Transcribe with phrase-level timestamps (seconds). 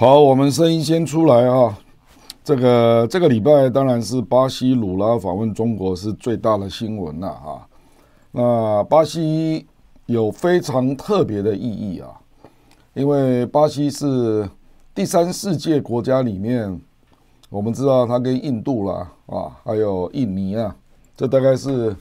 [0.00, 1.76] 好，我们声音先出来啊。
[2.44, 7.66] 这个这个礼拜当然是巴西鲁拉访问中国是最大的新闻了啊。
[8.30, 9.66] 那巴西
[10.06, 12.10] 有非常特别的意义啊，
[12.94, 14.48] 因为巴西是
[14.94, 16.80] 第三世界国家里面，
[17.50, 20.76] 我们知道它跟印度啦啊，还有印尼啊，
[21.16, 21.96] 这大概是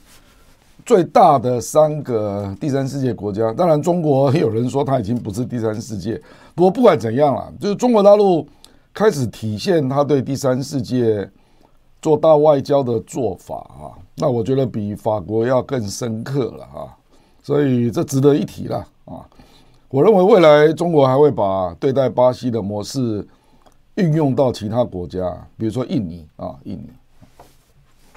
[0.87, 3.51] 最大的三个第三世界国家。
[3.51, 6.19] 当然，中国也有人说它已经不是第三世界。
[6.55, 8.47] 不过不管怎样啦，就是中国大陆
[8.93, 11.29] 开始体现他对第三世界
[12.01, 16.95] 做大外交的做法啊，那我觉得比法国要更深刻了啊，
[17.43, 19.27] 所以这值得一提了啊。
[19.89, 23.27] 我认为未来中国还会把对待巴西的模式
[23.95, 25.19] 运用到其他国家，
[25.57, 26.89] 比如说印尼啊，印尼。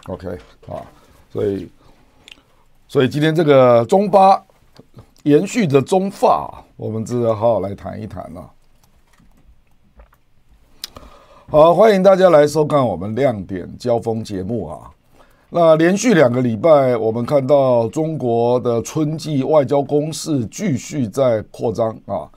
[0.06, 0.28] OK
[0.69, 0.87] 啊，
[1.33, 1.69] 所以
[2.91, 4.44] 所以今天这个中巴
[5.22, 6.64] 延续着中法。
[6.77, 8.50] 我们值得好好来谈一谈了。
[11.47, 14.91] 好，欢迎大家来收看我们亮点交锋节目啊。
[15.50, 22.28] 那连续两个礼拜，我们看到中国的春季外交攻势继续在扩张啊。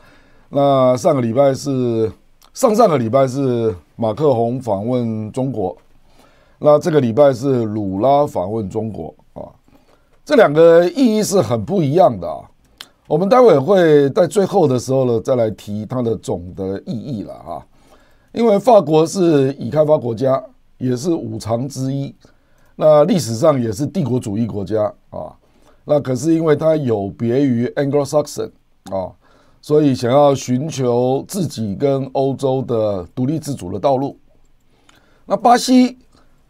[0.49, 2.11] 那上个礼拜是
[2.53, 5.75] 上上个礼拜是马克宏访问中国，
[6.59, 9.11] 那这个礼拜是鲁拉访问中国。
[10.25, 12.39] 这两个意义是很不一样的啊。
[13.07, 17.66] 我们待会会在最后的时候呢，再来提它的总的意义了啊。
[18.31, 20.41] 因为法国是已开发国家，
[20.77, 22.16] 也是五常之一，
[22.75, 25.35] 那历史上也是帝国主义国家啊。
[25.85, 28.49] 那可是因为它有别于 Anglo-Saxon
[28.89, 29.11] 啊，
[29.61, 34.17] 所以想要寻求自己跟欧洲的独立自主的道路。
[35.25, 35.97] 那巴西，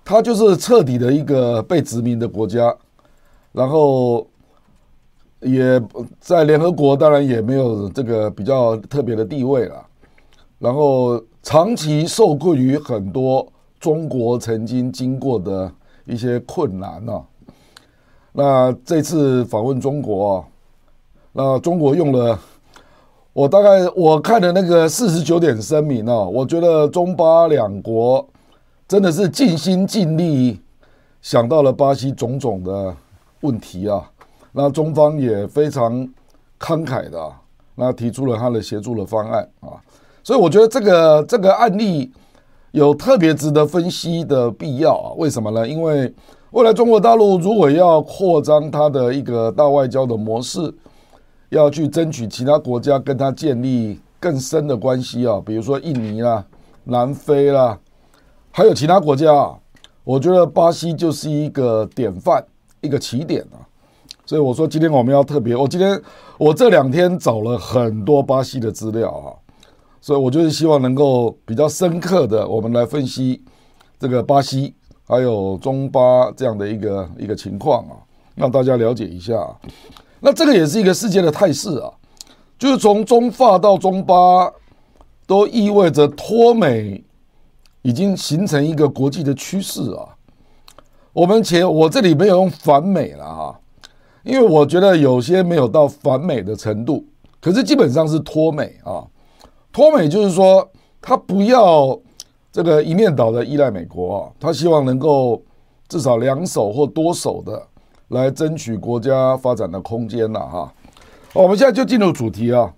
[0.05, 2.73] 它就是彻底的一个被殖民的国家，
[3.53, 4.27] 然后。
[5.45, 5.77] 也
[6.21, 9.85] 在联合国，当然也没有这个比较特别的地位了。
[10.57, 13.45] 然后长期受困于很多
[13.77, 15.69] 中国曾经经过的
[16.05, 17.21] 一些困难呢。
[18.31, 20.45] 那这次访问中国，
[21.33, 22.39] 那中国用了
[23.33, 28.25] 我大概我看的那个四十九点声明呢，我觉得中巴两国
[28.87, 30.61] 真的是尽心尽力
[31.21, 32.95] 想到了巴西种种的
[33.43, 34.11] 问题啊。
[34.51, 36.07] 那中方也非常
[36.59, 37.39] 慷慨的，啊
[37.75, 39.81] 那提出了他的协助的方案啊，
[40.23, 42.11] 所以我觉得这个这个案例
[42.69, 45.13] 有特别值得分析的必要啊。
[45.17, 45.67] 为什么呢？
[45.67, 46.13] 因为
[46.51, 50.71] 未来中国大陆如果要扩张它的一个大外交的模式，
[51.49, 56.45] 要去争取其他国家跟它建立更深的关系啊，比如说印尼啦、
[56.83, 57.79] 南非啦，
[58.51, 59.57] 还有其他国家啊，
[60.03, 62.45] 我觉得巴西就是一个典范，
[62.83, 63.57] 一个起点啊。
[64.25, 65.53] 所以我说，今天我们要特别。
[65.53, 66.01] 我今天
[66.37, 69.27] 我这两天找了很多巴西的资料啊，
[69.99, 73.43] 所以我就是希望能够比较深刻的，我们来分析
[73.99, 74.73] 这个巴西
[75.05, 77.99] 还有中巴这样的一个一个情况啊，
[78.35, 79.45] 让大家了解一下。
[80.21, 81.91] 那这个也是一个世界的态势啊，
[82.57, 84.49] 就是从中法到中巴，
[85.27, 87.03] 都意味着脱美
[87.81, 90.12] 已经形成一个国际的趋势啊。
[91.13, 93.59] 我们且我这里没有用反美了哈。
[94.23, 97.05] 因为我觉得有些没有到反美的程度，
[97.41, 99.03] 可是基本上是脱美啊。
[99.71, 100.65] 脱美就是说，
[101.01, 101.99] 他不要
[102.51, 105.41] 这个一面倒的依赖美国，他希望能够
[105.89, 107.61] 至少两手或多手的
[108.09, 110.73] 来争取国家发展的空间了哈。
[111.33, 112.73] 我们现在就进入主题啊。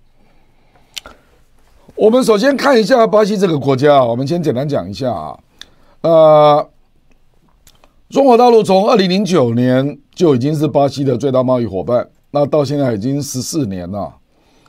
[1.93, 5.39] 我们首先看一下巴西这个国家，我们先简单讲一下啊。
[6.01, 6.69] 呃，
[8.15, 9.99] 中国大陆从二零零九年。
[10.15, 14.15] 就已经是巴西的最大贸易伙伴，那到现在已经十四年了。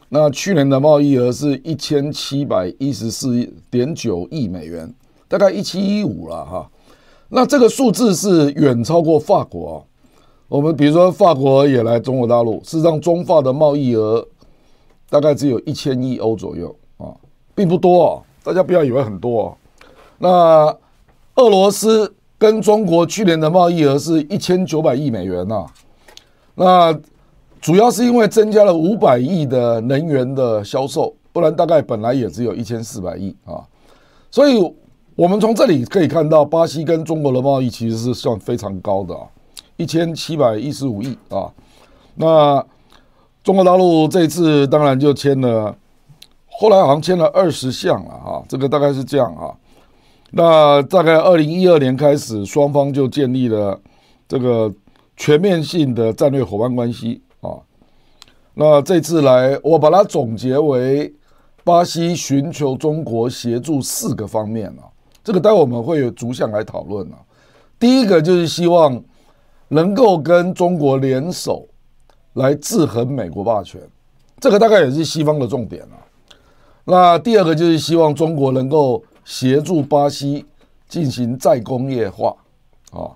[0.09, 4.93] 那去年的贸易额是一千七百一十四点九亿美元，
[5.29, 6.69] 大概一七一五了哈。
[7.29, 9.87] 那这个数字是远超过法国。
[10.49, 14.27] 我们比如说法国也来中国大陆，事实上中法的贸易额
[15.09, 17.15] 大概只有一千亿欧左右啊，
[17.55, 18.21] 并不多。
[18.43, 19.57] 大家不要以为很多。
[20.19, 20.77] 那
[21.37, 22.16] 俄罗斯。
[22.39, 25.67] 跟中国去年的贸易额是一千九百亿美元呐、啊，
[26.55, 27.01] 那
[27.61, 33.65] 主要是因为增加了五百亿的能源的销售，不然大概本来也只有一千四百亿啊。
[34.31, 34.75] 所以，
[35.15, 39.23] 我们从这里可以看到，巴西跟中国的贸易其实是算非常高的啊，
[39.79, 41.51] 一千七百一十五亿啊。
[42.15, 42.63] 那
[43.43, 45.75] 中国大陆这次当然就签了，
[46.51, 49.49] 后来好像签了二十项了哈，这个大概是这样啊。
[50.31, 53.81] 那大概二零一二年开始，双方就建立了
[54.29, 54.73] 这个
[55.17, 57.51] 全面性的战略伙伴关系啊。
[58.55, 61.15] 那这次来，我把它总结为
[61.63, 64.91] 巴西寻求中国协助四个方面啊，
[65.23, 67.17] 这个待会我们会有逐项来讨论啊。
[67.79, 69.03] 第一个就是希望
[69.69, 71.69] 能够跟中国联手
[72.35, 73.81] 来制衡美国霸权，
[74.41, 75.97] 这个大概也是西方的重点啊。
[76.85, 80.47] 那第二个就是希望中国能够协助巴西
[80.89, 82.35] 进行再工业化
[82.93, 83.13] 啊。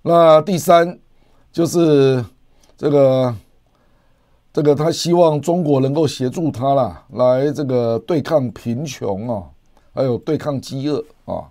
[0.00, 0.98] 那第三
[1.52, 2.24] 就是
[2.78, 3.34] 这个。
[4.54, 9.44] 这个他希望中国能够协助他啦，来这个对抗贫穷啊，
[9.94, 11.48] 还有对抗饥饿啊，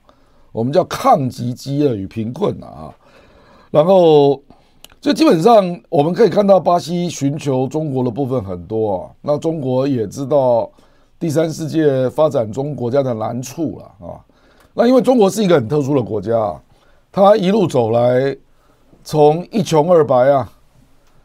[0.51, 2.93] 我们叫抗击饥饿与贫困啊。
[3.71, 4.39] 然后，
[4.99, 9.09] 就基本上我们可以看到，巴西寻求中国的部分很多啊。
[9.21, 10.69] 那中国也知道
[11.21, 14.19] 第三世界发展中国家的难处了啊。
[14.73, 16.59] 那因为中国是一个很特殊的国家，
[17.12, 18.35] 它一路走来，
[19.03, 20.51] 从一穷二白啊。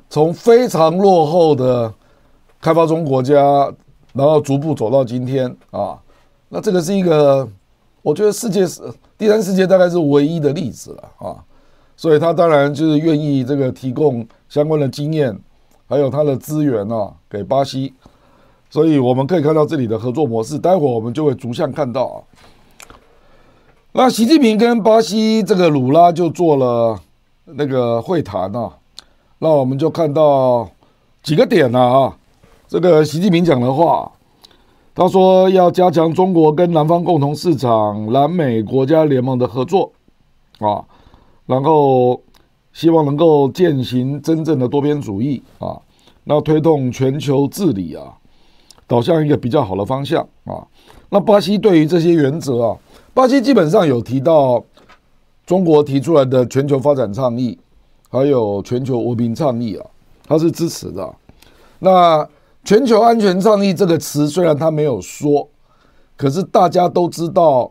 [0.09, 1.93] 从非常落后的
[2.61, 3.37] 开发中国家，
[4.13, 5.99] 然后逐步走到今天啊，
[6.49, 7.47] 那这个是一个，
[8.03, 8.81] 我觉得世界是
[9.19, 11.43] 第三世界大概是唯一的例子了啊，
[11.97, 15.37] 所以他当然就是愿意这个提供相关的经验，
[15.89, 17.93] 还有他的资源啊给巴西，
[18.71, 22.17] 所以我们可以看到这里的合作模式，待会我们就会逐项看到啊。
[23.93, 27.01] 那习近平跟巴西这个鲁拉就做了
[27.45, 28.71] 那个会谈啊。
[29.39, 30.69] 那我们就看到
[31.23, 32.17] 几个点了啊，
[32.67, 34.11] 这个习近平讲的话，
[34.95, 39.93] 他说要加强中国跟南方共同市场、南美国家联盟的合作
[40.59, 40.85] 啊，
[41.45, 42.21] 然后
[42.73, 45.81] 希望能够践行真正的多边主义啊，
[46.25, 48.15] 那推动全球治理啊，
[48.87, 50.67] 导向一个比较好的方向啊。
[51.11, 52.77] 那巴西对于这些原则啊，
[53.15, 54.65] 巴西基本上有提到
[55.45, 57.59] 中国提出来的全球发展倡议。
[58.09, 59.85] 还有全球和平倡议啊，
[60.27, 61.15] 他是支持的。
[61.81, 62.27] 那
[62.65, 65.47] 全球安全倡议这个词虽然他没有说，
[66.17, 67.71] 可是大家都知道，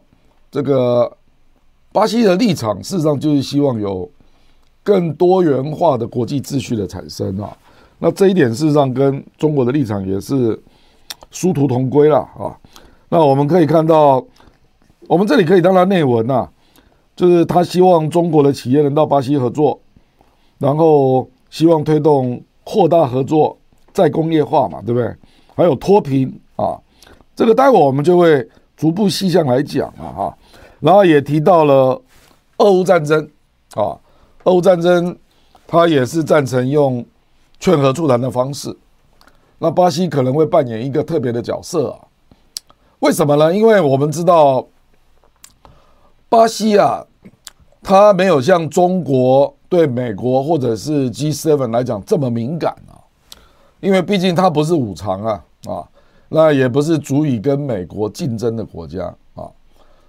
[0.51, 1.09] 这个
[1.94, 4.07] 巴西的立场事实上就是希望有
[4.83, 7.57] 更多元化的国际秩序的产生啊。
[7.97, 10.61] 那这一点事实上跟中国的立场也是
[11.35, 12.55] 殊途同归了啊。
[13.09, 14.25] 那我们可以看到，
[15.07, 16.47] 我们这里可以当然内文呐，
[17.15, 19.79] 就是他希望中国的企业能到巴西合作。
[20.57, 23.57] 然后希望推动扩大合作、
[23.91, 25.13] 再工业化嘛，对不对？
[25.53, 26.79] 还有脱贫啊，
[27.35, 28.47] 这个待会我们就会
[28.77, 30.37] 逐步细项来讲啊哈。
[30.79, 32.01] 然后也提到了
[32.59, 33.29] 俄乌战争
[33.75, 33.99] 啊，
[34.45, 35.15] 俄乌战争
[35.67, 37.05] 他也是赞成用
[37.59, 38.75] 劝和促谈的方式。
[39.60, 42.00] 那巴西可能会扮演一个特别的角色啊？
[43.00, 43.54] 为什么呢？
[43.54, 44.68] 因为我们知道
[46.30, 47.06] 巴西啊，
[47.81, 49.54] 它没有像中国。
[49.68, 52.96] 对美国或者是 G7 来讲这么敏感啊，
[53.81, 55.84] 因为毕竟它不是五常啊啊，
[56.30, 59.50] 那也不是足以跟美国竞争的国家啊，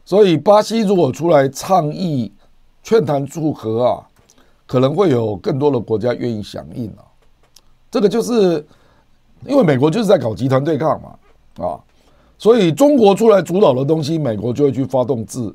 [0.05, 2.33] 所以巴西如果出来倡议
[2.83, 4.07] 劝谈促和啊，
[4.67, 7.03] 可能会有更多的国家愿意响应啊。
[7.91, 8.65] 这个就是
[9.45, 11.79] 因为美国就是在搞集团对抗嘛啊，
[12.39, 15.55] 所以中国出来主导的东西，美国就会去发动制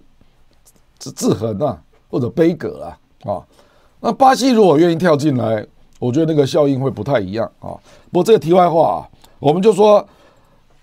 [1.00, 2.98] 制制衡啊，或者杯葛啊
[3.32, 3.44] 啊。
[4.00, 5.66] 那巴西如果愿意跳进来，
[6.00, 7.78] 我觉得那个效应会不太一样啊。
[8.12, 9.10] 不过这个题外话啊，
[9.40, 10.04] 我们就说，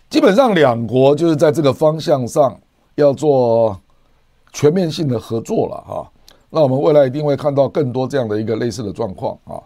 [0.09, 2.57] 基本上两国就是在这个方向上
[2.95, 3.77] 要做
[4.53, 6.11] 全面性的合作了哈。
[6.51, 9.61] 那我们未来一定会看到更多这样的一个类似的状况啊。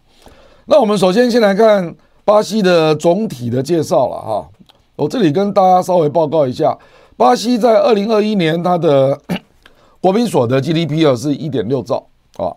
[0.65, 4.49] 那我们首先先来看巴西的总体的介绍了哈。
[4.97, 6.79] 我这里跟大家稍微报告一下，
[7.17, 9.19] 巴西在二零二一年它的
[10.01, 12.55] 国民所得 GDP 啊是一点六兆啊。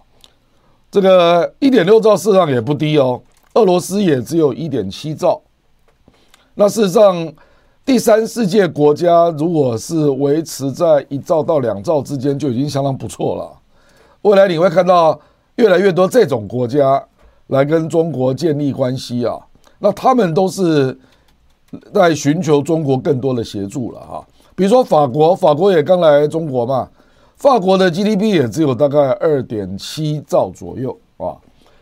[0.92, 3.22] 这个一点六兆事实上也不低哦，
[3.56, 5.42] 俄罗斯也只有一点七兆。
[6.54, 7.34] 那事实上，
[7.84, 13.52] 第三世界国家如果是维持在一兆到两兆之间，就已经相当不错了。
[14.22, 15.20] 未来你会看到
[15.56, 17.04] 越来越多这种国家
[17.48, 19.38] 来跟中国建立关系啊，
[19.80, 20.98] 那他们都是
[21.94, 24.26] 在寻求中国更多的协助了哈。
[24.56, 26.90] 比如说法国，法国也刚来中国嘛。
[27.38, 31.36] 法国的 GDP 也只有大概二点七兆左右啊，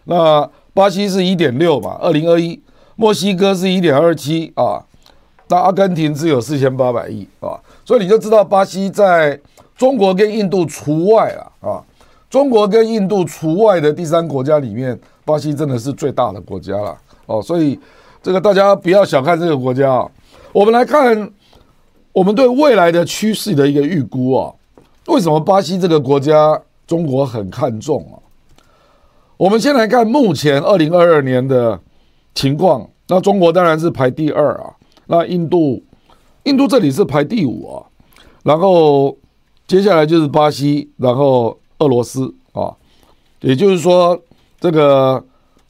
[0.05, 2.59] 那巴西是一点六嘛，二零二一，
[2.95, 4.83] 墨西哥是一点二七啊，
[5.49, 7.53] 那阿根廷只有四千八百亿啊，
[7.85, 9.39] 所以你就知道巴西在
[9.77, 11.83] 中国跟印度除外了啊，
[12.31, 16.97] 中国跟印度除外的第三国家里面，巴西真的是最大的国家了。
[17.33, 17.79] 哦，所以
[18.21, 20.11] 这个大家不要小看这个国家啊，
[20.51, 21.31] 我们来看
[22.11, 24.53] 我们对未来的趋势的一个预估啊。
[25.07, 28.15] 为什么巴西这个国家中国很看重啊？
[29.35, 31.79] 我们先来看目前二零二二年的
[32.33, 32.89] 情况。
[33.07, 34.73] 那中国当然是排第二啊。
[35.07, 35.83] 那印度
[36.43, 37.83] 印度这里是排第五啊，
[38.43, 39.17] 然后
[39.67, 42.73] 接下来就是巴西，然后俄罗斯啊，
[43.41, 44.17] 也就是说，
[44.61, 45.21] 这个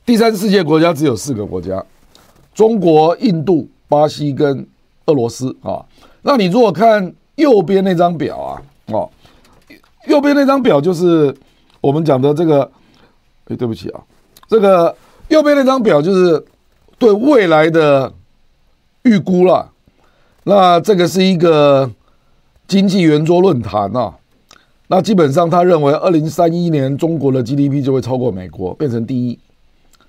[0.06, 1.84] 第三世界国家只有四个国家：
[2.54, 4.68] 中国、印度、巴西跟
[5.06, 5.86] 俄罗斯啊。
[6.24, 9.10] 那你如果看右边那张表啊，哦，
[10.08, 11.34] 右边那张表就是
[11.80, 12.70] 我们讲的这个，
[13.46, 14.04] 哎，对不起啊，
[14.50, 14.94] 这个
[15.30, 16.46] 右边那张表就是
[16.98, 18.12] 对未来的
[19.04, 19.72] 预估了。
[20.44, 21.90] 那这个是一个
[22.68, 24.18] 经济圆桌论坛啊，
[24.88, 29.40] 那基本上他认为，二零三一年中国的 GDP 就会超过美国，变成第一。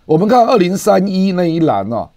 [0.06, 2.10] 我们看二零三一那一栏啊，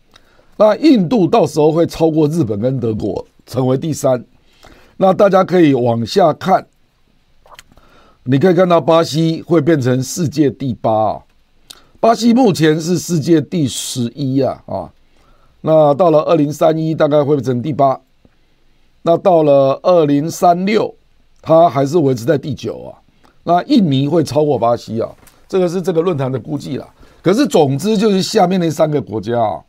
[0.57, 4.25] 那印度到时候会超过日本跟德国，成为第三。
[4.97, 6.67] 那大家可以往下看，
[8.23, 11.21] 你可以看到巴西会变成世界第八啊，
[12.01, 14.91] 巴西目前是世界第十一啊啊，
[15.61, 18.01] 那到了二零三一大概会变成第八。
[19.03, 20.93] 那到了二零三六，
[21.41, 22.99] 它还是维持在第九啊。
[23.43, 25.09] 那印尼会超过巴西啊，
[25.47, 26.85] 这个是这个论坛的估计啦。
[27.27, 29.61] 可是总之就是下面那三个国家啊，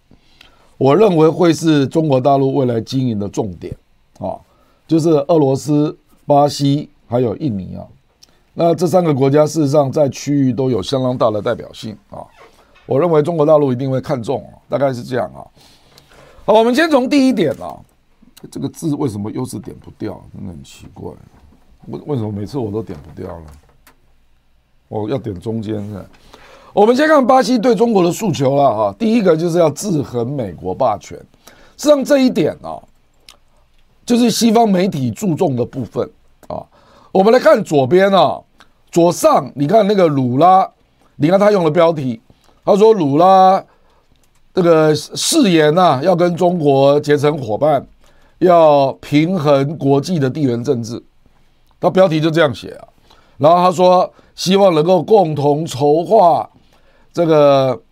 [0.77, 3.77] 我认为会是中国大陆未来经营的重点
[4.21, 4.39] 啊，
[4.87, 7.83] 就是俄罗斯、巴西还有印尼啊。
[8.55, 12.23] 那这三个国家事实上在区域都有相当大的代表性啊。
[12.87, 15.43] 我认为中国大陆一定会看重啊，大概是这样啊。
[16.45, 17.77] 好，我们先从第一点啊。
[18.53, 20.25] 这个字为什么又是点不掉？
[20.33, 21.11] 真的很奇怪。
[21.89, 23.47] 为为什么每次我都点不掉呢？
[24.87, 26.09] 我要点中间的。
[26.73, 28.95] 我们先看巴西对中国的诉求了哈。
[28.99, 31.19] 第一个就是要制衡美国霸权。
[31.77, 32.79] 实际上这一点啊，
[34.05, 36.09] 就是西方媒体注重的部分
[36.49, 36.63] 啊。
[37.13, 38.39] 我们来看左边啊，
[38.91, 40.69] 左上你看那个鲁拉，
[41.17, 42.21] 你看他用的标题，
[42.65, 43.65] 他说鲁拉
[44.55, 47.87] 这个誓言呐，要跟中国结成伙伴。
[48.41, 51.03] 要平衡国际的地缘政治，
[51.81, 52.87] 他标题就这样写啊。
[53.37, 56.49] 然后他说，希望能够共同筹划
[57.19, 57.83] 这个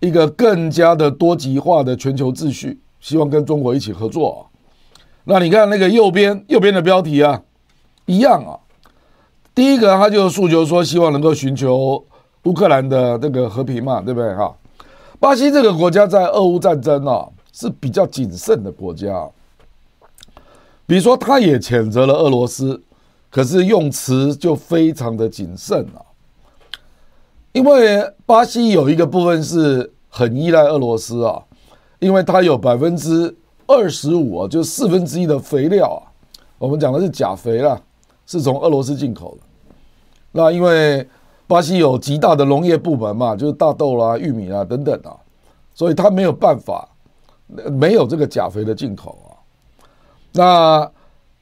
[0.00, 4.46] 一个更加的多极化的全球秩序，希望跟中国一起合作。
[5.24, 7.42] 那你看那个右边右边的标题啊，
[8.06, 8.56] 一样啊。
[9.54, 12.02] 第一个他就诉求说，希望能够寻求
[12.44, 14.56] 乌克兰的这个和平嘛，对不对哈？
[15.20, 19.28] 巴西这个国家在俄乌战争啊是比较谨慎的国家。
[20.86, 22.82] 比如说，他也谴责了俄罗斯，
[23.28, 26.00] 可是用词就非常的谨慎啊。
[27.54, 31.40] 因为巴西有一个部分是很依赖俄罗斯啊，
[32.00, 33.32] 因为它有百分之
[33.68, 36.02] 二十五啊，就四分之一的肥料啊，
[36.58, 37.80] 我们讲的是钾肥啦，
[38.26, 39.42] 是从俄罗斯进口的。
[40.32, 41.08] 那因为
[41.46, 45.14] 巴西有极大的农业部门嘛，就是大豆啦、玉米啦等等啊，
[45.74, 46.88] 所以它没有办法，
[47.70, 49.30] 没有这个钾肥的进口啊。
[50.32, 50.90] 那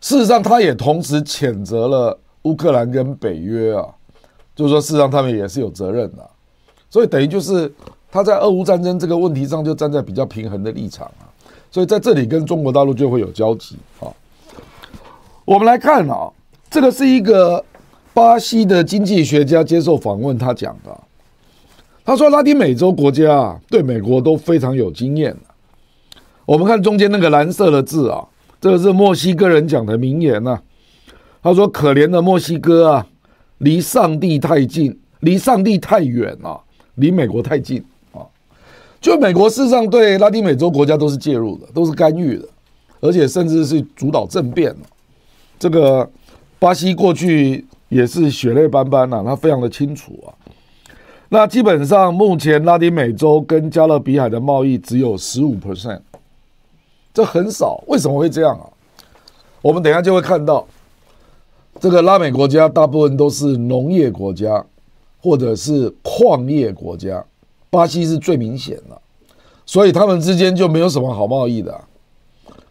[0.02, 3.88] 事实上，他也同时谴责了乌克兰跟北约啊，
[4.55, 6.31] 就是说，事实上他们也是有责任的，
[6.91, 7.73] 所以等于就是
[8.11, 11.29] 他在俄乌战争这个问题上就站在比较平衡的立场啊，
[11.71, 14.07] 所以在这里跟中国大陆就会有交集啊。
[15.45, 16.31] 我们来看啊，
[16.71, 17.65] 这个是一个
[18.15, 21.01] 巴西的经济学家接受访问，他讲的，
[22.05, 25.37] 他说拉丁美洲国家啊对美国都非常有经验。
[26.45, 28.27] 我们看中间那个蓝色的字啊。
[28.61, 30.63] 这个是墨西哥人讲的名言呐、啊，
[31.43, 33.05] 他说：“可怜的墨西哥啊，
[33.62, 36.61] 离上帝太近，离上帝太远啊，
[36.97, 38.26] 离美国太近啊。”
[39.00, 42.47] 就美国事实上对拉丁美洲国家都是介入的，都是干预的，
[43.00, 44.75] 而且甚至是主导政变。
[45.59, 46.09] 这个
[46.59, 50.35] 巴西过去也是血泪斑斑呐，他非常的清楚啊。
[51.28, 56.00] 那基本上目前拉丁美洲跟加勒比海的贸易只有十五 percent。
[57.14, 58.66] 这很少，为什么会这样啊？
[59.62, 60.66] 我们等下就会看到，
[61.83, 64.65] 这个拉美国家大部分都是农业国家，
[65.21, 67.25] 或者是矿业国家，
[67.71, 69.03] 巴西是最明显的，
[69.67, 71.77] 所以他们之间就没有什么好贸易的。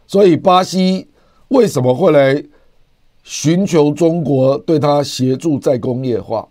[0.06, 1.06] 所以巴西
[1.48, 2.42] 为什么会来
[3.22, 6.48] 寻求中国对他协助再工业化？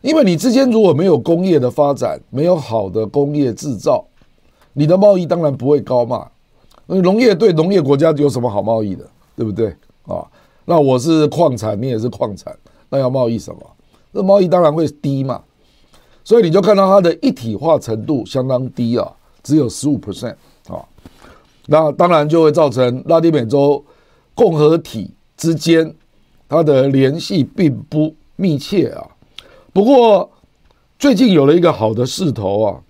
[0.00, 4.04] 因为你之间如果没有工业的发展，没有好的工业制造，
[4.72, 6.26] 你的贸易当然不会高嘛。
[6.88, 9.68] 农业对农业国家有什么好贸易的，对不对
[10.08, 10.26] 啊？
[10.70, 12.56] 那我是矿产，你也是矿产，
[12.90, 13.60] 那要贸易什么？
[14.12, 15.42] 那贸易当然会低嘛。
[16.22, 19.12] 所以你就看到它的一体化程度相当低啊，
[19.42, 20.36] 只有十五 percent
[20.68, 20.78] 啊。
[21.66, 23.84] 那当然就会造成拉丁美洲
[24.32, 25.92] 共和体之间
[26.48, 29.04] 它的联系并不密切啊。
[29.72, 30.30] 不过
[31.00, 32.80] 最近有了一个好的势头啊，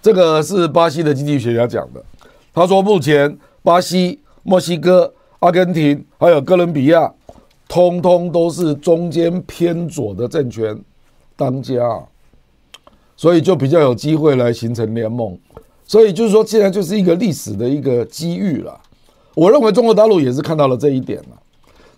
[0.00, 2.02] 这个是巴西的经济学家讲的。
[2.54, 7.12] 他说，目前巴西、墨西哥、阿根廷还有哥伦比亚，
[7.68, 10.80] 通通都是中间偏左的政权
[11.34, 12.00] 当家，
[13.16, 15.36] 所以就比较有机会来形成联盟。
[15.84, 18.80] 所以就是说，现在就是一个历史的一个机遇了。
[19.34, 21.36] 我认为中国大陆也是看到了这一点了。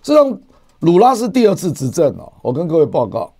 [0.02, 0.40] 这让
[0.80, 2.32] 鲁拉是第二次执政了。
[2.40, 3.30] 我跟各位报告，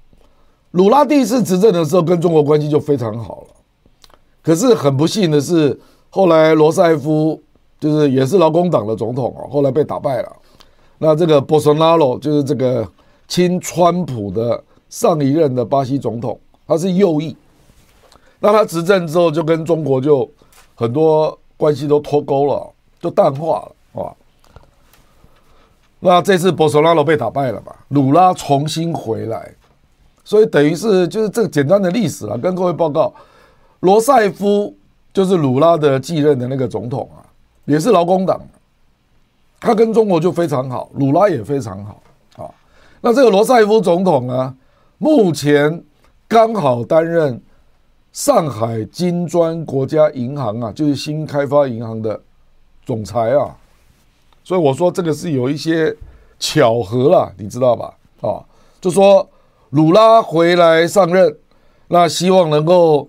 [0.72, 4.08] 鲁拉第一次执政的时候跟中国关系就非常好了。
[4.42, 5.80] 可是很不幸的是，
[6.10, 7.42] 后来罗塞夫
[7.84, 10.32] 就是也是劳工党的总统啊，后来被打败了。
[10.96, 12.88] 那这个波索纳罗就是这个
[13.28, 17.36] 亲川普的上一任的巴西总统，他是右翼。
[18.40, 20.26] 那他执政之后就跟中国就
[20.74, 23.72] 很多关系都脱钩了，就淡化了。
[24.00, 24.16] 哇，
[26.00, 27.74] 那这次博索纳罗被打败了嘛？
[27.88, 29.54] 鲁拉重新回来，
[30.24, 32.38] 所以等于是就是这个简单的历史了。
[32.38, 33.12] 跟各位报告，
[33.80, 34.74] 罗塞夫
[35.12, 37.20] 就是鲁拉的继任的那个总统啊，
[37.64, 38.40] 也是劳工党，
[39.60, 42.02] 他跟中国就非常好，鲁拉也非常好
[42.36, 42.50] 啊。
[43.00, 44.54] 那这个罗塞夫总统呢，
[44.98, 45.82] 目前
[46.28, 47.40] 刚好担任
[48.12, 52.20] 上海金砖国家银行啊，就是新开发银行的
[52.84, 53.56] 总裁啊。
[54.42, 55.96] 所以我说这个是有一些
[56.38, 57.94] 巧合了，你知道吧？
[58.20, 58.44] 啊，
[58.80, 59.26] 就说
[59.70, 61.34] 鲁拉回来上任，
[61.88, 63.08] 那希望能够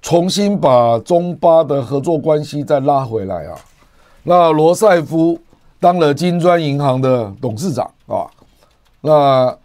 [0.00, 3.58] 重新把中巴的合作关系再拉回来啊。
[4.24, 5.38] 那罗塞夫
[5.78, 8.26] 当了金砖银行的董事长啊，
[9.02, 9.56] 那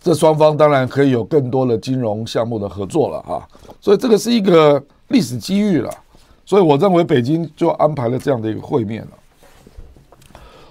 [0.00, 3.46] 这双方当然可以有更多的金融项目的合作了啊。
[3.80, 5.90] 所以这个是一个历史机遇了。
[6.46, 9.10] 所以我认为北京就安排了这样的一个会面了。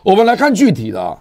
[0.04, 1.18] 我们来看具体的啊，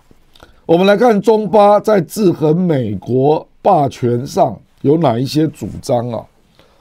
[0.66, 6.24] 我们来看中巴在制衡美国霸权上有哪一些主张啊？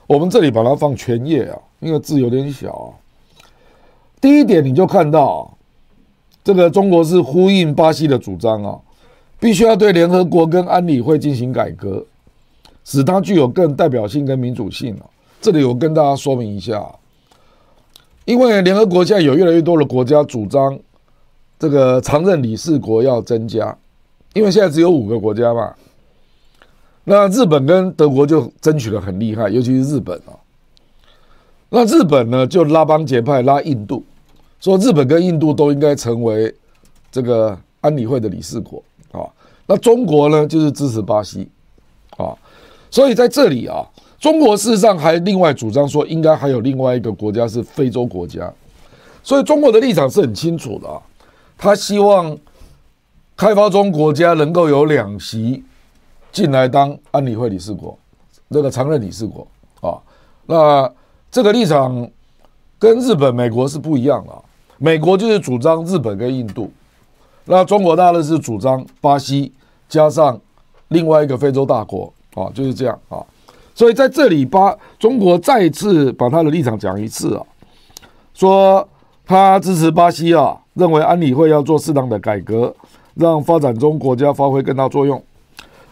[0.06, 2.90] 我们这里把它放全页啊，因为字有点小啊。
[4.28, 5.58] 第一点，你就看到
[6.44, 8.78] 这个中国是呼应巴西的主张啊，
[9.40, 12.06] 必须要对联合国跟安理会进行改革，
[12.84, 15.08] 使它具有更代表性跟民主性啊。
[15.40, 16.86] 这里我跟大家说明一下，
[18.26, 20.78] 因为联合国现在有越来越多的国家主张。
[21.58, 23.78] 这个常任理事国要增加，
[24.34, 25.74] 因为现在只有五个国家嘛。
[27.06, 30.36] 那日本跟德国就争取得很厉害，尤其是日本啊。
[31.70, 34.04] 那日本呢就拉帮结派拉印度，
[34.60, 36.54] 说日本跟印度都应该成为
[37.12, 39.28] 这个安理会的理事国啊。
[39.66, 41.48] 那中国呢就是支持巴西
[42.18, 42.36] 啊，
[42.90, 43.86] 所以在这里啊，
[44.20, 48.52] 中国事实上还另外主张说，应该还有另外一个国家是非洲国家，
[49.22, 51.02] 所以中国的立场是很清楚的啊。
[51.58, 52.38] 他希望
[53.36, 55.64] 开发中国家能够有两席
[56.32, 57.98] 进来当安理会理事国，
[58.50, 59.48] 这个常任理事国
[59.82, 60.00] 啊。
[60.46, 60.92] 那
[61.30, 62.10] 这个立场
[62.80, 64.34] 跟日本、美国是不一样的。
[64.78, 66.72] 美国就是主张日本跟印度，
[67.46, 69.52] 那中国大陆是主张巴西
[69.90, 70.40] 加上
[70.90, 73.24] 另外一个非洲大国啊，就是这样啊。
[73.76, 77.44] 所以在这里，巴中国再次把他的立场讲一次啊，
[78.34, 78.88] 说
[79.26, 80.58] 他支持巴西啊。
[80.78, 82.72] 认为安理会要做适当的改革，
[83.16, 85.20] 让发展中国家发挥更大作用。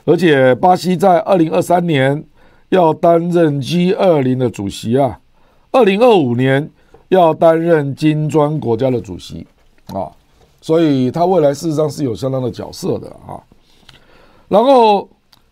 [0.05, 2.23] 而且巴西在二零二三年
[2.69, 5.19] 要担任 G 二零的主席啊，
[5.71, 6.69] 二零二五年
[7.09, 9.45] 要担任金砖国家的主席
[9.87, 10.11] 啊，
[10.61, 13.37] 所以他未来事实上是有相当的角色的啊。
[14.47, 15.07] 然后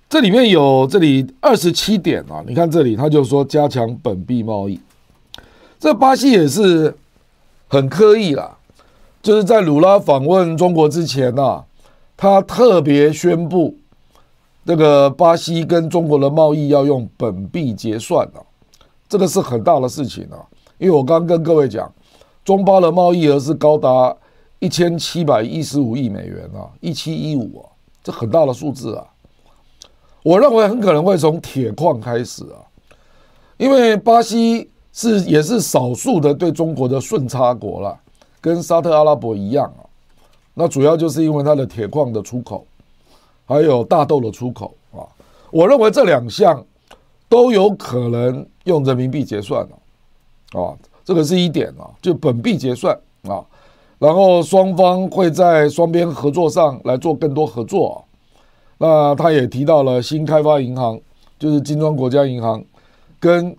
[0.10, 4.80] 这里面有这里二十七点啊，你看这里他就说加强本币贸易，
[5.80, 6.96] 这巴西也是
[7.68, 8.58] 很刻意啦。
[9.22, 11.64] 就是在鲁拉访问中国之前啊，
[12.18, 13.78] 他特别宣布，
[14.66, 18.44] 这个巴西跟中国的贸易要用本币结算啊，
[19.08, 20.44] 这个是很大的事情啊。
[20.84, 21.90] 因为我刚跟各位讲，
[22.44, 24.14] 中巴的贸易额是高达
[24.60, 27.64] 一千七百一十五亿美元啊，一七一五啊，
[28.04, 29.08] 这很大的数字啊。
[30.24, 32.60] 我认为很可能会从铁矿开始啊，
[33.56, 37.98] 因为巴西是也是少数的对中国的顺差国了。
[38.42, 39.88] 跟沙特阿拉伯一样啊，
[40.54, 42.68] 那主要就是因为它的铁矿的出口，
[43.46, 45.08] 还有大豆的出口啊。
[45.50, 46.62] 我认为这两项
[47.30, 49.80] 都有可能用人民币结算啊，
[50.54, 53.44] 啊这个是一点啊，就本币结算啊，
[54.00, 58.04] 然后双方会在双边合作上来做更多合作。
[58.78, 61.00] 那他也提到了新开发银行，
[61.38, 62.64] 就是金砖国家银行
[63.20, 63.56] 跟。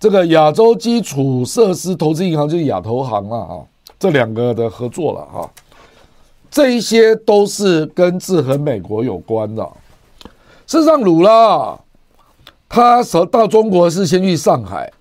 [0.00, 3.56] 这个亚洲基础设施投资银行就是亚投行了啊，
[3.98, 5.50] 这两个的合作了哈，
[6.50, 9.66] 这一些都是跟制衡美国有关的。
[10.66, 11.78] 事实上，鲁拉
[12.68, 14.92] 他到中国是先去上海，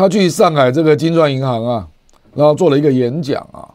[0.00, 1.86] 他去上海这个金砖银行啊，
[2.34, 3.68] 然后做了一个演讲啊，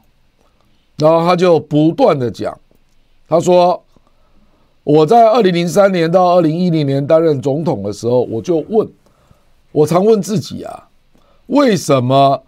[0.97, 2.59] 然后他就不断的讲，
[3.29, 3.83] 他说
[4.83, 8.89] 我在二零零三年到二零一零年担任总统的时候，我就问，
[9.71, 10.89] 我常问自己啊，
[11.45, 12.41] 为什么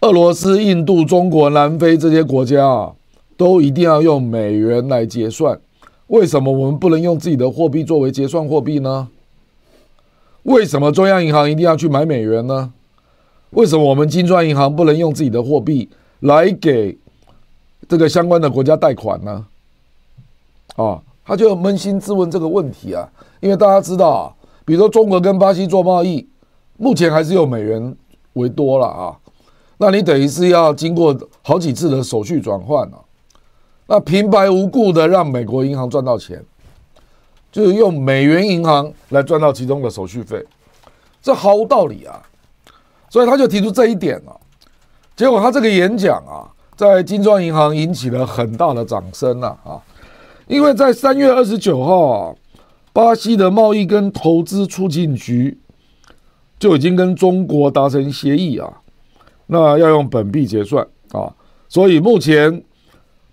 [0.00, 2.92] 俄罗斯、印度、中国、南非这些国家啊，
[3.36, 5.60] 都一定要用美元来结算？
[6.06, 9.08] 为什么我们不能用自己的货币作为结算货币呢？
[10.48, 12.72] 为什么中央银行一定要去买美元呢？
[13.50, 16.96] 为什么我们金砖银行不能用自己的货币来给
[17.86, 19.46] 这个相关的国家贷款呢？
[20.76, 23.06] 啊，他就扪心自问这个问题啊，
[23.40, 24.32] 因为大家知道啊，
[24.64, 26.26] 比如说中国跟巴西做贸易，
[26.78, 27.94] 目前还是用美元
[28.32, 29.18] 为多了啊，
[29.76, 33.04] 那你等于是要经过好几次的手续转换啊，
[33.86, 36.42] 那平白无故的让美国银行赚到钱，
[37.50, 40.44] 就是用美元银行来赚到其中的手续费，
[41.22, 42.22] 这毫无道理啊。
[43.10, 44.40] 所以他就提出这一点了，
[45.16, 46.44] 结果他这个演讲啊，
[46.76, 49.80] 在金砖银行引起了很大的掌声啊啊！
[50.46, 52.34] 因为在三月二十九号啊，
[52.92, 55.58] 巴西的贸易跟投资促进局
[56.58, 58.70] 就已经跟中国达成协议啊，
[59.46, 61.32] 那要用本币结算啊，
[61.66, 62.62] 所以目前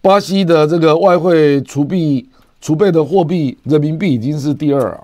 [0.02, 2.26] 巴西的这个外汇储备
[2.66, 5.04] 储备的货币人民币已经是第二啊，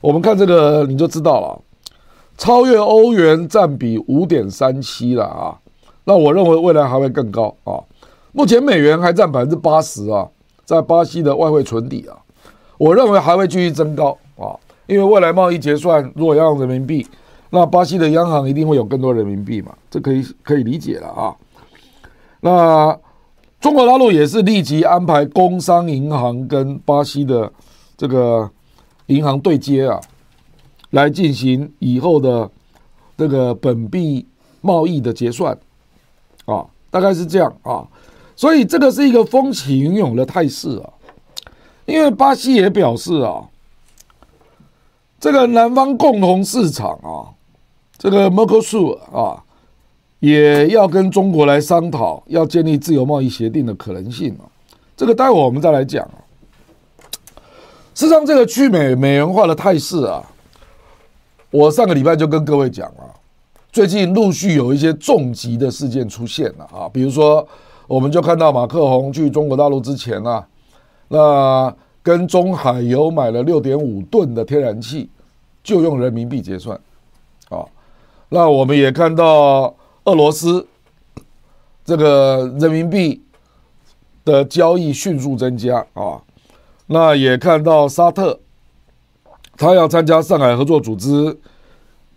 [0.00, 1.60] 我们看这个你就知道了。
[2.38, 5.60] 超越欧元占比五点三七了啊，
[6.04, 7.76] 那我认为未来还会更高啊。
[8.32, 10.26] 目前美元还占百分之八十啊，
[10.64, 12.16] 在巴西的外汇存底啊，
[12.78, 17.06] 我认为还会继续增高啊，因为未来贸易结算如果要用人民币，
[17.50, 21.36] 那巴西的央行一定会有更多人民币嘛，这可以可以理解了啊。
[22.40, 22.98] 那
[23.60, 27.52] 中国大陆也是立即安排工商银行跟巴西的
[27.96, 28.50] 这个
[29.06, 30.00] 银行对接啊。
[30.90, 32.50] 来进行以后的
[33.16, 34.26] 这个本币
[34.60, 35.56] 贸易的结算，
[36.46, 37.86] 啊，大概是这样啊，
[38.34, 40.90] 所以这个是一个风起云涌的态势啊，
[41.86, 43.48] 因为巴西也表示啊，
[45.20, 47.38] 这个南方共同市场啊，
[47.96, 49.44] 这个 Mercosur 啊，
[50.20, 54.46] 也要跟中国来商讨要建立自由贸易协定的可能性啊，
[54.96, 56.16] 这个待会我们再来讲啊。
[57.94, 60.24] 事实上，这个去美美元化的态势啊。
[61.50, 63.14] 我上个礼拜就跟各位讲了，
[63.72, 67.46] 最近陆续有一些重击的事件出现了啊，比如说，
[67.88, 70.46] 我们就看到马克宏去中国大陆之前啊，
[71.08, 75.10] 那跟中海油买了六点五吨的天然气，
[75.64, 76.78] 就用人民币结算，
[77.48, 77.66] 啊，
[78.28, 79.74] 那我们也看到
[80.10, 80.66] 俄罗斯
[81.84, 83.22] 这个人民币
[84.24, 86.20] 的交易迅速增加啊，
[86.86, 88.40] 那也看到沙特。
[89.56, 91.38] 他要参加上海合作组织，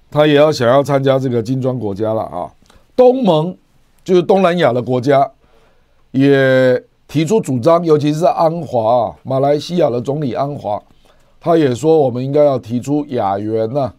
[0.10, 2.50] 他也要想要参加这个金砖国家了啊。
[2.96, 3.56] 东盟
[4.04, 5.30] 就是东南亚的国家，
[6.12, 10.82] 也提出主张，尤其是安华啊，马来西亚的总理安华，
[11.40, 13.94] 他也说我们应该要提出亚元呐，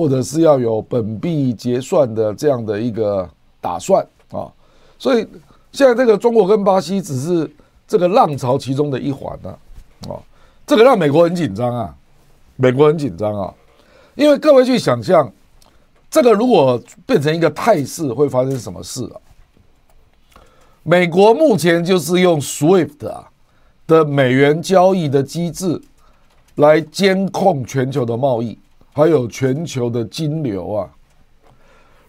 [0.00, 3.28] 或者是要有本币结算的这样的一个
[3.60, 4.48] 打算啊。
[4.98, 5.28] 所以
[5.72, 7.50] 现在这个中国跟巴西只是
[7.86, 9.50] 这个浪潮其中的一环呢，
[10.08, 10.16] 啊，
[10.66, 11.94] 这个让美国很紧张啊。
[12.56, 13.54] 美国很紧张啊，
[14.14, 15.30] 因为各位去想象，
[16.10, 19.20] 这个如果变成一个态势，会发生什么事啊？
[20.82, 23.28] 美国目前就是用 SWIFT 啊
[23.86, 25.78] 的美元交易的机制
[26.56, 28.58] 来监控全球的贸易，
[28.92, 30.90] 还有全球的金流啊。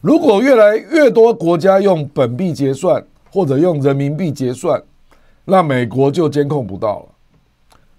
[0.01, 4.81] 如果越来越多国家用本币结算或者用人民币结算，
[5.45, 7.05] 那美国就监控不到了。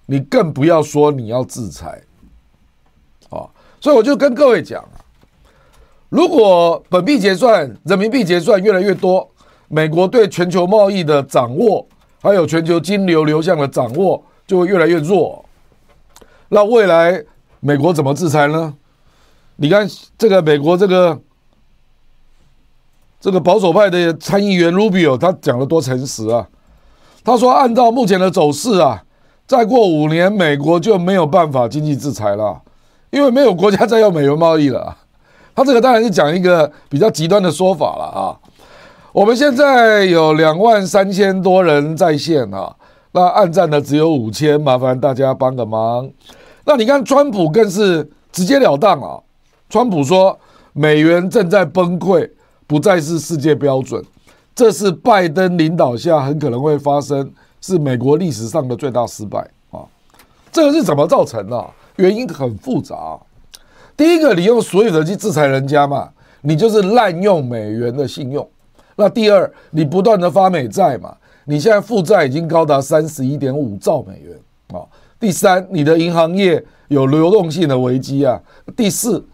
[0.06, 2.02] 你更不要说你要制裁
[3.30, 3.46] 啊。
[3.80, 4.84] 所以我就跟各位讲，
[6.08, 9.28] 如果本币结算、人民币结算越来越多，
[9.68, 11.86] 美国对全球贸易的掌握，
[12.20, 15.44] 还有全球金流流向的掌握就会越来越弱。
[16.48, 17.24] 那未来
[17.64, 18.74] 美国怎么制裁呢？
[19.54, 21.20] 你看这个美国这个
[23.20, 26.48] 这个保守派的参议员 Rubio 他讲得多诚实啊，
[27.22, 29.04] 他说按照目前的走势啊，
[29.46, 32.62] 再过五年美国就没有办法经济制裁了。
[33.10, 34.96] 因为没有国家再用美元贸易了，
[35.54, 38.34] 他这个当然是讲一个比较极端的说法了啊。
[39.12, 42.74] 我们现在有两万三千多人在线啊，
[43.12, 46.10] 那按赞的只有五千，麻烦大家帮个忙。
[46.64, 49.20] 那你看，川普更是直截了当啊，
[49.68, 50.38] 川普说
[50.72, 52.30] 美元正在崩溃，
[52.66, 54.02] 不再是世界标准，
[54.54, 59.80] 这是拜登领导下很可能会发生，是美国历史上的最大失败啊。
[60.52, 61.70] 这个是怎么造成的？
[61.96, 63.18] 原因很复杂。
[63.96, 68.48] 第一个，你用所有的去制裁人家嘛，你就是滥用美元的信用。
[68.96, 74.38] 那第二，你不断的发美债嘛，你现在负债已经高达三十一点五兆美元
[74.78, 74.86] 啊。
[75.22, 78.40] 第三，你的银行业有流动性的危机啊。
[78.76, 79.24] 第四，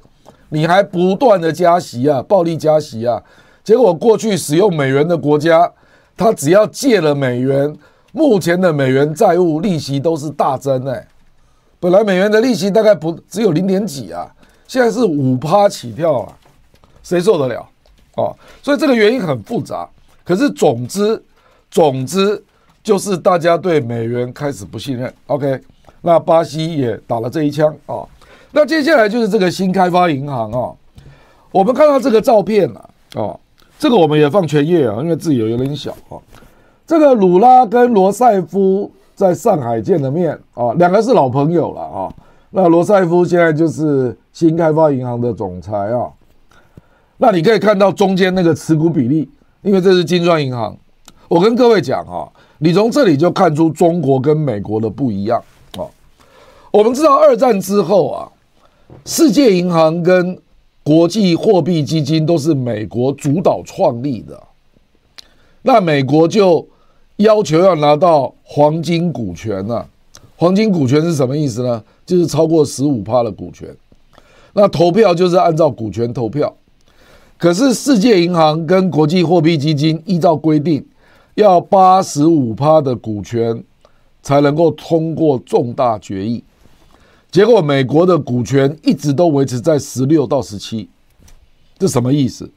[0.50, 3.22] 你还不断的加息啊，暴力加息啊。
[3.64, 5.72] 结果过去使用美元的国家，
[6.14, 7.74] 它只要借了美元，
[8.12, 11.08] 目前的美元债务利息都是大增哎。
[11.80, 14.30] 本来美元的利息大概不只有零点几啊，
[14.66, 16.36] 现在是五趴起跳啊，
[17.02, 17.66] 谁受得了？
[18.16, 19.88] 哦，所以这个原因很复杂。
[20.22, 21.24] 可是总之，
[21.70, 22.44] 总之
[22.82, 25.10] 就是大家对美元开始不信任。
[25.28, 25.58] OK，
[26.02, 28.06] 那巴西也打了这一枪啊。
[28.52, 30.72] 那接下来就是这个新开发银行啊，
[31.50, 33.38] 我们看到这个照片了哦，
[33.78, 36.16] 这个我们也放全页啊，因为字有有点小啊。
[36.86, 38.90] 这个鲁拉跟罗塞夫。
[39.18, 42.14] 在上海见的面啊，两个是老朋友了啊。
[42.50, 46.06] 那罗塞夫现在就是新开发银行的总裁啊。
[47.16, 49.28] 那你可以看到中间那个持股比例，
[49.62, 50.76] 因为这是金砖银行。
[51.26, 55.42] 我跟各位讲啊，你从这里就看出中国跟美国的不一样。
[56.70, 58.32] 我们知道二战之后啊，
[59.04, 60.38] 世界银行跟
[60.82, 64.42] 国际货币基金都是美国主导创立的，
[65.62, 66.66] 那美国就。
[67.18, 69.84] 要求要拿到黄金股权呐，
[70.36, 71.82] 黄金股权是什么意思呢？
[72.06, 73.68] 就是超过十五趴的股权。
[74.52, 76.54] 那投票就是按照股权投票。
[77.36, 80.86] 可是世界银行跟国际货币基金依照规定，
[81.34, 83.64] 要八十五趴的股权
[84.22, 86.44] 才能够通过重大决议。
[87.30, 90.88] 结果美国的股权一直都维持在十六到十七，
[91.78, 92.50] 这什么意思？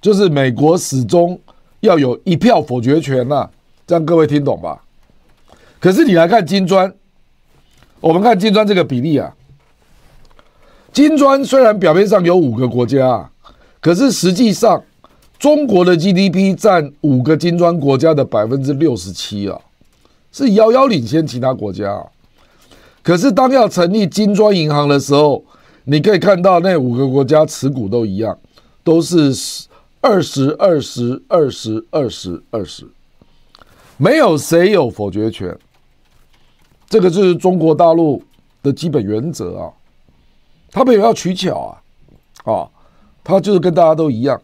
[0.00, 1.38] 就是美国始终
[1.80, 3.48] 要有一票否决权呐。
[3.86, 4.82] 这样各位听懂吧？
[5.78, 6.90] 可是你来看金砖，
[8.00, 9.34] 我们看金砖这个比例啊，
[10.90, 13.30] 金砖虽然表面上有五个国家，啊
[13.80, 14.82] 可是实际上
[15.38, 19.60] 中国的 GDP 占五个金砖国家的百分之六十七啊，
[20.32, 22.06] 是遥遥领先其他国家啊。
[23.04, 25.44] 可是当要成立金砖银行的时候，
[25.84, 28.36] 你可以看到那五个国家持股都一样，
[28.82, 29.30] 都是
[30.00, 32.88] 二十二十二十二十二十。
[33.98, 35.56] 没有谁有否决权，
[36.88, 38.22] 这个就是中国大陆
[38.62, 39.70] 的基本原则啊。
[40.72, 41.78] 他们也要取巧
[42.44, 42.68] 啊，啊，
[43.22, 44.40] 他就是跟大家都一样。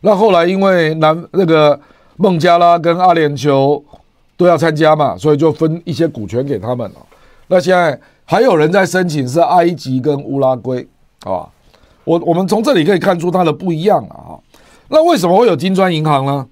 [0.00, 1.78] 那后来因为南那个
[2.16, 3.82] 孟加拉跟阿联酋
[4.36, 7.06] 都要参加嘛，所以就分一些股权给他们了。
[7.48, 10.86] 那现在还有人在申请是埃及跟乌拉圭
[11.24, 11.48] 啊。
[12.04, 14.38] 我我们从这里可以看出它的不一样啊。
[14.88, 16.46] 那为什么会有金砖银行呢？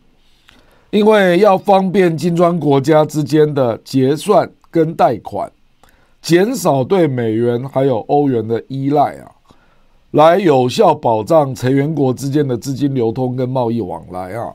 [0.90, 5.50] 因为要方便金砖国家之间的结算跟贷款，
[6.22, 9.30] 减少对美元还有欧元的依赖啊，
[10.12, 14.54] 来有效保障成员国之间的资金流通跟贸易往来啊。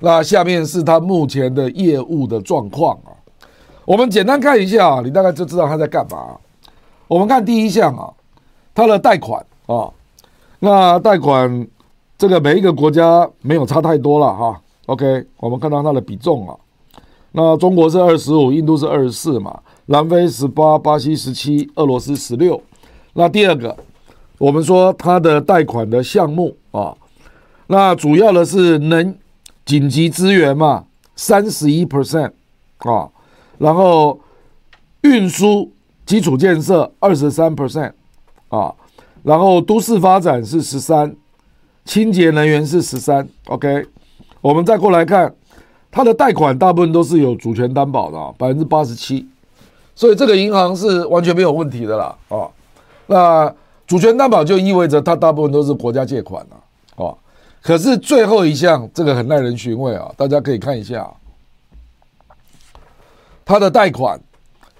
[0.00, 3.15] 那下面是他目前的业务的状况啊，
[3.86, 6.36] 我们简单看一下啊，你大概就知道他在干嘛。
[7.06, 8.12] 我们看第一项啊，
[8.74, 9.88] 他的贷款啊，
[10.58, 11.66] 那贷款
[12.18, 14.60] 这个每一个国家没有差太多了哈。
[14.86, 16.56] OK，我们看到它的比重啊，
[17.32, 22.60] 那中国是二十五，印度是二十四嘛，南非十八，巴西十七，俄罗斯十六。
[23.14, 23.76] 那第二个，
[24.38, 26.96] 我们说它的贷款的项目啊，
[27.68, 29.16] 那主要的是能
[29.64, 32.32] 紧急资源嘛，三十一 percent
[32.78, 33.08] 啊，
[33.58, 34.20] 然后
[35.02, 35.72] 运输
[36.04, 37.92] 基础建设二十三 percent
[38.48, 38.74] 啊，
[39.22, 41.14] 然后都市发展是十三，
[41.84, 43.86] 清洁能源是十三，OK。
[44.40, 45.34] 我们再过来看，
[45.90, 49.26] 它的贷款大部分都是有主权担保的啊，百分之八十七，
[49.94, 52.46] 所以这个银行是完全没有问题的啦啊。
[53.06, 53.52] 那
[53.86, 57.14] 主权担保就意味着它大部分都是国家借款了啊。
[57.62, 61.12] 可是最后一项这个很耐人寻味啊，大家可以看一下，
[63.46, 64.20] 它的贷款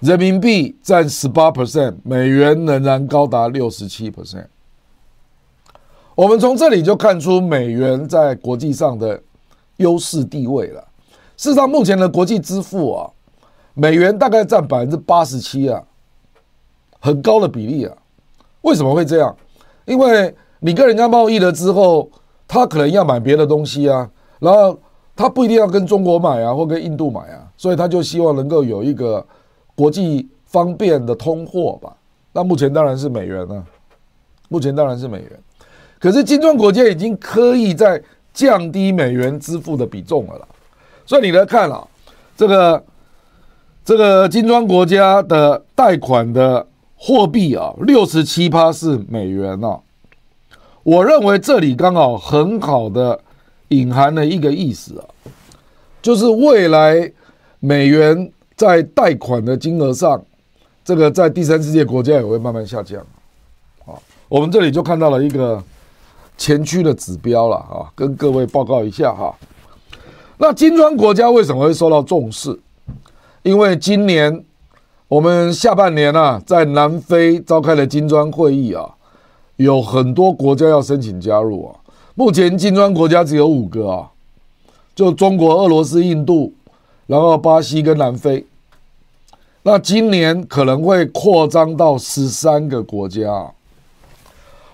[0.01, 4.45] 人民币占十八 percent，美元仍然高达六十七 percent。
[6.13, 9.19] 我们从这里就看出美元在国际上的。
[9.77, 10.83] 优势地位了。
[11.35, 13.07] 事实上，目前的国际支付啊，
[13.75, 15.79] 美元大概占百分之八十七啊，
[16.99, 17.95] 很高的比例啊。
[18.61, 19.37] 为什么会这样？
[19.85, 22.09] 因为你跟人家贸易了之后，
[22.47, 24.79] 他可能要买别的东西啊，然后
[25.15, 29.25] 他不一定要跟中国买啊，或跟印度买啊，所以他就希望能够有一个
[29.75, 31.93] 国际方便的通货吧。
[32.31, 33.65] 那目前当然是美元啊，
[34.47, 35.31] 目前当然是美元。
[35.99, 38.01] 可是金砖国家已经刻意在。
[38.33, 40.47] 降低美元支付的比重了啦，
[41.07, 41.87] 所以你来看啊，
[42.35, 42.83] 这个
[43.83, 49.79] 这个金砖国家的贷款的货币啊，六十七趴是美元啊。
[50.83, 53.19] 我认为这里刚好很好的
[53.69, 55.05] 隐含了一个意思啊，
[56.03, 57.11] 就是未来
[57.59, 60.23] 美元在贷款的金额上，
[60.83, 62.99] 这个在第三世界国家也会慢慢下降。
[63.85, 63.93] 啊，
[64.29, 65.63] 我们这里就看到了一个
[66.37, 69.35] 前驱的指标了啊，跟各位报告一下哈。
[70.37, 72.59] 那金砖国家为什么会受到重视？
[73.41, 74.43] 因为今年
[75.07, 78.95] 我们下半年啊，在南非召开了金砖会议啊，
[79.55, 81.75] 有很多国家要申请加入啊。
[82.13, 84.11] 目前金砖国家只有五个啊，
[84.93, 86.53] 就中国、俄罗斯、印度，
[87.07, 88.45] 然后巴西跟南非。
[89.63, 93.51] 那今年可能会扩张到十三个国家。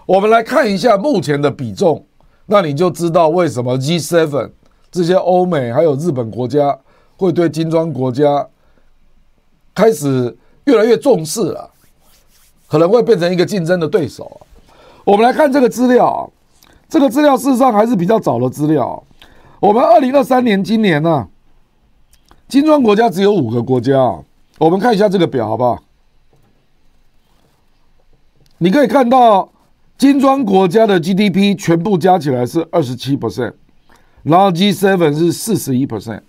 [0.05, 2.05] 我们来看一下目前的比重，
[2.47, 4.51] 那你就知道为什么 G7。
[4.91, 6.77] 这些欧美还有日本国家
[7.17, 8.47] 会对金砖国家
[9.73, 11.71] 开始越来越重视了，
[12.67, 14.41] 可能会变成一个竞争的对手。
[15.03, 16.31] 我们来看这个资料，
[16.87, 19.01] 这个资料事实上还是比较早的资料。
[19.59, 21.27] 我们二零二三年今年呢，
[22.47, 24.23] 金砖国家只有五个国家。
[24.60, 25.84] 我们看一下这个表，好不好？
[28.60, 29.49] 你可以看到
[29.97, 33.53] 金砖国家的 GDP 全部加起来是二十七 percent。
[34.23, 36.21] 然后 G7 是四十一 percent，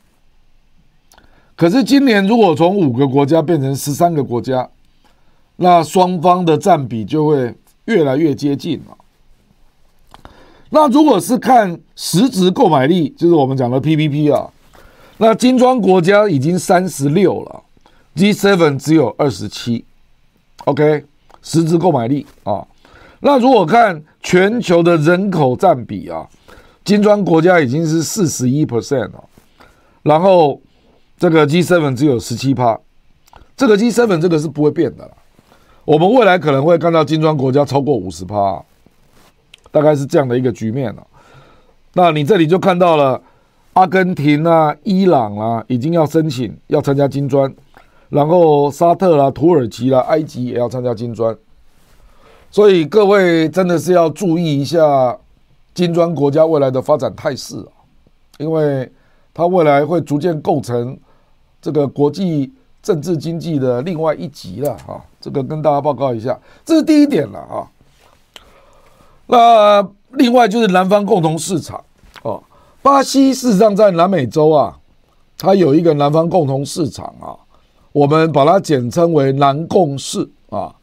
[1.55, 4.69] 可是今年如果从五个国家变成十三个国家，
[5.55, 8.97] 那双方的占比就会越来越接近了。
[10.71, 14.51] 那如果是看实质购买力，就是我们讲的 PPP 啊，
[15.19, 17.63] 那金砖国家已经三十六了
[18.17, 19.85] ，G7 只有二十七
[20.65, 21.05] ，OK，
[21.43, 22.67] 实质购买力啊。
[23.21, 26.29] 那如果看全球的人口占比啊。
[26.85, 29.25] 金砖国家已经是四十一 percent 了，
[30.03, 30.61] 然后
[31.17, 32.79] 这个 G7 只有十七趴，
[33.57, 35.11] 这个 G7 这个是不会变的。
[35.87, 38.63] 我们未来可能会看到金砖国家超过五十趴，
[39.71, 41.07] 大概是这样的一个局面了。
[41.95, 43.23] 那你这里就看到了
[43.75, 47.55] 阿根廷啊、伊朗啊，已经要申请要参加金砖，
[48.09, 51.37] 然后沙特啦、土耳其啦、埃及也要参加金砖，
[52.51, 55.17] 所以各位真的是要注意一下。
[55.75, 57.83] 金砖国家未来的发展态势啊，
[58.39, 58.89] 因为
[59.35, 60.97] 它未来会逐渐构成
[61.61, 65.03] 这个国际政治经济的另外一极了啊。
[65.21, 67.67] 这个跟大家报告一下，这是第一点了啊。
[69.27, 71.83] 那另外就是南方共同市场，
[72.85, 74.79] 巴西事实上在南美洲啊，
[75.39, 77.33] 它有一个南方共同市场啊，
[77.93, 80.75] 我们把它简称为南共市啊。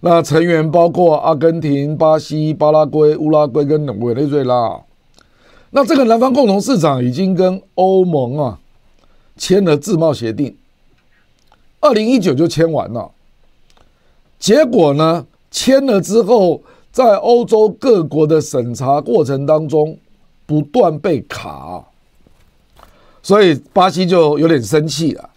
[0.00, 4.80] 那成员包括阿根廷、巴西、巴拉圭、乌拉圭跟委内瑞拉。
[5.70, 8.58] 那这个南方共同市场已经跟欧盟啊
[9.36, 10.56] 签了自贸协定，
[11.78, 13.12] 二零一九就签完了。
[14.40, 19.96] 结果呢，签了之后，在欧洲各国的审查过程当中
[20.46, 21.84] 不断被卡，
[23.22, 25.30] 所以巴西就有点生气了，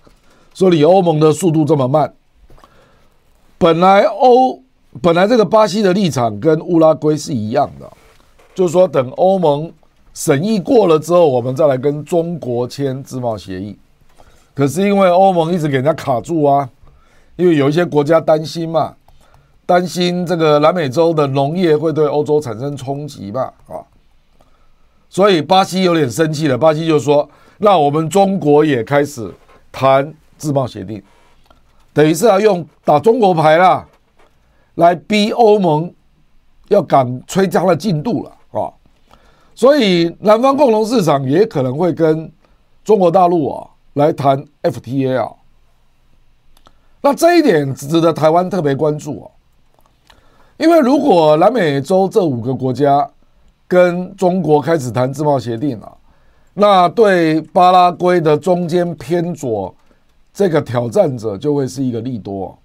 [0.53, 2.13] 说你欧盟的速度这么慢。
[3.57, 4.61] 本来欧
[5.01, 7.91] 本来这个巴西的立场跟乌拉圭是一样的，
[8.53, 9.71] 就是说等欧盟
[10.13, 13.77] 审议过了之后，我们再来跟中国签自贸协议。
[14.53, 16.67] 可是因为欧盟一直给人家卡住啊，
[17.35, 18.95] 因为有一些国家担心嘛，
[19.65, 23.77] 担心这个南美洲的农业会对欧洲产生冲击嘛，啊，
[25.09, 26.57] 所以巴西有点生气了。
[26.57, 29.33] 巴西就说：“那我们中国也开始
[29.71, 31.01] 谈自贸协定。”
[31.93, 33.87] 等于是要用打中国牌啦，
[34.75, 35.91] 来逼欧盟
[36.67, 38.69] 要赶催加了进度了啊！
[39.55, 42.31] 所以南方共同市场也可能会跟
[42.83, 45.31] 中国大陆啊来谈 FTA 啊。
[47.01, 49.25] 那这一点值得台湾特别关注啊，
[50.57, 53.09] 因为如果南美洲这五个国家
[53.67, 55.97] 跟中国开始谈自贸协定了，
[56.53, 59.73] 那对巴拉圭的中间偏左。
[60.33, 62.55] 这个挑战者就会是一个利多，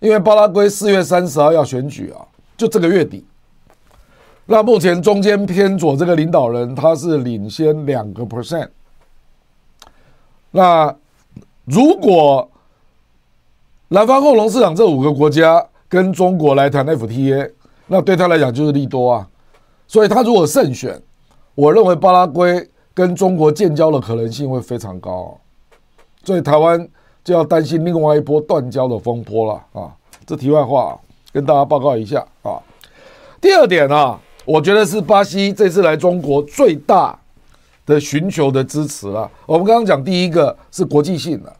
[0.00, 2.24] 因为巴拉圭四月三十号要选举啊，
[2.56, 3.22] 就这个月底。
[4.46, 8.66] 那目前中间偏左这个领导人他是领先两个 percent。
[10.52, 10.96] 那
[11.66, 12.50] 如果
[13.88, 17.52] 南方共同市场这五个国家跟中国来谈 FTA，
[17.88, 19.28] 那对他来讲就是利多啊。
[19.92, 20.98] 所以他如果胜选，
[21.54, 25.38] 我认为巴拉圭跟中国建交的可能性会非常高。
[26.24, 26.88] 所以台湾。
[27.24, 29.94] 就要担心另外一波断交的风波了啊！
[30.26, 31.00] 这题外话
[31.32, 32.58] 跟大家报告一下啊。
[33.40, 37.16] 第二点啊，我觉得是巴西这次来中国最大
[37.86, 39.30] 的寻求的支持了。
[39.46, 41.56] 我们刚刚讲第一个是国际性的，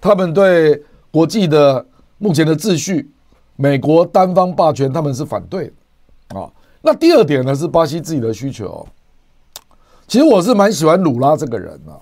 [0.00, 1.86] 他们对国际的
[2.18, 3.08] 目前的秩序，
[3.54, 5.70] 美国单方霸权他们是反对
[6.30, 6.50] 的啊。
[6.82, 8.86] 那第二点呢是巴西自己的需求，
[10.06, 11.98] 其实我是蛮喜欢鲁拉这个人啊。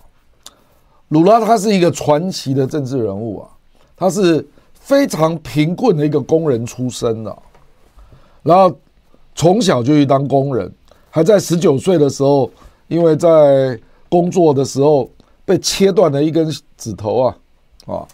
[1.09, 3.49] 鲁拉他是一个传奇的政治人物啊，
[3.97, 7.39] 他是非常贫困的一个工人出身的，
[8.43, 8.77] 然后
[9.35, 10.71] 从小就去当工人，
[11.11, 12.51] 还在十九岁的时候，
[12.89, 15.09] 因为在工作的时候
[15.45, 17.37] 被切断了一根指头啊。
[17.87, 18.09] 啊，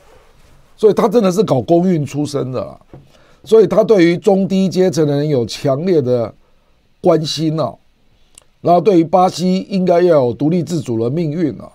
[0.77, 2.81] 所以他真的是搞工运出身的，
[3.45, 6.35] 所以他对于中低阶层的人有强烈的
[7.01, 7.75] 关心啊，
[8.61, 11.71] 然后对于巴西应该要有独立自主的命运啊。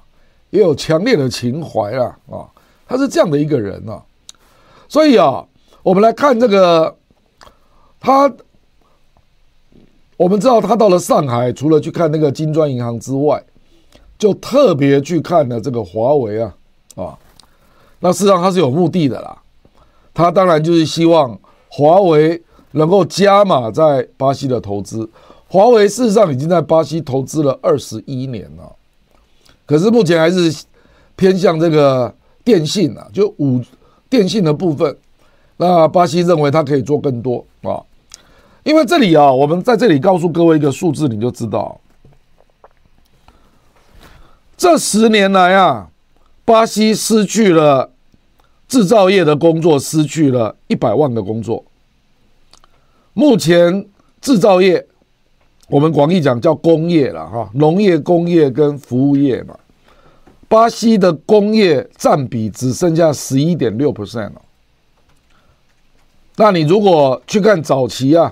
[0.52, 2.48] 也有强烈的情怀啊啊，
[2.88, 4.02] 他是这样的一个人啊，
[4.88, 5.46] 所以啊，
[5.84, 6.96] 我们来看这个
[8.00, 8.32] 他，
[10.16, 13.44] 我们知道他到了上海，除了去看那个金砖银行之外，
[14.18, 16.56] 就特别去看了这个华为啊
[16.96, 17.18] 啊，
[18.00, 19.38] 那事实上他是有目的的啦，
[20.14, 22.42] 他当然就是希望华为
[22.76, 25.10] 能够加码在巴西的投资，
[25.48, 28.76] 华为事实上已经在巴西投资了二十一年了。
[29.66, 30.54] 可是目前还是
[31.16, 32.14] 偏向这个
[32.44, 33.62] 电信啊，就五
[34.10, 34.96] 电信的部分。
[35.58, 37.82] 那巴西认为它可以做更多啊，
[38.64, 41.80] 因为这里啊，我们在这里告诉各位一个数字，你就知道，
[44.58, 45.88] 这十年来啊，
[46.44, 47.90] 巴西失去了
[48.68, 51.64] 制造业的工作，失去了一百万个工作。
[53.16, 53.88] 目前
[54.22, 54.86] 制造业。
[55.68, 59.58] 我们广义讲叫工业了哈，农业、工业跟服务业嘛。
[60.48, 64.42] 巴西的工业占比只剩下十一点六 percent 了。
[66.36, 68.32] 那你如果去看早期啊，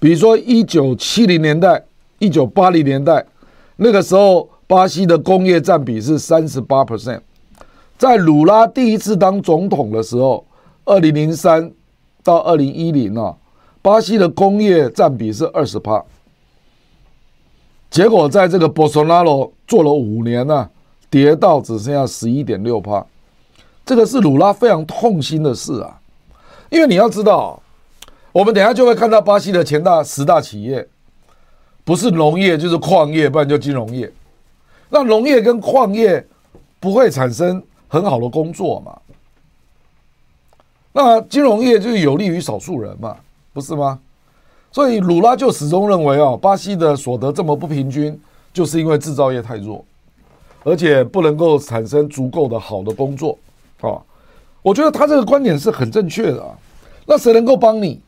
[0.00, 1.84] 比如说一九七零年代、
[2.18, 3.24] 一九八零年代，
[3.76, 7.20] 那个时候巴西的工业占比是三十八 percent。
[7.96, 10.44] 在鲁拉第一次当总统的时候，
[10.84, 11.70] 二零零三
[12.24, 13.36] 到二零一零啊，
[13.86, 16.04] 巴西的工业占比是二十趴。
[17.88, 20.70] 结果在这个博索纳罗做了五年呢、啊，
[21.08, 23.06] 跌到只剩下十一点六趴，
[23.84, 26.00] 这个是鲁拉非常痛心的事啊！
[26.68, 27.62] 因为你要知道，
[28.32, 30.84] 我们等下就会看到巴西的前大十大企业，
[31.84, 34.12] 不是农业就是矿业，不然就金融业。
[34.90, 36.26] 那农业跟矿业
[36.80, 38.98] 不会产生很好的工作嘛？
[40.92, 43.16] 那金融业就是有利于少数人嘛，
[43.56, 43.98] 不是吗？
[44.70, 48.20] 所以鲁拉就始终认为啊，巴西的所得这么不平均，
[48.52, 49.82] 就是因为制造业太弱，
[50.62, 53.38] 而且不能够产生足够的好的工作
[53.80, 53.96] 啊。
[54.60, 56.50] 我觉得他这个观点是很正确的啊。
[57.06, 57.98] 那谁能够帮你？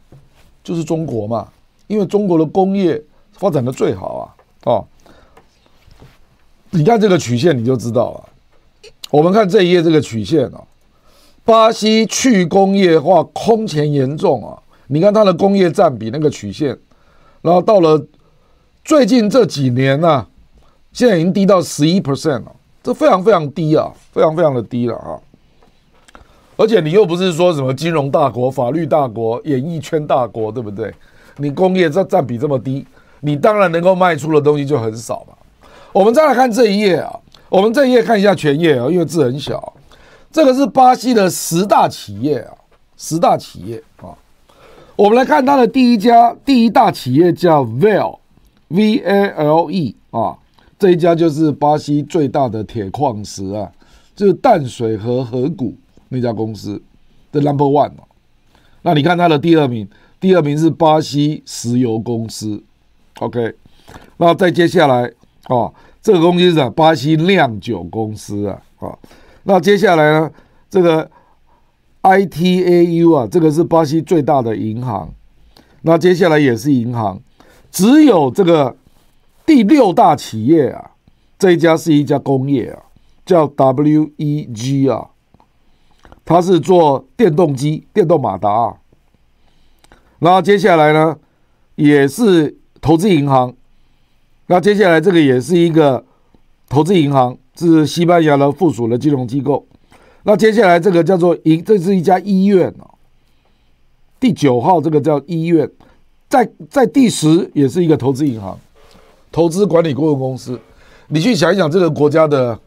[0.62, 1.48] 就是中国嘛，
[1.86, 4.84] 因为中国的工业发展的最好啊啊。
[6.68, 8.28] 你看这个曲线你就知道了。
[9.10, 10.62] 我们看这一页这个曲线啊，
[11.42, 14.62] 巴西去工业化空前严重啊。
[14.88, 16.76] 你看它的工业占比那个曲线，
[17.42, 18.04] 然后到了
[18.84, 20.26] 最近这几年呢、
[20.92, 25.20] 现在已经低到十一 percent 了，这非常非常低啊，非常非常的低了啊！
[26.56, 30.92] 而且你又不是说什么金融大国、法律大国、演艺圈大国，对不对？
[31.36, 32.84] 你工业这占比这么低，
[33.20, 35.34] 你当然能够卖出的东西就很少嘛。
[35.92, 37.14] 我们再来看这一页啊，
[37.48, 39.72] 我们这一页看一下全页啊，因为字很小，
[40.32, 42.54] 这个是巴西的十大企业啊，
[42.96, 44.16] 十大企业啊。
[44.98, 48.16] 我们来看它的第一家第一大企业叫 Vale，V-A-L-E
[50.10, 50.36] 啊，
[50.76, 53.70] 这一家就是巴西最大的铁矿石啊，
[54.16, 55.72] 就是淡水河河谷
[56.08, 56.82] 那家公司
[57.30, 58.02] 的 Number One 嘛。
[58.82, 59.88] 那你看它的第二名，
[60.18, 62.60] 第二名是巴西石油公司
[63.20, 63.54] ，OK。
[64.16, 65.04] 那再接下来
[65.44, 65.72] 啊，
[66.02, 68.98] 这个公司是巴西酿酒公司啊，啊，
[69.44, 70.28] 那接下来呢，
[70.68, 71.08] 这个。
[72.08, 75.12] ITAU 啊，这个是巴西最大的银行，
[75.82, 77.20] 那接下来也是银行，
[77.70, 78.76] 只有这个
[79.44, 80.92] 第六大企业啊，
[81.38, 82.82] 这一家是一家工业啊，
[83.26, 85.10] 叫 WEG 啊，
[86.24, 88.76] 它是做电动机、电动马达啊。
[90.20, 91.18] 那接下来呢，
[91.74, 93.54] 也是投资银行，
[94.46, 96.06] 那接下来这个也是一个
[96.70, 99.66] 投资银行，是西班牙的附属的金融机构。
[100.24, 102.90] 那接下来这个叫做医，这是一家医院哦。
[104.20, 105.70] 第九号这个叫医院，
[106.28, 108.58] 在在第十也是一个投资银行，
[109.30, 110.60] 投资管理顾问公司。
[111.06, 112.58] 你去想一想这个国家的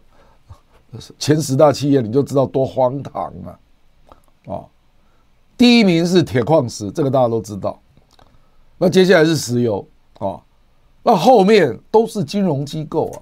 [1.20, 3.60] 前十大企业，你就知道多荒唐啊！
[4.48, 4.66] 啊，
[5.58, 7.80] 第一名是铁矿石，这个大家都知道。
[8.78, 9.86] 那接下来是石油
[10.20, 10.42] 啊，
[11.04, 13.22] 那后面都是金融机构啊。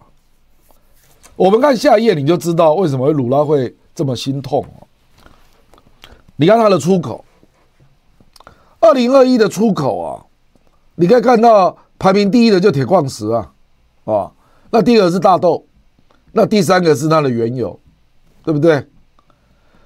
[1.35, 3.75] 我们看下一页，你就知道为什么会鲁拉会。
[3.99, 4.87] 这么心痛哦！
[6.37, 7.25] 你看它的出口，
[8.79, 10.23] 二零二一的出口啊，
[10.95, 13.51] 你可以看到排名第一的就铁矿石啊，
[14.05, 14.31] 啊，
[14.71, 15.65] 那第二个是大豆，
[16.31, 17.77] 那第三个是它的原油，
[18.41, 18.87] 对不对？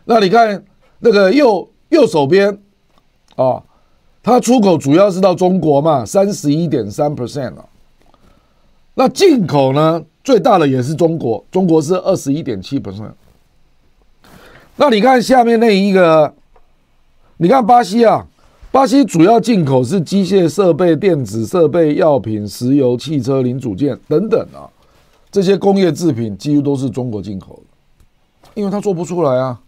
[0.06, 0.64] 那你看
[1.00, 2.62] 那个右右手边
[3.36, 3.64] 啊，
[4.22, 7.66] 它出口主要是到中国嘛，三十一点三 percent 啊。
[8.94, 13.14] 那进口呢，最大的也是中国，中国是二十一点七 percent。
[14.76, 16.34] 那你看下面那一个，
[17.38, 18.26] 你看巴西啊，
[18.72, 24.66] 巴西主要进口是机械设备、电子设备、药品、石油、汽车零组件等等啊，
[25.32, 27.62] 这些工业制品几乎都是中国进口的，
[28.56, 29.60] 因为他做不出来啊，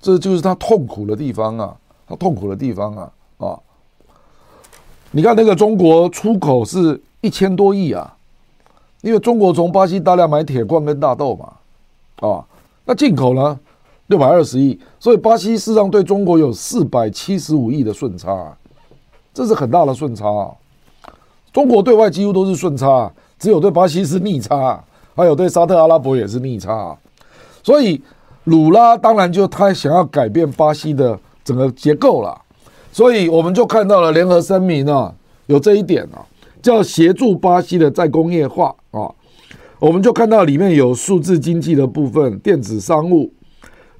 [0.00, 1.76] 这就是他痛苦的地方啊，
[2.08, 3.58] 他痛苦的地方啊啊！
[5.12, 8.16] 你看那个中国出口是一千多亿啊，
[9.02, 12.44] 因为中国从巴西大量买铁矿跟大豆嘛，啊，
[12.84, 13.60] 那进口呢？
[14.12, 18.54] 六百二十亿，所以巴西事实上对中国有四百七十五亿的顺差，
[19.32, 20.52] 这是很大的顺差啊。
[21.50, 24.84] 中国对外几乎都是顺差，只有对巴西是逆差，
[25.14, 26.94] 还有对沙特阿拉伯也是逆差。
[27.62, 27.98] 所以
[28.44, 32.38] 鲁拉当然就他想要改变巴西的整个结构了，
[32.92, 35.14] 所以我们就看到了联合声明啊，
[35.46, 36.20] 有这一点啊，
[36.60, 39.10] 叫协助巴西的再工业化啊。
[39.78, 43.32] 我们就看到里面有数字经济的部分，电子商务。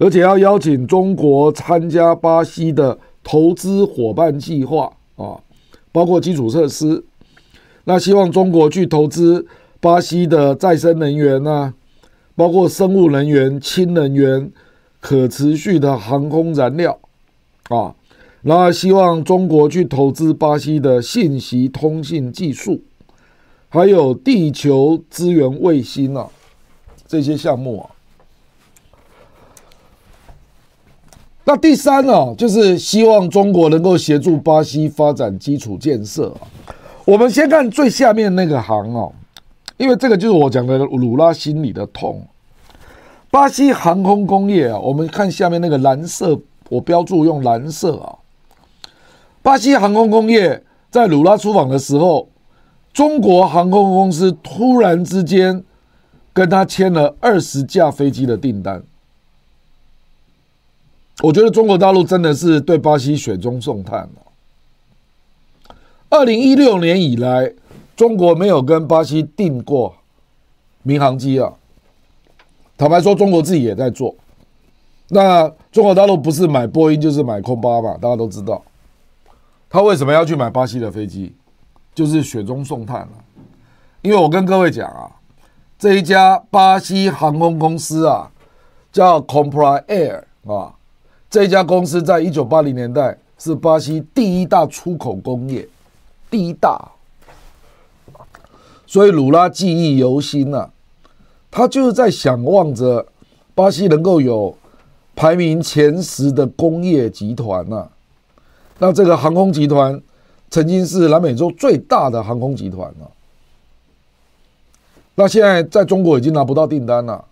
[0.03, 5.39] 而且要邀请中国参加巴西的投资伙伴计划啊，
[5.93, 7.05] 包括基础设施。
[7.85, 9.47] 那希望中国去投资
[9.79, 11.75] 巴西的再生能源啊，
[12.35, 14.51] 包括生物能源、氢能源、
[14.99, 16.99] 可持续的航空燃料
[17.69, 17.95] 啊。
[18.41, 22.83] 然后希望中国去投资巴西的信息通信技术，
[23.69, 26.29] 还有地球资源卫星啊
[27.07, 27.92] 这些项目啊。
[31.45, 36.47] 那第三哦，就是希望中国能够协助巴西发展基础建设啊。
[37.05, 39.13] 我们先看最下面那个行哦，
[39.77, 42.25] 因为这个就是我讲的鲁拉心里的痛。
[43.29, 46.39] 巴西航空工业啊，我们看下面那个蓝色，
[46.69, 48.15] 我标注用蓝色啊。
[49.43, 52.29] 巴西航空工业在鲁拉出访的时候，
[52.93, 55.65] 中国航空公司突然之间
[56.33, 58.85] 跟他签了二十架飞机的订单。
[61.23, 65.77] 我觉得中国大陆真的是对巴西雪中送炭了。
[66.11, 67.53] 二零一六年以来，
[67.95, 69.95] 中国没有跟巴西订过
[70.83, 71.53] 民航机啊。
[72.77, 74.17] 坦白说，中国自己也在做。
[75.11, 77.97] 那中国大陆不是买波音就是买空巴嘛？
[78.01, 78.61] 大家都知道。
[79.71, 81.33] 他为什么要去买巴西的飞机？
[81.95, 83.13] 就是雪中送炭了。
[84.01, 85.09] 因为我跟各位讲啊，
[85.79, 88.33] 这一家巴西航空公司啊，
[88.91, 90.75] 叫 Compra Air 啊。
[91.33, 95.67] 这家公司在一九八零年代是巴西第一大出口工业，
[96.31, 96.93] 第一大，
[98.87, 100.69] 所以鲁拉记忆犹新呐。
[101.51, 103.07] 他就是在想望着
[103.55, 104.55] 巴西能够有
[105.17, 107.89] 排名前十的工业集团呐。
[108.79, 109.99] 那这个航空集团
[110.51, 113.11] 曾经是南美洲最大的航空集团了，
[115.15, 117.25] 那现在在中国已经拿不到订单了，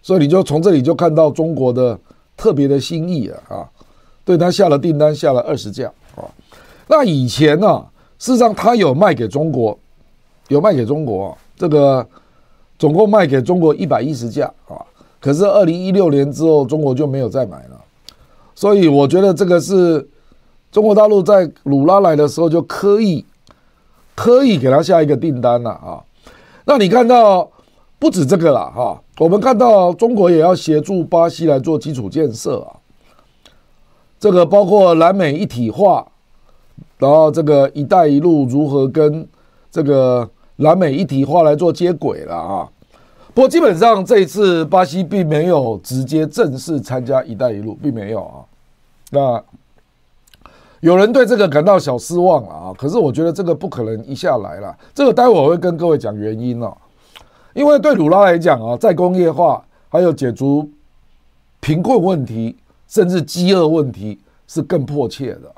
[0.00, 2.00] 所以你就从这里就看到中国的。
[2.36, 3.70] 特别的心意啊啊，
[4.24, 6.24] 对他下了订单，下了二十架啊。
[6.86, 7.86] 那以前呢、啊，
[8.18, 9.78] 事实上他有卖给中国，
[10.48, 12.06] 有卖给中国，这个
[12.78, 14.76] 总共卖给中国一百一十架啊。
[15.20, 17.80] 可是二零一六年之后，中国就没有再买了。
[18.54, 20.08] 所以我觉得这个是
[20.70, 23.24] 中国大陆在鲁拉来的时候就刻意
[24.14, 26.02] 刻意给他下一个订单了啊。
[26.64, 27.50] 那你看到
[27.98, 29.00] 不止这个了哈。
[29.18, 32.76] 我们看到中国也要协助巴西来做基础建设啊，
[34.20, 36.06] 这个包括南美一体化，
[36.98, 39.26] 然后这个“一带一路”如何跟
[39.70, 42.68] 这个南美一体化来做接轨了啊？
[43.32, 48.44] 不过基本上这一次巴西并没有直接正式参加“一带一路”，并没有啊。
[49.10, 49.42] 那
[50.80, 56.76] 有人对这个感到小失望了啊，可是我觉得这个不可能一下来了，这个待会我会跟各位讲原因哦。
[57.56, 60.68] 因为对鲁拉来讲啊，再工业化还有解除
[61.58, 62.54] 贫困问题，
[62.86, 65.50] 甚至饥饿问题是更迫切的。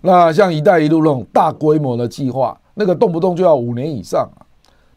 [0.00, 4.28] 那像“一带一路”那种大规模的计划，那个动不动就要五年以上。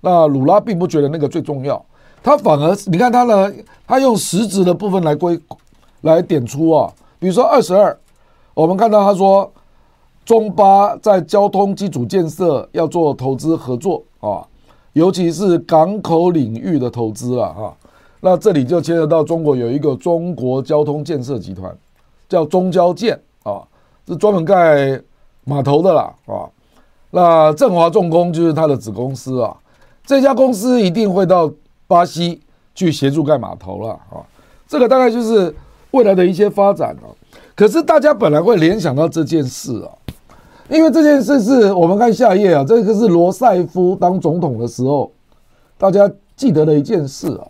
[0.01, 1.79] 那鲁拉并不觉得那个最重要，
[2.23, 3.53] 他反而你看他呢，
[3.85, 5.39] 他用实质的部分来归
[6.01, 7.95] 来点出啊，比如说二十二，
[8.55, 9.51] 我们看到他说
[10.25, 14.41] 中巴在交通基础建设要做投资合作啊。
[14.93, 17.77] 尤其是港口领域的投资了哈，
[18.21, 21.73] 那这里就牵扯到中国有一个中国交通建设集团，
[22.27, 23.61] 叫中交建啊，
[24.07, 25.01] 是专门盖
[25.45, 26.49] 码头的啦啊。
[27.11, 29.55] 那振华重工就是它的子公司啊。
[30.05, 31.51] 这家公司一定会到
[31.87, 32.41] 巴西
[32.73, 34.25] 去协助盖码头了啊。
[34.67, 35.53] 这个大概就是
[35.91, 37.15] 未来的一些发展了。
[37.55, 39.91] 可是大家本来会联想到这件事啊，
[40.69, 45.11] 因为这件事是我们看下一页啊，这个是罗塞夫当总统的时候，
[45.77, 47.43] 大家记得的一件事啊，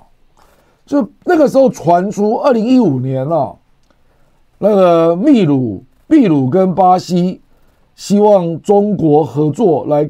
[0.85, 3.53] 就那个时候传出二零一五年啊，
[4.57, 7.41] 那个秘鲁、秘鲁跟巴西
[7.93, 10.09] 希望中国合作来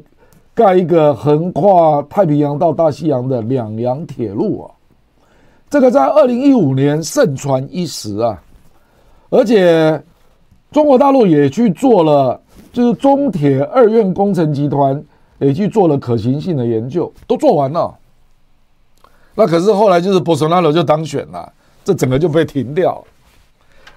[0.53, 4.71] 盖一个横跨太平洋到大西洋的两洋铁路啊。
[5.67, 8.39] 这个在二零一五年盛传一时啊，
[9.31, 9.99] 而且
[10.71, 12.39] 中国大陆也去做了，
[12.71, 15.03] 就是中铁二院工程集团
[15.39, 17.93] 也去做了可行性的研究，都做完了。
[19.35, 21.51] 那可是后来就是博索纳罗就当选了，
[21.83, 23.03] 这整个就被停掉了。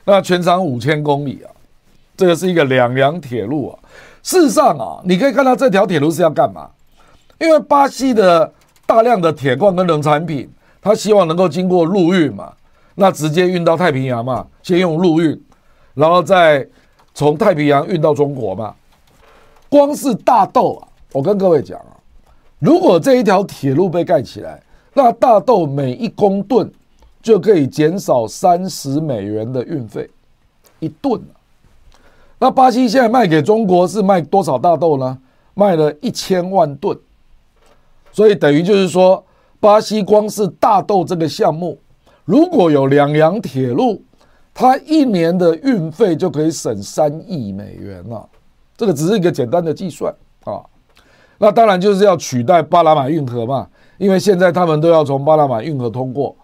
[0.04, 1.50] 那全长五千公里啊，
[2.16, 3.78] 这个是一个两洋铁路啊。
[4.22, 6.70] 事实上啊，你可以看到这条铁路是要干嘛？
[7.38, 8.52] 因为巴西的
[8.86, 10.50] 大量的铁矿跟农产品。
[10.84, 12.52] 他希望能够经过陆运嘛，
[12.96, 15.40] 那直接运到太平洋嘛，先用陆运，
[15.94, 16.66] 然后再
[17.14, 18.74] 从太平洋运到中国嘛。
[19.68, 21.96] 光是大豆啊，我跟各位讲啊，
[22.58, 24.62] 如果这一条铁路被盖起来，
[24.94, 26.70] 那大豆每一公吨
[27.22, 30.08] 就可以减少三十美元的运费，
[30.80, 31.20] 一吨。
[32.38, 35.18] 那巴西现在卖给中国是卖多少大豆呢？
[35.54, 36.98] 卖了一千万吨，
[38.12, 39.24] 所以等于就是说。
[39.60, 41.78] 巴西光是大豆这个项目，
[42.24, 44.02] 如果有两洋铁路，
[44.54, 48.28] 它一年的运费就可以省三亿美元了。
[48.76, 50.60] 这个只是一个简单的计算啊。
[51.38, 53.66] 那当然就是要取代巴拿马运河嘛，
[53.98, 56.36] 因为现在他们都要从巴拿马运河通过，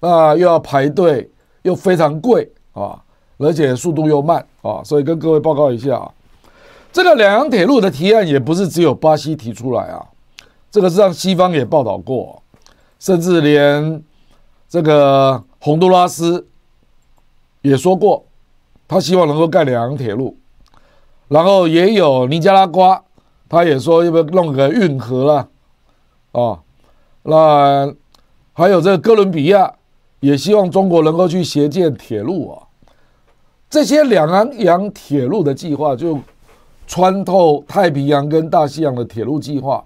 [0.00, 1.30] 那又要排队，
[1.62, 2.98] 又非常贵啊，
[3.38, 6.10] 而且速度又慢啊，所以跟各位报告一下啊，
[6.92, 10.06] 这个两洋铁路的提案也不是只有巴西提出来啊，
[10.70, 12.42] 这个是让西方也报道过。
[12.98, 14.02] 甚至连
[14.70, 16.46] 这个洪都拉斯
[17.68, 18.24] 也说过，
[18.86, 20.36] 他希望能够盖两洋铁路，
[21.26, 23.02] 然后也有尼加拉瓜，
[23.48, 25.48] 他也说要不要弄个运河了，
[26.30, 26.60] 啊，
[27.24, 27.92] 那
[28.52, 29.74] 还有这个哥伦比亚
[30.20, 32.62] 也希望中国能够去协建铁路啊，
[33.68, 36.20] 这些两洋铁路的计划就
[36.86, 39.84] 穿透太平洋跟大西洋的铁路计划。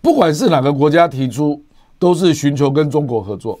[0.00, 1.60] 不管是哪个国家提出，
[1.98, 3.58] 都是寻求跟中国合作。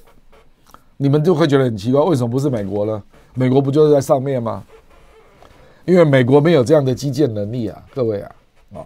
[0.98, 3.02] 你们就会觉得很奇怪，为什么不是美国呢？
[3.34, 4.62] 美国不就是在上面吗？
[5.84, 8.30] 因为美国没有这样的基建能力啊，各位啊
[8.74, 8.82] 啊。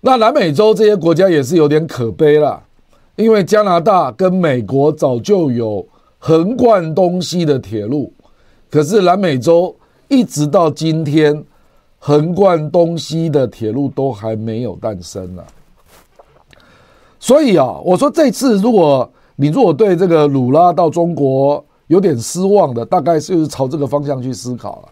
[0.00, 2.62] 那南美洲这些国家也是有点可悲了，
[3.16, 5.84] 因为加拿大跟美国早就有
[6.18, 8.12] 横贯东西的铁路，
[8.70, 9.74] 可是南美洲
[10.08, 11.42] 一直到今天，
[11.98, 15.42] 横贯东西的铁路都还没有诞生呢。
[17.18, 24.88] 所以啊，我说这次如果你如果对这个鲁拉到中国有点失望的，大概就是朝这个方向去思考了。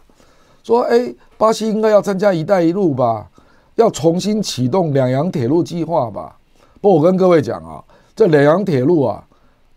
[0.62, 3.28] 说，哎，巴西应该要参加“一带一路”吧，
[3.74, 6.38] 要重新启动两洋铁路计划吧。
[6.80, 7.82] 不我跟各位讲啊，
[8.14, 9.26] 这两洋铁路啊，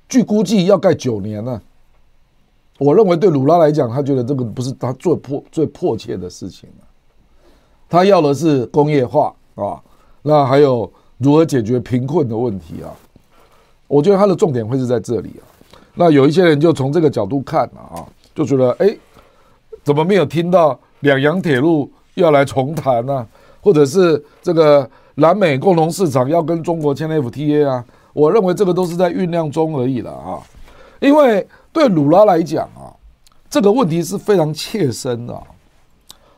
[0.10, 1.62] 据估计要盖九年呢。
[2.78, 6.70] 我认为对鲁拉来讲，他觉得这个不是他最迫最迫切的事情。
[7.90, 9.82] 他要的是工业化啊，
[10.22, 10.92] 那还有。
[11.20, 12.94] 如何解决贫困的问题啊？
[13.88, 15.44] 我觉得他的重点会是在这里啊。
[15.96, 18.96] 那有一些人就从这个角度看了啊，就觉得哎，
[19.84, 23.26] 怎么没有听到两洋铁路要来重谈呢？
[23.62, 27.84] 或者是这个南美共同市场要跟中国签 FTA 啊？
[28.14, 30.40] 我认为这个都是在酝酿中而已了啊。
[31.00, 32.94] 因为对鲁拉来讲啊，
[33.50, 35.44] 这个问题是非常切身的。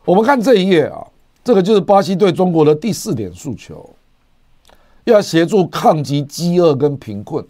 [0.05, 1.05] 我们看这一页啊，
[1.43, 3.89] 这个就是巴西对中国的第四点诉求。
[5.05, 7.43] 要协助抗击饥饿跟贫困，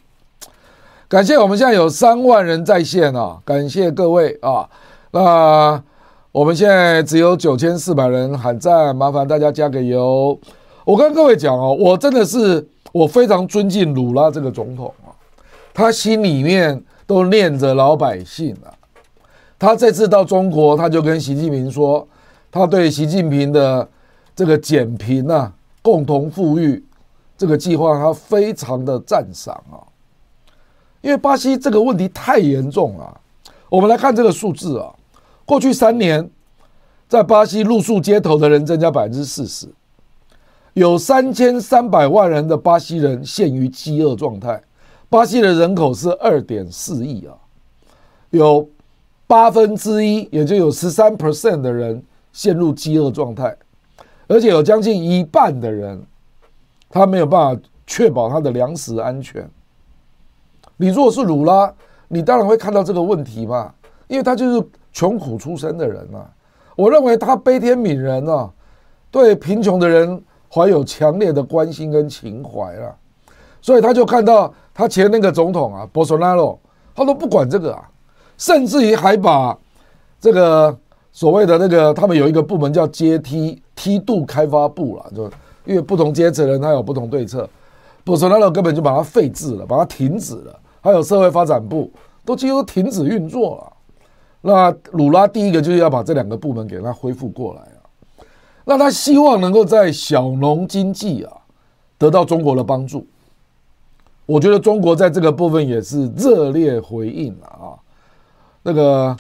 [1.08, 3.40] 感谢我们现在有三万人在线啊！
[3.44, 4.70] 感谢各位啊！
[5.12, 5.84] 那
[6.32, 10.40] 我们现在只有九千四百人喊赞，麻烦大家加个油。
[10.86, 15.10] 我跟各位讲哦，我真的是我非常尊敬鲁拉这个总统啊，
[15.74, 18.70] 他心里面都念着老百姓啊。
[19.58, 22.08] 他这次到中国，他就跟习近平说，
[22.52, 23.86] 他对习近平的
[24.36, 26.82] 这个减贫啊，共同富裕。
[27.40, 29.80] 这个计划他非常的赞赏啊，
[31.00, 33.22] 因为巴西这个问题太严重了。
[33.70, 34.94] 我们来看这个数字啊，
[35.46, 36.30] 过去三年，
[37.08, 39.70] 在巴西露宿街头的人增加百分之四十，
[40.74, 44.62] 有三千三百万人的巴西人陷于饥饿状态。
[45.08, 47.34] 巴西的人口是二点四亿啊，
[48.32, 48.68] 有
[49.28, 53.56] 八分之一，也就有十三 percent 的人陷入饥饿状态，
[54.28, 56.06] 而且有将近一半的人。
[56.90, 59.50] 他没有办法确保他的粮食安全。
[60.78, 61.74] 你如果是鲁拉，
[62.08, 63.74] 你当然会看到这个问题嘛，
[64.08, 66.26] 因为他就是穷苦出身的人嘛。
[66.76, 68.50] 我认为他悲天悯人啊，
[69.12, 70.22] 对贫穷的人
[70.52, 72.96] 怀有强烈的关心跟情怀啊，
[73.62, 76.58] 所以他就看到他前那个总统啊，波索纳罗，
[76.96, 77.90] 他都不管这个啊，
[78.38, 79.58] 甚至于还把
[80.20, 80.76] 这个
[81.12, 85.30] 所谓的那个他们有一个部门叫阶梯梯度开发部了，就
[85.70, 87.48] 因为不同阶层的人他有不同对策，
[88.04, 90.60] 不索纳罗根本就把它废置了，把它停止了。
[90.82, 91.92] 还有社会发展部
[92.26, 93.74] 都几乎停止运作了。
[94.42, 98.26] 那鲁拉第一个就是要把这两个部门给他恢复过来啊。
[98.66, 101.32] 那他希望能够在小农经济啊
[102.00, 103.06] 得到中国的帮助。
[104.26, 107.78] 我觉得中国在这个部分也是热烈回应了啊。
[108.64, 109.16] 那个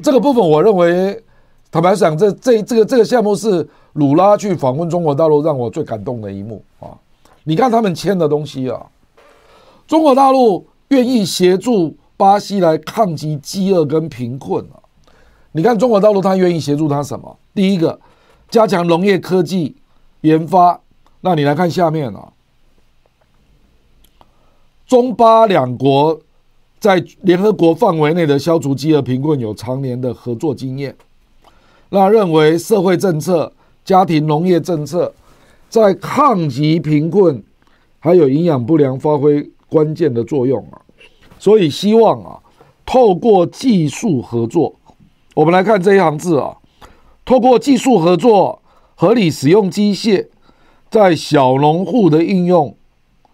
[0.00, 1.20] 这个部分，我认为
[1.76, 6.88] 坦白讲，这这这个这个项目是鲁拉去访问中国大陆让我最感动的一幕啊。
[7.44, 8.86] 你看他们签的东西啊。
[9.86, 14.80] 中国大陆愿意协助巴西来抗击饥饿跟贫困啊！
[15.52, 17.36] 你看中国大陆，他愿意协助他什么？
[17.54, 18.00] 第一个，
[18.48, 19.76] 加强农业科技
[20.22, 20.80] 研发。
[21.20, 22.32] 那你来看下面啊，
[24.86, 26.18] 中巴两国
[26.78, 30.96] 在联合国范围内的消除饥饿贫困有常年的合作经验。
[31.90, 33.52] 那认为社会政策、
[33.84, 35.14] 家庭农业政策
[35.68, 37.42] 在抗击贫困
[37.98, 40.80] 还有营养不良发挥关键的作用啊，
[41.38, 42.38] 所以希望啊，
[42.84, 44.74] 透过技术合作，
[45.34, 46.56] 我们来看这一行字啊，
[47.24, 48.62] 透过技术合作，
[48.94, 50.26] 合理使用机械，
[50.88, 52.76] 在小农户的应用，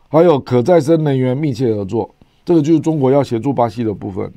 [0.08, 4.32] 还有可再生能源密切合作，这个就是中国要协助巴西的部分了。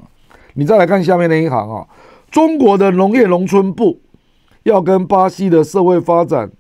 [0.54, 1.88] 你再来看下面那一行啊，
[2.30, 4.00] 中国的农业农村部
[4.66, 6.52] 要跟巴西的社会发展，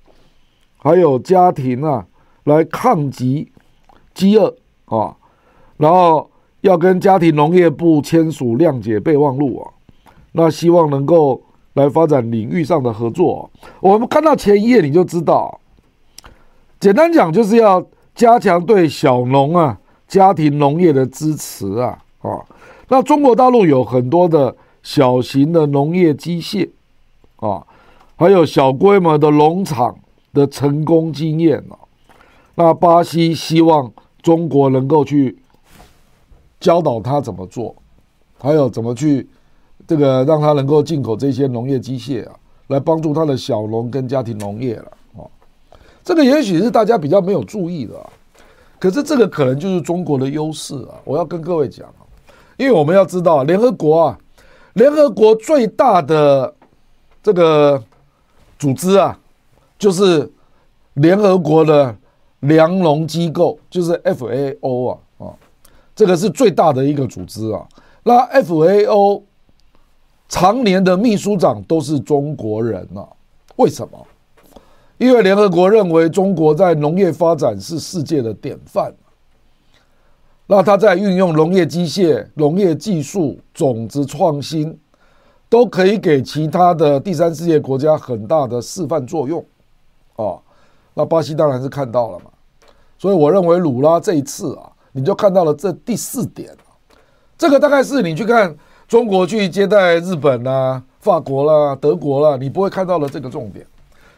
[0.77, 2.05] 还有家庭啊，
[2.43, 3.51] 来抗击
[4.13, 5.15] 饥饿啊。
[5.77, 6.29] 然后
[6.61, 9.73] 要跟家庭农业部签署谅解备忘录啊，
[10.33, 11.41] 那希望能够
[11.73, 13.49] 来发展领域上的合作。
[13.79, 15.59] 我们看到前一页你就知道，
[16.79, 17.83] 简单讲就是要
[18.13, 22.45] 加强对小农啊、家庭农业的支持啊啊。
[22.87, 26.69] 那中国大陆有很多的小型的农业机械
[27.37, 27.65] 啊，
[28.15, 29.97] 还有小规模的农场
[30.33, 31.79] 的成功经验啊。
[32.55, 33.91] 那巴西希望
[34.21, 35.37] 中国能够去。
[36.57, 37.75] 教导他怎么做，
[38.39, 39.29] 还有怎么去
[39.85, 42.33] 这个让他能够进口这些农业机械啊，
[42.67, 45.29] 来帮助他的小农跟家庭农业了啊。
[46.03, 47.93] 这个也许是大家比较没有注意的，
[48.79, 50.95] 可是这个可能就是中国的优势啊。
[51.03, 51.87] 我要跟各位讲，
[52.57, 54.17] 因为我们要知道，联合国啊，
[54.73, 56.51] 联合国最大的
[57.21, 57.83] 这个
[58.57, 59.19] 组织啊，
[59.77, 60.31] 就是
[60.95, 61.95] 联合国的
[62.41, 64.97] 粮农机构，就是 FAO 啊。
[65.95, 67.65] 这个是最大的一个组织啊，
[68.03, 69.21] 那 FAO
[70.27, 73.07] 常年的秘书长都是中国人啊，
[73.55, 74.05] 为什么？
[74.97, 78.93] 因为联合国认为中国在农业发展是世界的典范，
[80.47, 84.77] 那他在运用农业机械、农业技术、种子创新，
[85.49, 89.45] 都可以给其他的第三世界国家很大的示范作用
[90.15, 90.37] 啊。
[90.93, 92.25] 那巴西当然是看到了嘛，
[92.97, 94.71] 所以我认为鲁拉这一次啊。
[94.97, 96.49] 你就看到了这第四点，
[97.37, 98.55] 这个大概是你去看
[98.87, 103.67] 中国去接待日本啦、法国啦、德国啦、你不会看到的这个重点。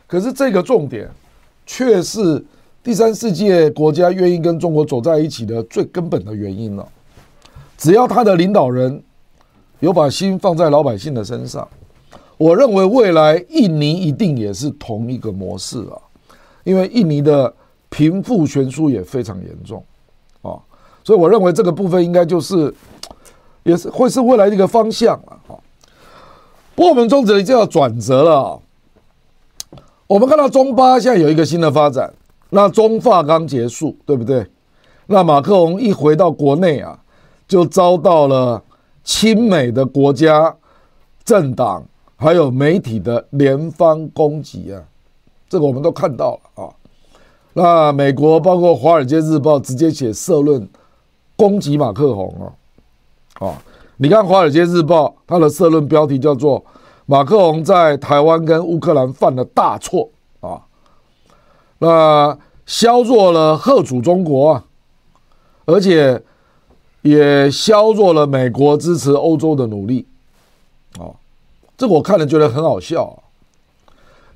[0.06, 1.10] 可是这个重点
[1.66, 2.46] 却是
[2.84, 6.88] 第三世界国家愿意跟中国走在一起的最根本的原因了。
[7.76, 9.02] 只要他的领导人
[9.80, 11.68] 有把心放在老百姓的身上，
[12.38, 16.02] 我认为未来印尼一定也是同一个模式啊，
[16.64, 17.54] 因为印尼的
[17.90, 19.84] 贫富悬殊也非常严重
[20.42, 20.58] 啊。
[21.04, 22.74] 所以我认为这个部分应该就是，
[23.64, 25.58] 也是会是未来的一个方向了哈。
[26.76, 28.60] 不过我们中子就要转折了。
[30.08, 32.14] 我们看到中巴现在有一个新的发展，
[32.50, 34.46] 那中法刚结束，对不对？
[35.08, 37.00] 那马克龙一回到国内啊，
[37.48, 38.64] 就遭到了
[39.08, 40.54] 亲美的国家、
[41.24, 41.82] 政党
[42.18, 44.84] 还有媒体的联方攻击啊，
[45.48, 46.70] 这个我们都看到了啊。
[47.54, 50.70] 那美国包括《华尔街日报》直接写社论。
[51.40, 52.34] 攻击马克宏
[53.40, 53.62] 啊，啊！
[53.98, 56.66] 你看《华尔街日报》它的社论标题叫做
[57.06, 60.10] “马克宏在台湾跟乌克兰犯了大错”
[60.42, 60.66] 啊，
[61.78, 62.36] 那
[62.66, 64.66] 削弱了贺主中国啊，
[65.68, 66.20] 而且
[67.02, 70.06] 也削弱了美国支持欧洲的努力
[70.98, 71.16] 啊，
[71.78, 73.24] 这我看了觉得很好笑！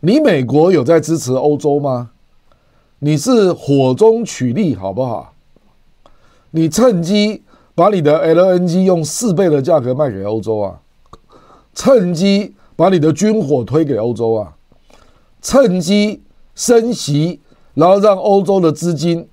[0.02, 2.12] 你美国有在支持欧洲吗？
[3.00, 5.34] 你是火中取栗，好不好？
[6.52, 7.44] 你趁机
[7.74, 10.80] 把你的 LNG 用四倍的价格卖给欧洲啊！
[11.74, 14.54] 趁机把你的军火推给欧洲啊！
[15.42, 16.22] 趁机
[16.54, 17.40] 升息，
[17.74, 19.28] 然后让欧洲的资金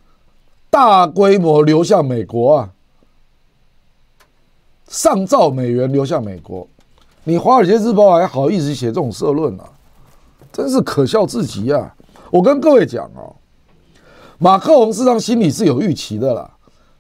[0.71, 2.71] 大规模流向美国啊！
[4.89, 6.67] 上兆美元流向美国，
[7.25, 9.65] 你《华尔街日报》还好意思写这种社论啊？
[10.51, 11.95] 真是可笑至极啊！
[12.31, 13.37] 我跟各位讲哦。
[14.39, 16.51] 马克龙事实上心里是有预期的啦，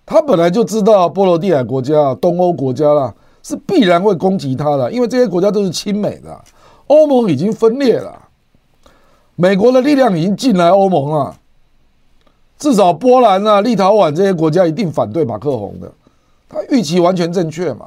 [0.04, 6.38] 他本来就知道波罗的海国家、东欧国家啦是必然会攻击他的，因为这些国家都是亲美的，
[6.88, 8.28] 欧盟已经分裂了，
[9.34, 11.36] 美国的力量已经进来欧盟了，
[12.58, 15.90] 至少波兰啊、立陶宛这些国家一定反对马克龙的，
[16.48, 17.86] 他预期完全正确嘛，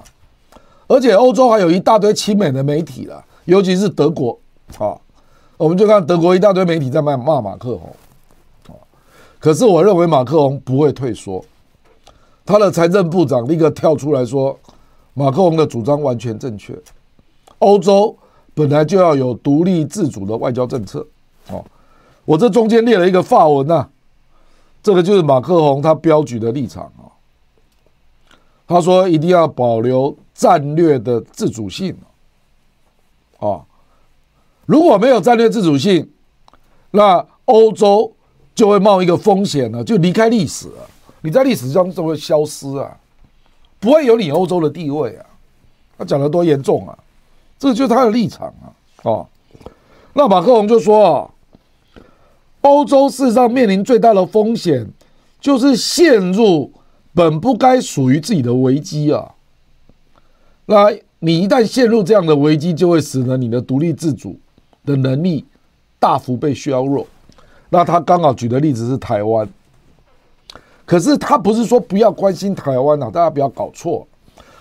[0.88, 4.38] 而且欧洲还有一大堆亲美的媒体了，尤其是德国
[4.78, 4.96] 啊，
[5.58, 7.96] 我们就看德国一大堆媒体在骂骂马克宏。
[9.40, 11.44] 可是我认为马克宏不会退缩，
[12.46, 14.56] 他的财政部长立刻跳出来说，
[15.16, 16.78] 马克宏的主张完全正确，
[17.58, 18.16] 欧洲
[18.54, 21.04] 本来就要有独立自主的外交政策。
[21.50, 21.66] 哦，
[22.26, 23.88] 我这中间列了一个法文呐，
[24.84, 26.92] 这个就是马克宏他标举的立场。
[28.72, 31.96] 他说一定要保留战略的自主性
[33.40, 33.62] 啊，
[34.66, 36.10] 如果没有战略自主性，
[36.92, 38.14] 那欧洲。
[38.54, 40.88] 就会冒一个风险呢，就离开历史了。
[41.22, 42.96] 你在历史上就会消失啊，
[43.80, 45.26] 不会有你欧洲的地位啊。
[45.98, 46.96] 他讲得多严重啊，
[47.58, 48.68] 这就是他的立场啊。
[49.04, 49.26] 哦，
[50.14, 51.30] 那马克龙就说啊，
[52.60, 54.86] 欧洲事实上面临最大的风险
[55.40, 56.72] 就是陷入
[57.14, 59.34] 本不该属于自己的危机啊。
[60.66, 64.40] 那你一旦陷入这样的危机，就会使得你的独立自主
[64.86, 65.46] 的能力
[66.00, 67.06] 大幅被削弱。
[67.70, 69.48] 那他刚好举的例子是台湾，
[70.86, 74.08] 可是他不是说不要关心台湾啊，大家不要搞错，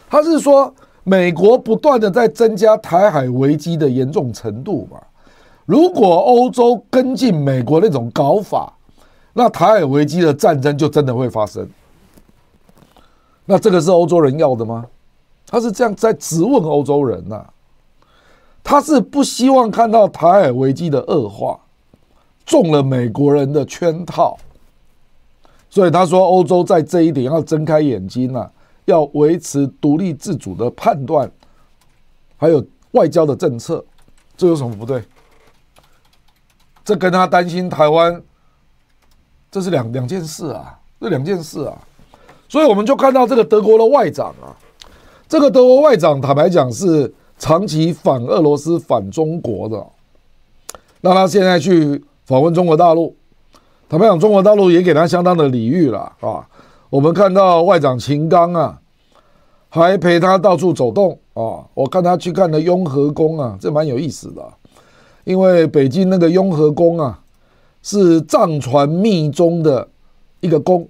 [0.09, 0.73] 他是说
[1.03, 5.01] 美国不断的在增加台海危机的严重程度嘛。
[5.67, 8.73] 如果欧洲跟进美国那种搞法，
[9.33, 11.69] 那台海危机的战争就真的会发生。
[13.45, 14.87] 那这个是欧洲人要的吗？
[15.47, 17.45] 他是这样在质问欧洲人呐，
[18.63, 21.59] 他是不希望看到台海危机的恶化。
[22.47, 24.37] 中了美国人的圈套，
[25.69, 28.51] 所以他说欧洲在这一点要睁开眼睛呐，
[28.87, 31.31] 要维持独立自主的判断，
[32.37, 33.85] 还有外交的政策，
[34.37, 35.05] 这有什么不对？
[36.85, 38.21] 这跟他担心台湾，
[39.49, 41.79] 这是两两件事啊，这两件事啊，
[42.51, 44.53] 所以我们就看到这个德国的外长啊，
[45.27, 49.87] 这个德国外长坦白讲是长期反俄罗斯、反中国的，
[51.01, 52.05] 那他现在去。
[52.27, 53.17] 访问中国大陆，
[53.89, 56.47] 坦白讲，中国大陆也给他相当的礼遇了啊。
[56.89, 58.79] 我们看到外长秦刚啊，
[59.69, 61.67] 还陪他到处走动啊。
[61.75, 64.49] 我看他去看了雍和宫啊，这蛮有意思的。
[65.25, 67.19] 因为北京那个雍和宫啊，
[67.83, 69.89] 是藏传密宗的
[70.39, 70.89] 一个宫，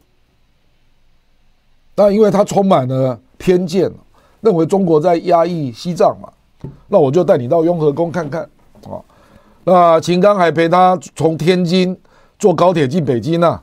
[2.01, 3.93] 但因为他充满了偏见，
[4.41, 6.33] 认为中国在压抑西藏嘛，
[6.89, 8.41] 那我就带你到雍和宫看看
[8.85, 8.97] 啊。
[9.65, 11.95] 那秦刚还陪他从天津
[12.39, 13.61] 坐高铁进北京呢，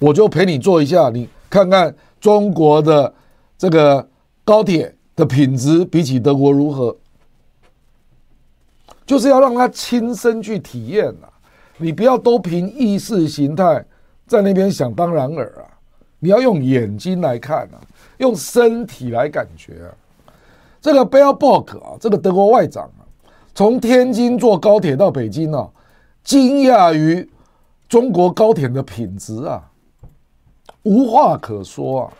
[0.00, 3.12] 我就陪你坐一下，你看看中国的
[3.58, 4.08] 这个
[4.42, 6.96] 高铁的品质比起德国如何？
[9.04, 11.28] 就是要让他亲身去体验啊，
[11.76, 13.84] 你不要都凭意识形态
[14.26, 15.68] 在那边想当然耳啊，
[16.24, 17.82] 你要用眼睛来看啊，
[18.18, 19.90] 用身体来感觉啊。
[20.80, 23.02] 这个 Baerbock 啊，这个德国外长啊。
[23.52, 25.68] 从天津坐高铁到北京啊，
[26.22, 27.28] 惊讶于
[27.88, 29.68] 中国高铁的品质啊，
[30.84, 32.12] 无话可说啊，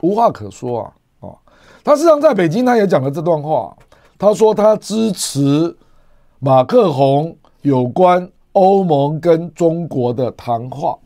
[0.00, 0.92] 无话可说啊！
[1.20, 1.38] 哦，
[1.82, 3.76] 他实际上在北京，他也讲了这段话。
[4.16, 5.76] 他说他支持
[6.38, 10.96] 马克宏有关欧盟跟中国的谈话，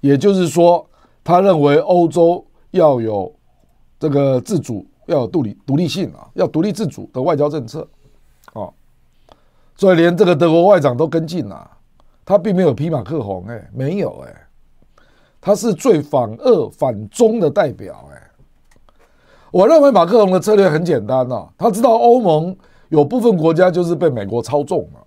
[0.00, 0.86] 也就是说，
[1.22, 3.32] 他认为欧洲要有
[3.98, 4.86] 这个自主。
[5.06, 7.80] 要有独立独立性啊，要独立自主的外交政策，
[8.52, 8.70] 啊，
[9.74, 11.68] 所以连这个德国外长都跟进了，
[12.24, 14.46] 他并没有批马克宏，哎，没有哎，
[15.40, 18.30] 他是最反俄反中的代表，哎，
[19.50, 22.56] 我认为马克龙的策略很简单呐，他知道欧盟
[22.90, 25.04] 有部分国家就是被美国操纵了，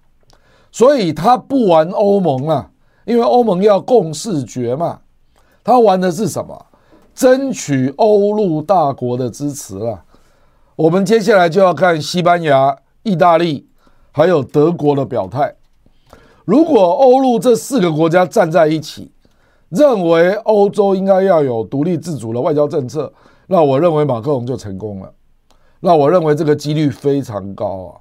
[0.70, 2.70] 所以他不玩欧盟啊，
[3.06, 5.00] 因为欧盟要共视觉嘛，
[5.64, 6.66] 他玩的是什么？
[7.14, 10.04] 争取欧陆大国的支持了，
[10.76, 13.68] 我们接下来就要看西班牙、意大利
[14.12, 15.54] 还有德国的表态。
[16.46, 19.12] 如果欧陆这四个国家站在一起，
[19.70, 23.14] 认为欧洲应该要有独立自主的外交政策，
[23.48, 25.14] 那我认为马克龙就成功了。
[25.80, 28.00] 那我认为这个几率非常高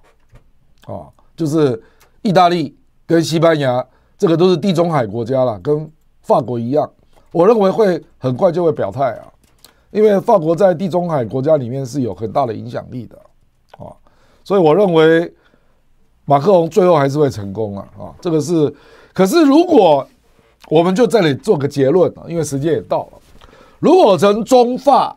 [0.87, 1.83] 啊，啊，就是
[2.23, 2.77] 意大利
[3.07, 3.85] 跟西班牙，
[4.23, 6.89] 这个都是地中海国家了，跟法国一样，
[7.33, 9.27] 我认为会很快就会表态啊，
[9.91, 13.19] 因为法国在地中海国家里面是有很大的影响力的
[13.79, 13.91] 啊，
[14.45, 15.35] 所以我认为
[16.25, 18.73] 马克龙最后还是会成功啊，啊，这个是，
[19.13, 20.07] 可是如果。
[20.69, 23.19] 我们就这里做个结论啊，因为时间也到了。
[23.81, 25.15] 如果从中法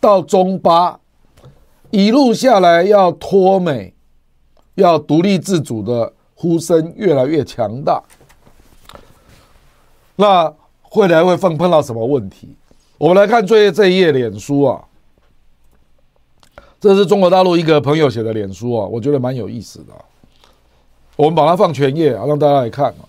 [0.00, 0.98] 到中巴
[1.90, 3.94] 一路下来，要脱美、
[4.76, 8.02] 要独立自主的呼声越来越强大，
[10.20, 10.52] 那
[10.96, 12.56] 未来会碰碰到什么问题？
[12.98, 14.84] 我们来看最这一页脸书啊，
[16.80, 19.92] 这是中国大陆一个朋友写的脸书啊，我觉得蛮有意思的。
[21.16, 23.06] 我们把它放全页啊，让大家来看啊，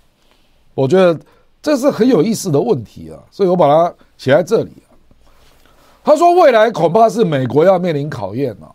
[0.73, 1.19] 我觉得。
[1.61, 4.95] 这是很有意思的问题啊，所以我把它写在这里啊。
[6.05, 8.73] 他说，未来恐怕是美国要面临考验啊，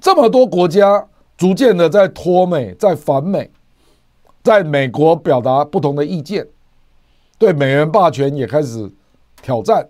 [0.00, 1.06] 这么多国家
[1.36, 3.48] 逐渐的在脱美、在反美，
[4.42, 6.44] 在美国表达不同的意见，
[7.38, 8.90] 对美元霸权也开始
[9.42, 9.88] 挑战。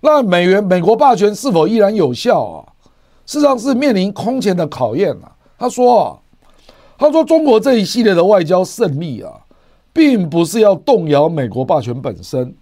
[0.00, 2.72] 那美元美国霸权是否依然有效啊？
[3.26, 5.32] 事实上是面临空前的考验啊。
[5.58, 6.18] 他说啊，
[6.98, 9.40] 他说中国这一系列的外交胜利啊。
[9.96, 12.52] 并不是要动摇美国霸权本身，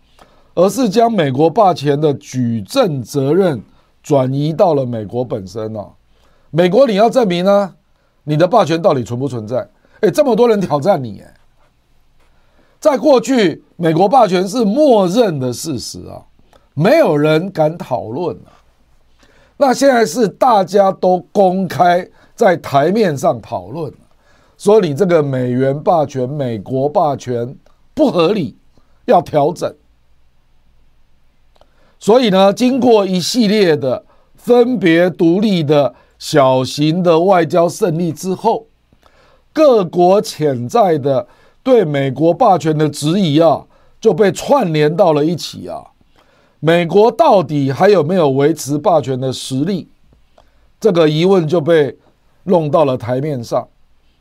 [0.55, 3.63] 而是将美国霸权的举证责任
[4.03, 5.93] 转移到了美国本身哦。
[6.51, 7.75] 美国，你要证明呢，
[8.25, 9.67] 你的霸权到底存不存在？
[10.01, 11.27] 诶，这么多人挑战你，诶，
[12.83, 16.21] 在过去，美国霸权是默认的事实啊，
[16.75, 18.51] 没有人敢讨论啊。
[19.57, 22.05] 那现在是大家都公开
[22.35, 23.95] 在台面上讨论。
[24.59, 27.57] 说你这个美元霸权、美国霸权
[27.95, 28.57] 不合理，
[29.05, 29.73] 要调整。
[32.01, 34.05] 所以呢，经过一系列的
[34.35, 38.67] 分别独立的小型的外交胜利之后，
[39.53, 41.29] 各国潜在的
[41.63, 43.67] 对美国霸权的质疑啊，
[44.01, 45.85] 就被串联到了一起啊。
[46.61, 49.89] 美国到底还有没有维持霸权的实力？
[50.81, 51.97] 这个疑问就被
[52.45, 53.67] 弄到了台面上。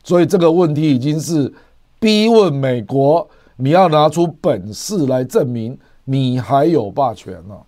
[0.04, 1.52] 所以这个问题已经是
[2.00, 7.64] 逼问美国，你要拿出本事来证明你还有霸权了。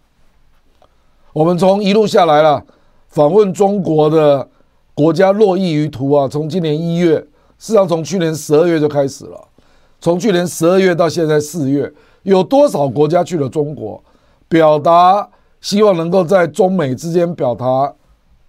[1.33, 2.65] 我们从一路下来了，
[3.09, 4.49] 访问中国的
[4.95, 6.27] 国家络绎于途啊。
[6.27, 9.49] 从今年一月，事实上从去年十二月就开始了。
[10.05, 11.91] 从去年十二月到现在四月，
[12.25, 14.05] 有多少国家去了中国，
[14.51, 15.27] 表达
[15.63, 17.91] 希望能够在中美之间表达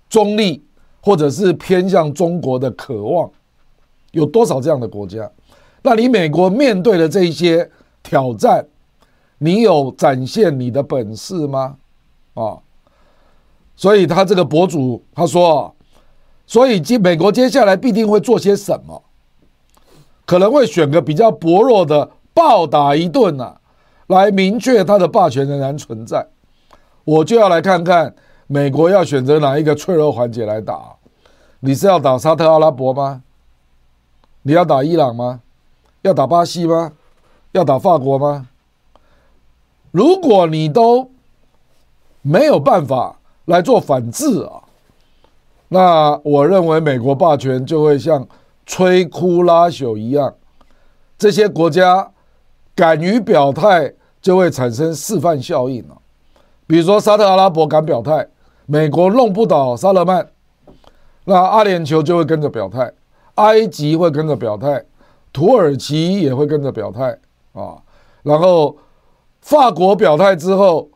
[0.10, 0.62] 中立，
[0.99, 3.32] 或者是偏向中国的渴望？
[4.12, 5.32] 有多少这样的国家？
[5.82, 7.72] 那你美国面对的这些
[8.03, 8.68] 挑战，
[9.38, 11.78] 你有展现你的本事吗？
[12.34, 12.58] 啊，
[13.78, 15.74] 所以他这个博主他说，
[16.45, 19.01] 所以接美国接下来必定会做些什么？
[20.26, 23.60] 可能会选个比较薄弱的暴打一顿啊，
[24.08, 26.28] 来明确他的霸权仍然存在。
[27.04, 28.16] 我就要来看看
[28.48, 30.96] 美国要选择哪一个脆弱环节来打？
[31.60, 33.24] 你是要打沙特阿拉伯吗？
[34.44, 35.42] 你要打伊朗吗？
[36.02, 36.94] 要打巴西吗？
[37.52, 38.48] 要打法国吗？
[39.92, 41.10] 如果你都
[42.22, 44.64] 没有办法来做反制啊，
[45.70, 48.28] 那我认为美国霸权就会像
[48.68, 50.34] 摧枯拉朽一样。
[51.18, 52.11] 这些国家
[52.76, 55.97] 敢于表态，就会产生示范效应了。
[56.68, 58.28] 比如说沙特阿拉伯敢表态，
[58.66, 60.28] 美国弄不倒萨勒曼，
[61.26, 62.91] 那阿联酋就会跟着表态。
[63.36, 64.86] 埃及会跟着表态，
[65.34, 67.18] 土耳其也会跟着表态
[67.51, 67.76] 啊。
[68.24, 68.78] 然后
[69.41, 70.89] 法国表态之后，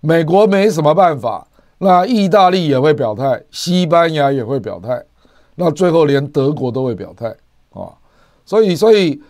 [0.00, 1.46] 美国没什么办法，
[1.78, 5.04] 那意大利也会表态，西班牙也会表态，
[5.54, 7.28] 那最后连德国都会表态
[7.72, 7.92] 啊。
[8.44, 9.22] 所以，所以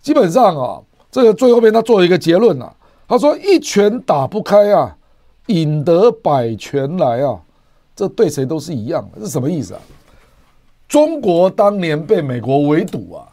[0.00, 2.72] 基本上啊，这个最后面他做了一个结论啊，
[3.08, 4.96] 他说一拳打不开啊，
[5.46, 7.40] 引得百拳来啊，
[7.96, 9.80] 这对谁都是一样的，是什么意思啊？
[10.88, 13.26] 中国当年被美国围堵啊！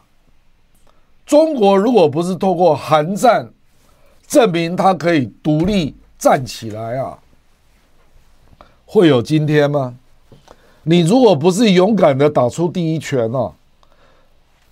[1.26, 3.50] 中国如果不是透过韩战
[4.26, 7.18] 证明它可以独立站起来啊，
[8.86, 9.96] 会有今天吗？
[10.88, 13.52] 你如果不是勇敢的打出第一拳啊，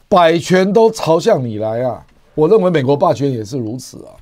[0.09, 2.07] 百拳都朝向你来啊！
[2.35, 4.17] 我认为美国霸权也是如此啊。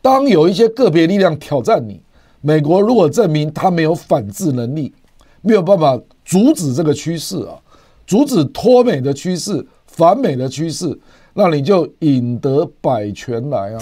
[0.00, 2.00] 当有一些个别力量挑战你，
[2.40, 4.92] 美国如果证明它没有反制能力，
[5.42, 7.58] 没有办法阻止这个趋势啊。
[8.06, 10.96] 阻止脱美的趋势、反美的趋势，
[11.32, 13.80] 那你就引得百拳来啊！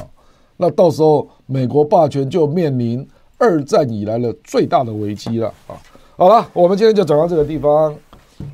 [0.56, 5.76] 那到时候美国霸权就面临二战以来的最大的危机了啊！
[6.14, 7.94] 好了，我们今天就讲到这个地方，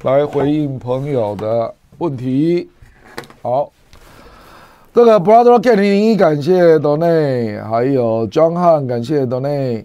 [0.05, 2.71] 来回应朋友的问题。
[3.43, 3.73] 好，
[4.95, 9.85] 这个 Brother Ken 零零一感谢 donna 还有 John Han 感谢 donna。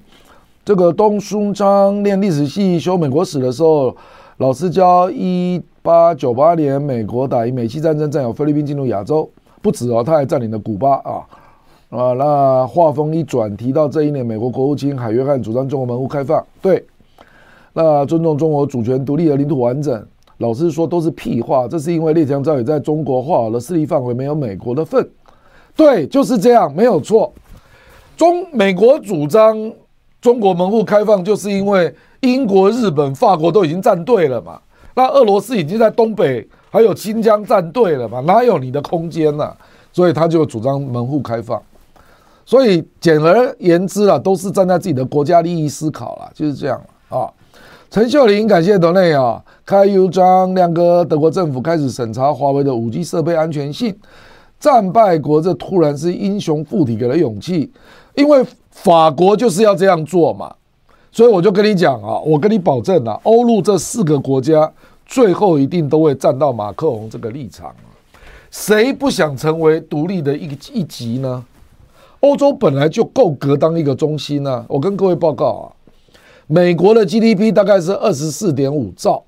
[0.64, 3.98] 这个东书昌念历史系修美国史的时候，
[4.38, 9.28] 老师教一八九八年美国打赢美西战争，占有菲律宾进入亚洲，
[9.64, 11.26] 不止哦，他还占领了古巴啊
[11.90, 12.14] 啊！
[12.14, 16.86] 那话锋一转，提到这一年美国国务卿海约翰主张中国门户开放，对，
[17.74, 20.08] 那尊重中国主权独立和领土完整，
[20.38, 25.08] 老师说都是屁话，这是因为列强早已在中国划好了势力范围，没有美国的份，
[25.76, 27.34] 对，就是这样，没有错，
[28.16, 29.72] 中美国主张。
[30.22, 34.58] 中国门户开放，就是因为英国、日本、法国都已经站队了嘛。
[34.96, 39.54] 那俄罗斯已经在东北还有新疆站队了嘛，哪有你的空间呢？
[39.92, 41.62] 所以他就主张门户开放。
[42.46, 47.30] 所以简而言之啊，都是站在自己的国家利益思考了，就是这样啊。
[47.94, 53.96] 陈秀玲，感谢斗内啊，开 U 张亮哥，德国政府开始审查华为的五 G 设备安全性，
[54.60, 57.72] 战败国这突然是英雄附体给了勇气，
[58.16, 58.44] 因为。
[58.72, 60.52] 法国就是要这样做嘛，
[61.12, 64.70] 所以我就跟你讲啊，我跟你保证啊，欧陆这四个国家
[65.06, 67.72] 最后一定都会站到马克宏这个立场。
[68.50, 71.46] 谁不想成为独立的一一极呢？
[72.22, 74.66] 欧洲本来就够格当一个中心呢、啊。
[74.68, 75.66] 我跟各位报告啊，
[76.48, 79.24] 美国的 GDP 大概是二十四点五兆，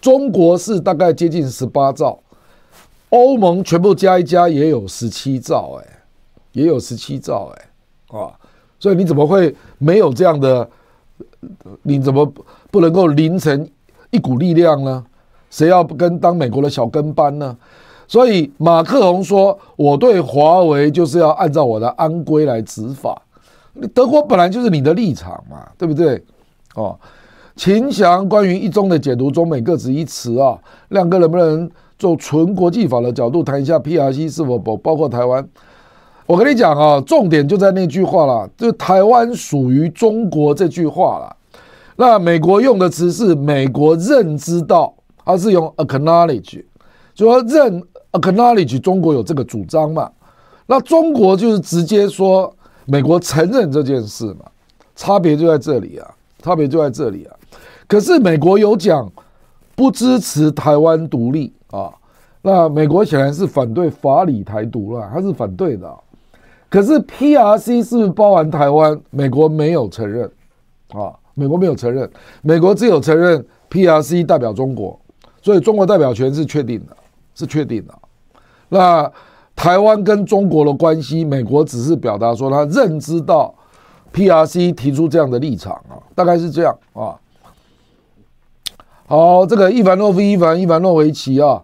[0.00, 2.18] 中国是大概接近十八兆，
[3.10, 5.86] 欧盟全部加一加也有十七兆，哎，
[6.52, 8.32] 也有十七兆，哎，啊。
[8.78, 10.68] 所以你怎么会没有这样的？
[11.82, 12.30] 你怎么
[12.70, 13.68] 不能够凝成
[14.10, 15.04] 一股力量呢？
[15.50, 17.56] 谁要跟当美国的小跟班呢？
[18.06, 23.22] 所以马克宏说：“我对华为就是要按照我的安规来执法。”
[23.94, 26.22] 德国本来就是你的立场嘛，对不对？
[26.74, 26.98] 哦，
[27.56, 30.58] 秦翔关于一中的解读，中美各执一词啊。
[30.88, 35.46] 亮哥能不能就纯国际法的角度谈一下 PRC 是否包包括台湾？
[36.26, 41.36] 我跟你讲啊，重点就在那句话了，就台湾属于中国这句话了。
[41.96, 44.92] 那美国用的词是美国认知到，
[45.24, 46.64] 它是用 acknowledge，
[47.14, 50.10] 就说认 acknowledge 中国有这个主张嘛。
[50.66, 52.50] 那中国就是直接说
[52.86, 54.46] 美国承认这件事嘛，
[54.96, 56.10] 差别就在这里啊，
[56.44, 57.34] 差别就在这里啊。
[57.88, 59.10] 可是美国有讲
[59.74, 61.90] 不支持台湾独立啊，
[62.42, 65.90] 那美国显然是反对法理台独了，他是反对的。
[66.68, 69.00] 可是 PRC 是不是包含台湾？
[69.10, 70.30] 美国没有承认，
[70.92, 72.10] 啊，美国没有承认，
[72.42, 74.98] 美国只有承认 PRC 代表中国，
[75.40, 76.96] 所以中国代表权是确定的，
[77.34, 77.94] 是确定的。
[78.68, 79.10] 那
[79.54, 83.54] 台湾跟中国的关系，美国只是表达说他认知到
[84.14, 87.18] PRC 提出这样的立场啊，大概是这样啊。
[89.06, 91.60] 好，这个伊凡诺夫伊凡伊凡诺维奇啊。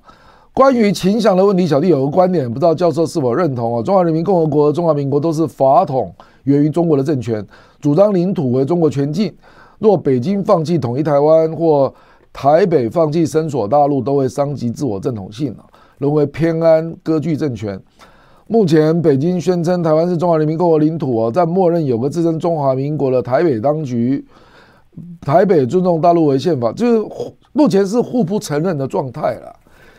[0.52, 3.82] 关于秦翔的问题，小弟有个观点，不知道教授是否认同啊？
[3.82, 6.12] 中华人民共和国、中华民国都是法统
[6.42, 7.46] 源于中国的政权，
[7.80, 9.32] 主张领土为中国全境。
[9.78, 11.94] 若北京放弃统一台湾，或
[12.32, 15.64] 台北放弃伸索大陆，都会伤及自我正统性啊，
[15.98, 17.80] 沦为偏安割据政权。
[18.52, 24.26] 目前北京宣称台湾是中华人民共和国领土啊，在默认有个自称中华民国的台北当局，
[25.20, 27.08] 台北尊重大陆为宪法，就是
[27.52, 29.54] 目前是互不承认的状态了。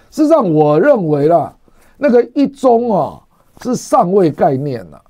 [0.09, 1.55] 事实上，我认为啦，
[1.97, 3.21] 那个一中啊
[3.61, 5.01] 是上位概念了。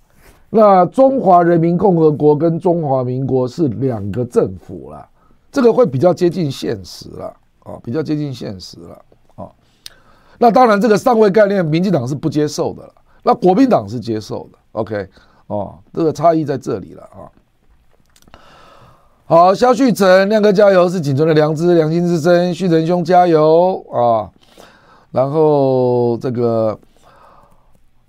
[0.51, 5.03] 那中华人民共和国跟中华民国是两个政府了，
[5.51, 7.25] 这个会比较接近现实了
[7.63, 9.01] 啊，比较接近现实了
[9.33, 9.49] 啊。
[10.37, 12.93] 那当然，这个上位概念，民进党是不接受的了，
[13.23, 14.57] 那国民党是接受的。
[14.73, 15.07] OK，
[15.47, 17.29] 哦，这个差异在这里了啊。
[19.25, 24.29] 好，肖旭成亮哥加油，是仅存的良知、良心之声，旭成兄加油啊！
[25.11, 26.77] 然后这个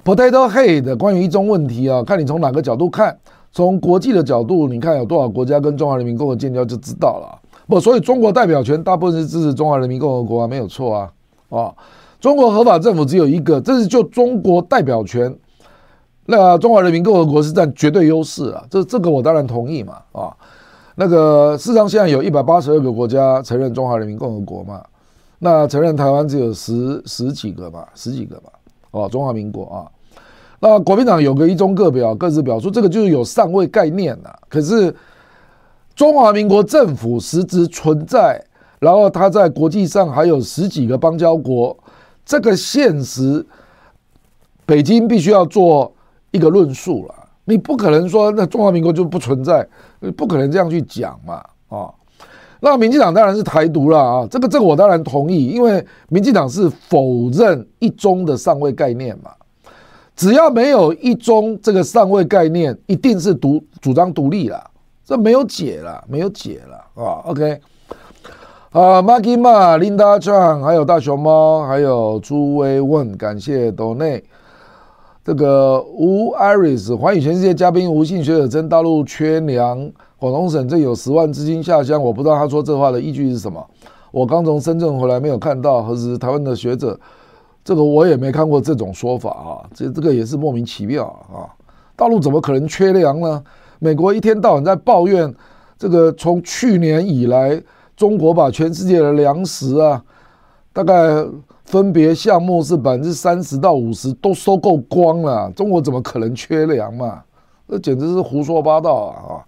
[0.05, 3.17] Potato Head 的关于一中问题啊，看你从哪个角度看。
[3.53, 7.39] 从国际的角度，你看有多少国家跟中华人民共和国建交就知道了。
[7.69, 11.13] 不，所以中国代表权大部分是支持中华人民共和国啊，没有错啊。
[11.51, 11.75] 啊，
[12.23, 15.37] 中国合法政府只有一个，这是就中国代表权，
[16.27, 18.65] 那中华人民共和国是占绝对优势啊。
[18.71, 19.95] 这这个我当然同意嘛。
[20.13, 20.33] 啊，
[20.95, 24.81] 那个事实上现在有一百八十二个国家承认中华人民共和国嘛。
[25.41, 28.53] 那承认台湾只有十十几个吧，十几个吧，
[28.93, 29.91] 哦，中华民国啊。
[30.61, 34.33] 那国民党有个一中各表，各自表述，这个就是有上位概念呐。
[34.49, 34.95] 可是
[35.97, 38.41] 中华民国政府实质存在，
[38.79, 41.77] 然后它在国际上还有十几个邦交国，
[42.25, 43.45] 这个现实
[44.65, 45.93] 北京必须要做
[46.31, 47.15] 一个论述了。
[47.45, 49.67] 你不可能说那中华民国就不存在，
[50.17, 51.91] 不可能这样去讲嘛啊。
[52.61, 59.33] 那民进党当然是台独了啊，这个这个我当然同意，因为民进党是否认一中的上位概念嘛。
[60.15, 64.71] 只要没有一中这个上位概念，一定是独主张独立了，
[65.05, 67.25] 这没有解了，没有解了啊。
[67.25, 67.61] OK，
[68.73, 74.23] 啊，Maggie Ma、Linda Chang，还有大熊猫，还有朱威问，感谢 Donate。
[75.23, 83.63] 这个吴 Iris 欢迎全世界嘉宾，吴姓学者称大陆缺粮，广东省正有十万资金下乡，我不知道他说这话的依据是什么。
[84.11, 86.99] 我刚从深圳回来，没有看到，何时台湾的学者。
[87.63, 91.45] 这个我也没看过这种说法啊，这这个也是莫名其妙啊！
[91.95, 93.45] 大陆怎么可能缺粮呢？
[93.81, 95.33] 美国一天到晚在抱怨，
[95.79, 97.63] 这个从去年以来，
[97.97, 100.03] 中国把全世界的粮食啊，
[100.73, 101.25] 大概
[101.65, 107.23] 分别项目是百分之三十到五十都收购光了，中国怎么可能缺粮嘛？
[107.69, 109.41] 这简直是胡说八道啊！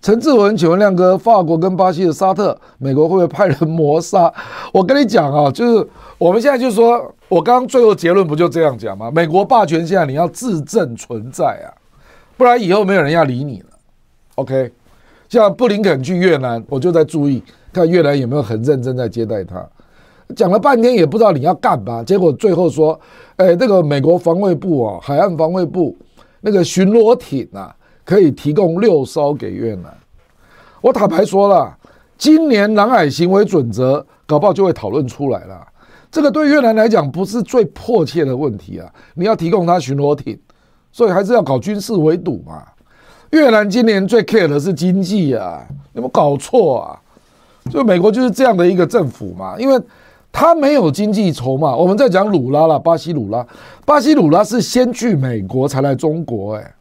[0.00, 4.32] 陈志文，请问亮哥，法国跟巴西的沙特，美国会不会派人谋杀？
[4.72, 5.88] 我跟你讲啊，就是
[6.18, 7.14] 我们现在就说。
[7.28, 9.10] 我刚刚最后结论不就这样讲吗？
[9.10, 11.68] 美国霸权现在你要自证存在啊，
[12.38, 13.66] 不然以后没有人要理你了。
[14.36, 14.72] OK，
[15.28, 17.42] 像布林肯去越南，我就在注意
[17.72, 19.66] 看越南有没有很认真在接待他。
[20.36, 22.98] 讲了半天也不知道你要干嘛，结果最后说，
[23.36, 25.96] 哎，那个美国防卫部啊，海岸防卫部
[26.40, 27.74] 那个巡逻艇啊，
[28.04, 29.94] 可以提供六艘给越南。
[30.80, 31.76] 我坦白说了，
[32.16, 35.66] 今年南海行为准则搞不好就会讨论出来了。
[36.10, 38.90] 这个对越南来讲不是最迫切的问题啊！
[39.14, 40.38] 你要提供他巡逻艇，
[40.90, 42.62] 所以还是要搞军事围堵嘛。
[43.30, 46.98] 越南今年最 care 的是经济啊，有没有搞错啊？
[47.70, 49.78] 就美国就是这样的一个政府嘛，因为
[50.32, 51.76] 他没有经济筹码。
[51.76, 53.46] 我们在讲鲁拉了，巴西鲁拉，
[53.84, 56.74] 巴西鲁拉是先去美国才来中国，哎，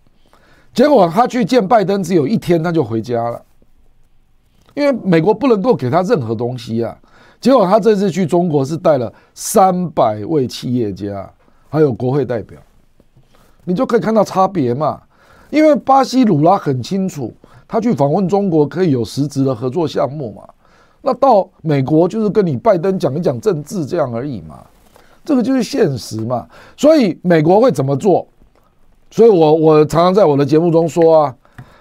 [0.74, 3.42] 结果他去见拜登只有一天他就回家了，
[4.74, 6.98] 因为美国不能够给他任何东西啊。
[7.42, 11.30] 结果他这次去中国是带了三百位企业家，
[11.70, 12.58] 还有国会代表，
[13.66, 15.02] 你就可以看到差别嘛。
[15.50, 17.34] 因为巴西鲁拉很清楚，
[17.68, 20.44] 他去访问中国可以有实质的合作项目嘛。
[21.02, 24.60] 那到美国就是跟你拜登讲一讲政治这样而已嘛，
[25.24, 26.46] 这个就是现实嘛。
[26.76, 28.28] 所以美国会怎么做？
[29.10, 31.36] 所以我我常常在我的节目中说啊，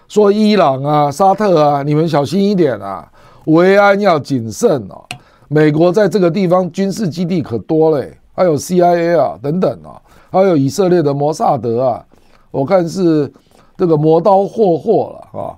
[0.07, 3.11] 说伊朗啊、沙特啊，你们小心一点啊，
[3.47, 5.05] 维安要谨慎哦。
[5.49, 12.05] 美国在这个地方军事基地可多嘞，还有 CIA 啊等等啊，还有以色列的摩萨德啊，
[12.53, 13.33] 我看是
[13.77, 15.55] 这个磨刀霍霍了啊。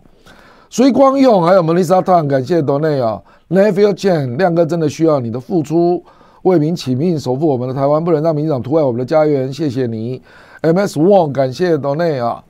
[0.70, 3.22] 隋光用还有 Melissa Tan，感谢 Donate 啊。
[3.48, 6.02] Nephew Chen，亮哥真的需要你的付出，
[6.42, 10.20] 为民请命，守护我们的台湾，不能让民进党屠害我们的家园，谢谢你。
[10.62, 12.44] MS Wong，感谢 donna 啊。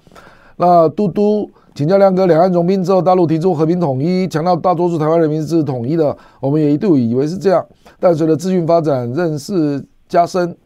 [0.57, 1.51] 那嘟嘟。
[1.74, 7.65] 请教亮哥，两岸融冰之后，大陆提出和平统一，强调大多数台湾人民是统一的，我们也一度以为是这样，
[8.01, 10.57] 但随着资讯发展，认识加深，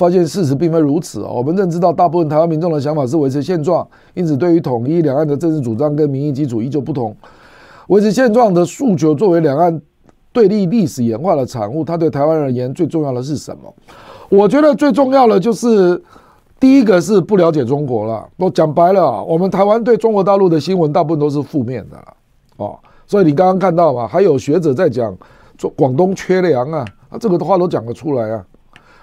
[0.00, 1.20] 发现事实并非如此。
[1.20, 7.14] 我们认知到大部分台湾民众的想法是维持现状，因此对于统一两岸的政治主张跟民意基础依旧不同。
[7.88, 9.78] 维持现状的诉求作为两岸
[10.32, 13.74] 对立历史演化的产物，它对台湾而言最重要的是什么？
[14.30, 16.02] 我觉得最重要的就是。
[16.60, 21.96] 第一个是不了解中国了，我讲白了，我们台湾对中国大陆的新闻大部分都是负面的
[22.58, 25.16] 哦，所以你刚刚看到嘛，还有学者在讲
[25.74, 28.44] 广东缺粮啊，啊这个的话都讲得出来啊，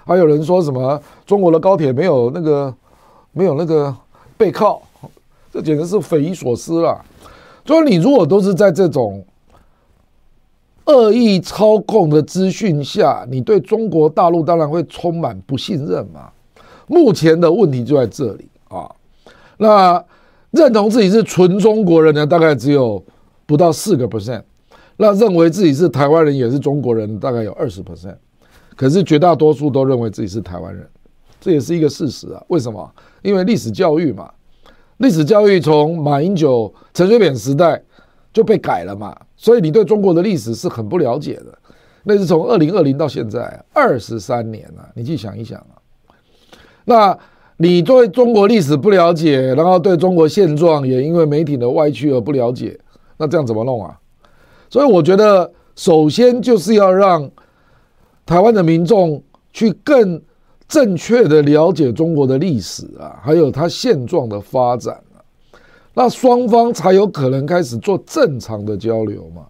[0.08, 2.74] 还有人说什么中国的高铁没有那个
[3.32, 3.94] 没有那个
[4.38, 4.80] 背靠，
[5.52, 6.98] 这简直是匪夷所思了。
[7.66, 9.22] 所以你如果都是在这种
[10.86, 16.30] 恶意操控的资讯下，你对中国大陆当然会充满不信任嘛。
[16.86, 18.90] 目前的问题就在这里啊，
[19.58, 20.02] 那
[20.52, 23.04] 认同自己是纯中国人的大概只有
[23.44, 24.42] 不到四个 percent，
[24.96, 28.16] 那认为自己是台湾人也是中国人大概有二十 percent，
[28.78, 30.88] 可是绝大多数都认为自己是台湾人，
[31.40, 32.40] 这也是一个事实啊。
[32.46, 32.88] 为什么？
[33.22, 34.30] 因为历史教育嘛，
[34.98, 37.82] 历史教育从马英九、陈水扁时代
[38.32, 41.58] 就被改了嘛，所以你对中国的历史是很不了解的。
[42.04, 45.74] 那是从二零二零到现在二十三年了，你去想一想啊。
[46.84, 47.18] 那
[47.56, 52.78] 你对中国历史不了解，然后对中国现状也因为媒体的歪曲而不了解，
[53.16, 53.98] 那这样怎么弄啊？
[54.70, 57.28] 所以我觉得，首先就是要让
[58.28, 59.22] 台湾的民众
[59.54, 60.20] 去更
[60.68, 65.24] 正确的了解中国的历史啊，还有它现状的发展啊，
[65.94, 69.46] 那双方才有可能开始做正常的交流嘛。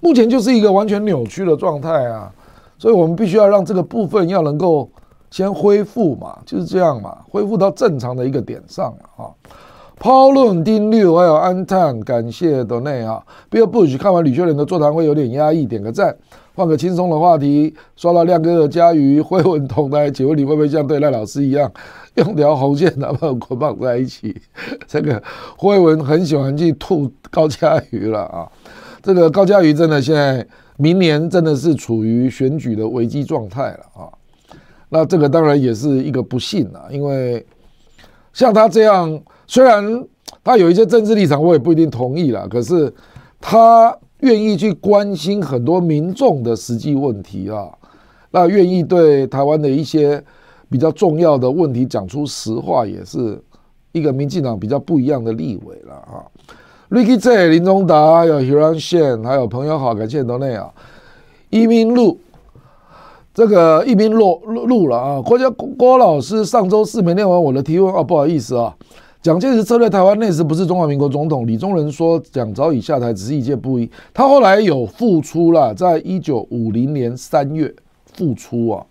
[0.00, 2.32] 目前就是一个完全扭曲的状态啊，
[2.78, 4.88] 所以我们必须要让这个部分要能够。
[5.30, 9.28] 先恢复嘛，就是这样嘛，恢复到正常的一个点上啊。
[9.96, 13.22] 抛论丁六还有安探，感谢斗内啊。
[13.50, 16.16] Bill Bush 看完吕秀莲的座谈会有点压抑，点个赞。
[16.58, 21.72] 换个轻松的话题，刷到亮哥的家瑜辉文同台，请问你会不会像对赖老师一样，
[22.16, 24.36] 用条红线把他们捆绑在一起？
[24.84, 25.22] 这个
[25.56, 28.48] 辉文很喜欢去吐高嘉瑜了啊。
[29.00, 30.44] 这个高嘉瑜真的现在
[30.78, 34.10] 明年真的是处于选举的危机状态了啊。
[34.88, 37.46] 那这个当然也是一个不幸啊，因为
[38.32, 40.04] 像他这样，虽然
[40.42, 42.92] 他有一些政治立场，我也不一定同意了，可是
[43.40, 43.96] 他。
[44.20, 47.68] 愿意去关心很多民众的实际问题啊，
[48.30, 50.22] 那愿意对台湾的一些
[50.68, 53.40] 比较重要的问题讲出实话，也是
[53.92, 56.26] 一个民进党比较不一样的立委了啊。
[56.90, 60.72] Ricky J、林中达，有 Huron s h a n 还有朋友好，感谢都内啊。
[61.50, 62.18] 一民路，
[63.32, 65.22] 这个移民路路了啊。
[65.22, 68.74] 郭家郭老师上周四没念完我的提问啊，不好意思啊。
[69.20, 73.90] 蒋介石撤退台湾那时不是中华民国总统，李宗仁说蒋早已下台，只是一介布衣。
[74.14, 77.74] 他后来有复出了，在一九五零年三月
[78.14, 78.86] 复出啊。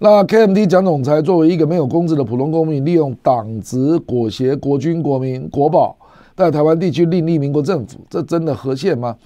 [0.00, 5.96] 那 KMT 蒋总裁作为一个没有公职的普通公民，利用党职裹挟国军、国民、国宝，
[6.34, 9.16] 在台湾地区另立民国政府，这真的合宪吗？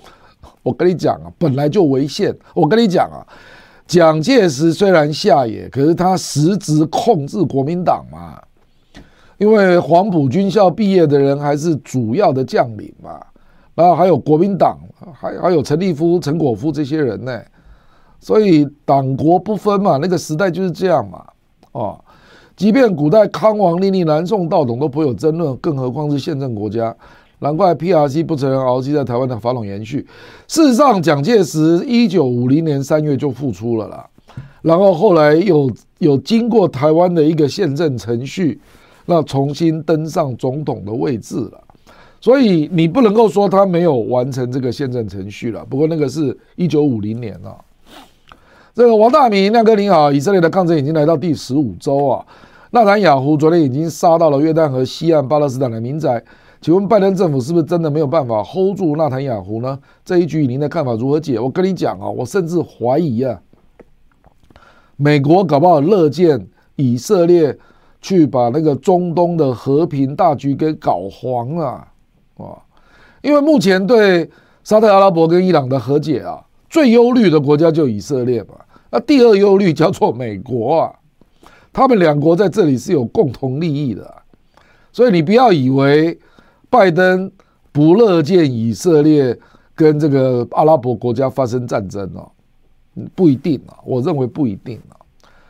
[0.63, 2.37] 我跟你讲啊，本来就违宪。
[2.55, 3.25] 我跟你讲啊，
[3.87, 8.39] 蒋介石虽然下野，可是他实质控制国民党嘛。
[9.39, 13.21] 因为黄埔军校毕业的人还是主要的将领嘛，
[13.77, 14.77] 然后还有国民党，
[15.13, 17.41] 还还有陈立夫、陈果夫这些人呢，
[18.19, 21.25] 所以党国不分嘛，那个时代就是这样嘛，
[21.71, 22.05] 哦，
[22.57, 26.93] 即便古代康王令令、南宋道统都颇有争论，更何况是宪政国家，
[27.39, 30.05] 难怪 PRC 不承认鳌祭在台湾的法统延续。
[30.49, 34.05] 事实上，蒋介石一九五零年三月就复出了啦，
[34.63, 38.61] 然后后来有有经过台湾的一个宪政程序。
[39.11, 41.59] 那重新登上总统的位置了，
[42.21, 45.65] 所以你不能够说他没有完成这个宪政程序了。
[45.65, 47.57] 不过那个是一九五零年啊。
[48.75, 52.23] 这个王大明亮哥你好，以色列的抗争已经来到第十五周啊。
[52.71, 56.23] 纳坦雅胡昨天已经杀到了约旦河西岸巴勒斯坦的民宅，
[56.61, 59.79] 请问拜登政府是不是真的没有办法 hold 住纳坦雅胡呢？
[60.05, 61.41] 这一局您的看法如何解？
[61.41, 63.41] 我跟你讲啊，我甚至怀疑啊，
[64.97, 67.57] 美国搞不好乐见以色列。
[68.09, 71.87] 去把那个中东的和平大局给搞黄了
[72.39, 72.57] 啊！
[73.21, 74.27] 因为目前对
[74.65, 78.55] 沙特阿拉伯跟伊朗的和解啊，最忧虑的国家就以色列嘛。
[78.89, 80.95] 那第二忧虑叫做美国啊，
[81.71, 84.23] 他们两国在这里是有共同利益的，
[84.91, 86.19] 所以你不要以为
[86.71, 87.31] 拜登
[87.71, 89.39] 不乐见以色列
[89.75, 92.33] 跟这个阿拉伯国家发生战争哦，
[93.15, 94.97] 不一定啊，我认为不一定啊，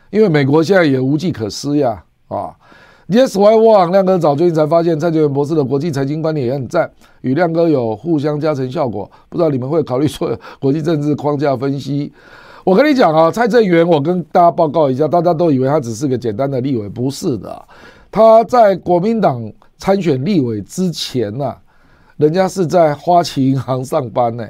[0.09, 2.03] 因为美国现在也无计可施呀。
[3.07, 6.89] ，Yes Why One 亮哥早最近才发现蔡哲元博士的国际财经观点也很赞，
[7.21, 9.09] 与亮哥有互相加成效果。
[9.29, 12.13] 不知道你们会考虑做国际政治框架分析？
[12.63, 17.65] 我跟你讲啊，蔡正元，我跟大家报告一下，大家都以为他只是个简单的立委，不是的。
[18.11, 21.57] 他在国民党参选立委之前呢、啊，
[22.17, 24.45] 人家是在花旗银行上班呢，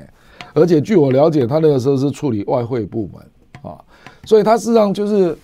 [0.53, 3.79] 而且据我了解，他那个时候是处理外汇部门啊，
[4.25, 5.37] 所以他事实上就是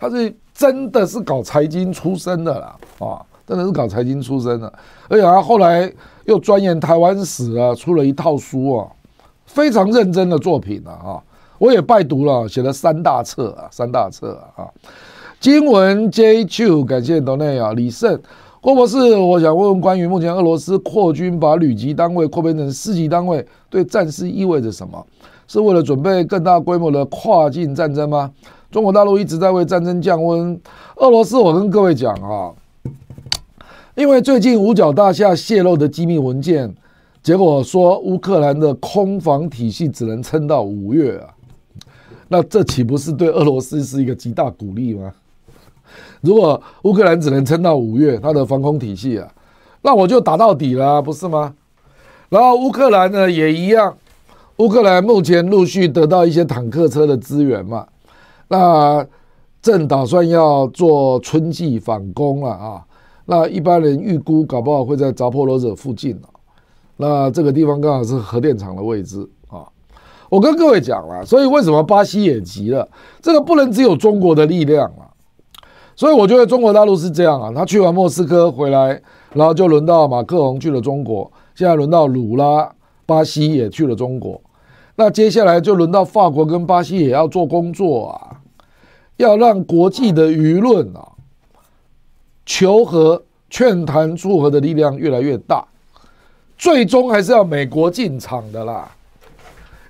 [0.00, 0.34] 他是。
[0.52, 4.70] 真的是搞财经出身的啦，啊，真的是搞财经出身的，
[5.08, 5.90] 而且他后来
[6.26, 8.86] 又钻研台湾史啊，出了一套书啊，
[9.46, 11.22] 非常认真的作品啊，啊，
[11.56, 14.68] 我也拜读了，写了三大册啊，三大册啊，
[15.40, 18.20] 经文 J Two，感谢董内啊，李胜
[18.60, 25.02] 郭博士，我想问问关于目前俄罗斯扩军，把旅级单位扩编成师级单位，对战事意味着什么？
[25.48, 28.30] 是为了准备更大规模的跨境战争吗？
[28.70, 30.58] 中国大陆一直在为战争降温。
[30.96, 32.54] 俄罗斯，我跟各位讲啊，
[33.96, 36.72] 因为最近五角大厦泄露的机密文件，
[37.20, 41.34] 结果说乌克兰的空防体系只能撑到五月啊，
[42.28, 45.12] 那这岂不是对俄罗斯是一个极大鼓励吗？
[46.20, 49.26] 如果乌克兰只能撑到五月，它的防空体系啊，
[49.82, 51.52] 那我就打到底了，不是吗？
[52.28, 53.96] 然后乌克兰呢也一样，
[54.58, 57.84] 乌克兰目前陆续得到一些坦克车的资源嘛。
[58.52, 59.06] 那
[59.62, 62.84] 正打算要做春季反攻了啊！
[63.26, 66.20] 那一般人预估搞不好会在扎波罗热附近。
[66.96, 69.62] 那这个地方刚好是核电厂的位置啊！
[70.28, 72.88] 我跟各位讲了，所以为什么巴西也急了？
[73.22, 75.06] 这个不能只有中国的力量啊！
[75.94, 79.00] 所以我觉得中国大陆是这样啊，他去完莫斯科回来，
[79.32, 82.68] 然后就轮到马克龙去了中国，现在轮到鲁拉，
[83.06, 84.40] 巴西也去了中国，
[84.96, 88.39] 那接下来就轮到法国跟巴西也要做工作啊！
[89.20, 91.06] 要让国际的舆论啊
[92.46, 95.64] 求和、劝谈促和的力量越来越大，
[96.56, 98.90] 最终还是要美国进场的啦。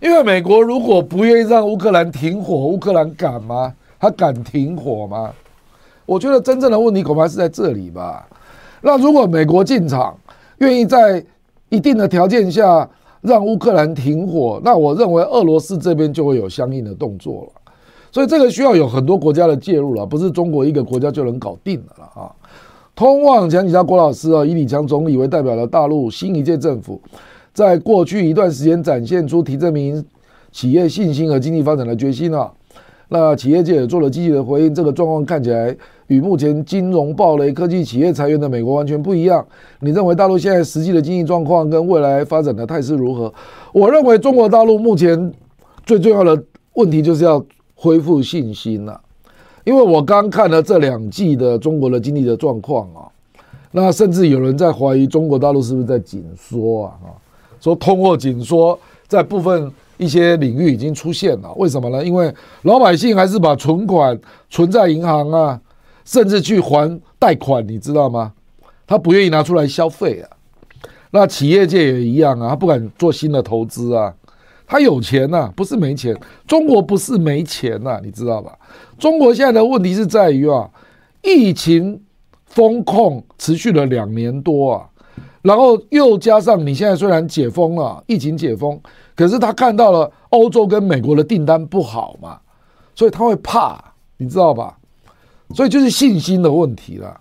[0.00, 3.72] 因为美国如果不愿意让乌克兰停火，乌克兰敢吗？
[4.00, 5.32] 他敢停火吗？
[6.06, 8.26] 我觉得真正的问题恐怕是在这里吧。
[8.80, 10.18] 那如果美国进场，
[10.58, 11.24] 愿意在
[11.68, 12.88] 一定的条件下
[13.20, 17.59] 让乌克兰停火，那我认为俄罗斯这边就会有相应的动作了。
[18.12, 22.32] 所以这个需要有很多国家的介入了，不是中国一个国家就能搞定的了啊。
[22.94, 27.00] 通往前几下郭老师啊，以李强总理为代表的大陆新一届政府。
[27.52, 30.04] 在过去一段时间，展现出提振民营
[30.52, 32.50] 企业信心和经济发展的决心啊。
[33.08, 34.74] 那企业界也做了积极的回应。
[34.74, 35.76] 这个状况看起来
[36.06, 39.44] 与目前金融暴雷、科技企业裁员的美国完全不一样。
[39.80, 43.32] 你认为大陆现在实际的经济状况跟未来发展的态势如何？
[43.72, 45.32] 我认为中国大陆目前
[45.84, 46.40] 最重要的
[46.74, 47.44] 问题就是要
[47.82, 49.00] 恢复信心了。
[49.64, 53.08] 因为我刚看了这两季的中国的经济的状况啊，
[53.70, 56.98] 那甚至有人在怀疑中国大陆是不是在紧缩啊？
[57.04, 57.08] 啊？
[57.58, 62.04] 说通货紧缩在部分一些领域已经出现了，为什么呢？
[62.04, 62.32] 因为
[62.62, 64.18] 老百姓还是把存款
[64.50, 65.60] 存在银行啊，
[66.04, 68.32] 甚至去还贷款，你知道吗？
[68.86, 70.28] 他不愿意拿出来消费啊。
[71.12, 74.14] 那企业界也一样啊，他不敢做新的投资啊。
[74.70, 76.16] 他有钱呐、不是没钱。
[76.46, 78.56] 中国不是没钱呐、你知道吧？
[78.96, 80.70] 中国现在的问题是在于啊，
[81.24, 82.00] 疫情
[82.46, 84.86] 封控持续了两年多啊。
[85.42, 88.80] 然后又加上你现在虽然解封了，疫情解封，
[89.16, 92.38] 可是他看到了欧洲跟美国的订单不好嘛，
[92.94, 93.76] 所以他会怕，
[94.18, 94.78] 你知道吧？
[95.52, 97.20] 所以就是信心的问题了。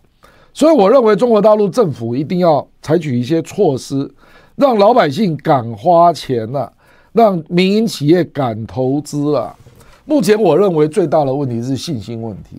[0.54, 4.14] 所以我认为中国大陆政府一定要采取一些措施，
[4.56, 6.72] 让老百姓敢花钱了，
[7.14, 9.56] 让民营企业敢投资了。
[10.06, 12.58] 目前我认为最大的问题是信心问题。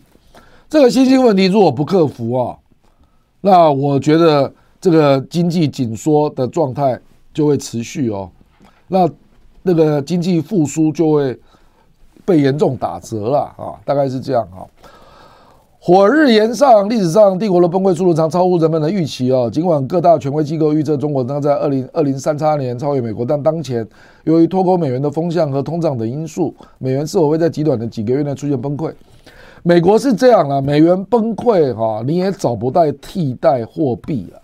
[0.69, 2.57] 这个信心问题如果不克服啊，
[3.41, 4.53] 那我觉得。
[4.83, 6.99] 这个经济紧缩的状态
[7.35, 8.31] 就会持续哦，
[8.89, 9.07] 那
[9.63, 11.39] 那个经济复苏就会
[12.25, 14.65] 被严重打折了啊，大概是这样啊。
[15.82, 19.48] 火日炎上，历史上帝国的崩溃速度常超乎人们的预期哦。
[19.51, 23.89] 尽管各大权威机构预测中国将在二零二零三叉年超越美国，但当前
[24.24, 28.93] 由于脱钩美元的风向和通胀等因素，美元是否会在极短的几个月内出现崩溃？
[29.62, 34.43] 美国是这样啊，美元崩溃哈，你也找不到替代货币了。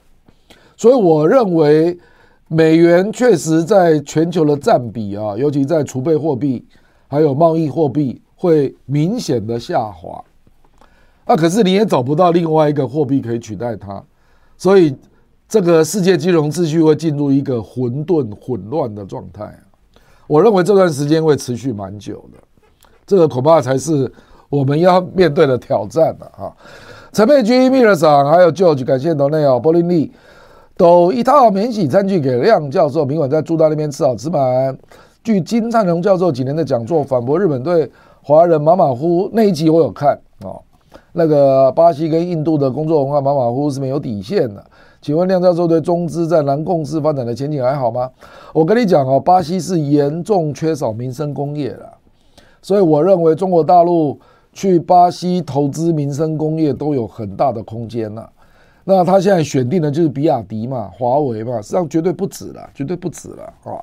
[0.75, 1.99] 所以我认为，
[2.49, 6.65] 美元确实在全球的占比啊，尤其在储备货币
[7.09, 10.25] 还有贸易货币会明显的下滑。
[11.27, 14.03] 啊，可是你也找不到另外一个货币可以取代它，
[14.57, 14.97] 所以
[15.47, 19.55] 这个世界金融秩序会进入一个混沌混乱的状态。
[20.27, 22.39] 我认为这段时间会持续蛮久的，
[23.07, 24.11] 这个恐怕才是
[24.49, 26.51] 我们要面对的挑战了啊！
[27.13, 30.13] 陈佩君、米勒长还有 George，感谢董内奥、柏林利。
[30.79, 34.77] 都一套免洗餐具给亮教授，明晚在住到那边吃好吃满。
[35.25, 37.91] 据金灿荣教授几年的讲座，反驳日本对
[38.23, 40.63] 华人马马虎那一集我有看哦。
[41.19, 44.63] 那个巴西跟印度的工作文化马马虎虎是没有底线的。
[45.01, 48.11] 请问亮教授对中资在南共识发展的前景还好吗？
[48.53, 51.91] 我跟你讲哦，巴西是严重缺少民生工业的，
[52.61, 54.21] 所以我认为中国大陆
[54.53, 58.29] 去巴西投资民生工业都有很大的空间呐。
[58.85, 63.81] 那他现在选定的就是比亚迪嘛，华为嘛，实际上绝对不止了，绝对不止了啊！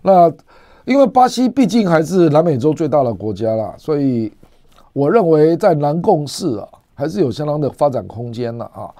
[0.00, 0.32] 那
[0.84, 4.32] 因为巴西毕竟还是南美洲最大的国家啦，所以
[4.92, 8.90] 我认为在南共识啊，还是有相当的发展空间的啊。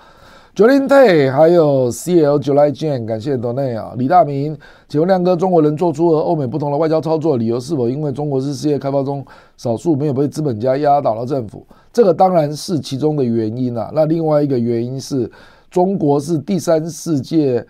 [0.55, 4.59] 九零 ta 还有 CL July Jane，感谢多内啊，李大明，
[4.89, 9.25] 请问亮哥，中国人做出和欧美不同的外交操作，理由是否因为中国是世界开发中
[9.57, 11.65] 少数没有被资本家压倒的政府？
[11.93, 13.89] 这个当然是其中的原因啊。
[13.95, 15.31] 那另外一个原因是
[15.71, 17.65] 中国是第三世界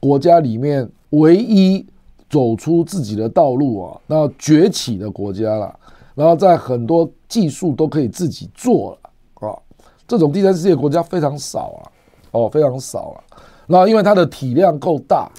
[0.00, 1.84] 国家里面唯一
[2.30, 5.74] 走出自己的道路啊，那崛起的国家了。
[6.14, 9.56] 然后在很多技术都可以自己做了啊，
[10.06, 11.80] 这种第三世界国家非常少啊，
[12.32, 13.16] 哦，非常少啊。
[13.66, 15.30] 然后因为它的体量够大，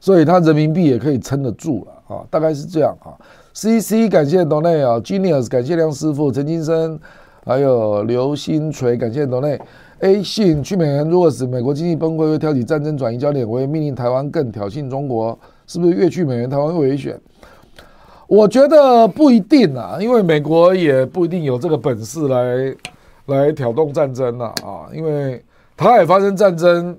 [0.00, 3.14] 所以它人民币也可以撑得住了啊，大概是这样啊。
[3.52, 6.98] C C 感谢 Donay 啊，Genius 感谢梁师傅，陈金生。
[7.44, 9.58] 还有刘星锤，感谢董内
[10.00, 17.18] A 信去美元，如果使美国经济崩溃，会挑起战争转移焦点，我也命令台湾更挑衅中国，是不是越去美元，台湾越危险？
[18.28, 22.76] 我觉得不一定啊，因为美国也不一定有这个本事来
[23.26, 25.44] 来挑动战争了啊，因为
[25.76, 26.96] 台海发生战争，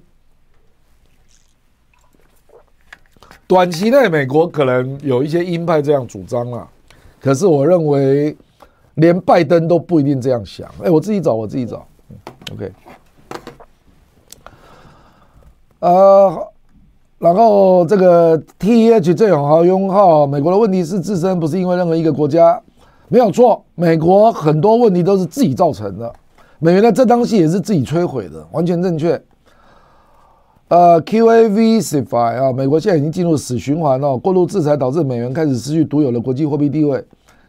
[3.48, 6.68] 短期内美国可能有一些鹰派这样主张了，
[7.22, 8.36] 可是我认为。
[8.96, 10.70] 连拜登都不一定这样想。
[10.84, 11.88] 哎，我自己找，我自己找。
[12.52, 12.70] OK。
[15.80, 16.52] 呃，
[17.20, 22.60] 然后这个 T H 郑永豪拥号，美国的问题是自身，不是因为任何一个国家，
[23.10, 23.62] 没有错。
[23.76, 26.12] 美国很多问题都是自己造成的，
[26.60, 29.22] 美元的这当性也是自己摧毁的，完全正确。
[30.70, 37.04] 呃，QAVcify 啊，美国现在已经进入死循环了，过度制裁导致美元开始失去独有的国际货币地位，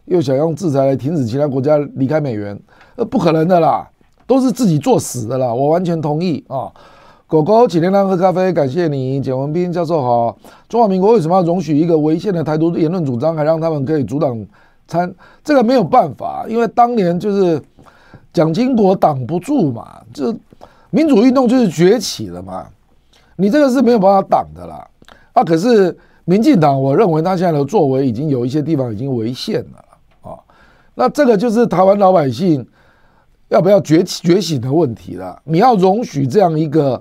[0.07, 2.59] 又想用制裁来停止其他国家离开美元，
[2.97, 3.89] 呃，不可能的啦，
[4.27, 6.73] 都是自己作死的啦，我完全同意啊。
[7.31, 10.37] 狗狗请天亮喝咖啡，感谢你，简文斌教授好。
[10.69, 14.45] 中华民国为什么要容许一个违宪的台独言论主张，还让他们可以阻挡
[14.89, 15.15] 参？
[15.45, 17.63] 这个没有办法，因为当年就是
[18.33, 20.35] 蒋经国挡不住嘛，就
[20.91, 22.67] 民主运动就是崛起了嘛，
[23.37, 24.85] 你这个是没有办法挡的啦。
[25.33, 30.35] 啊，可是民进党，我认为他现在的作为已经有一些地方已经违宪了啊。
[30.97, 32.67] 那这个就是台湾老百姓
[33.51, 35.41] 要不要觉觉醒的问题了。
[35.45, 37.01] 你要容许这样一个。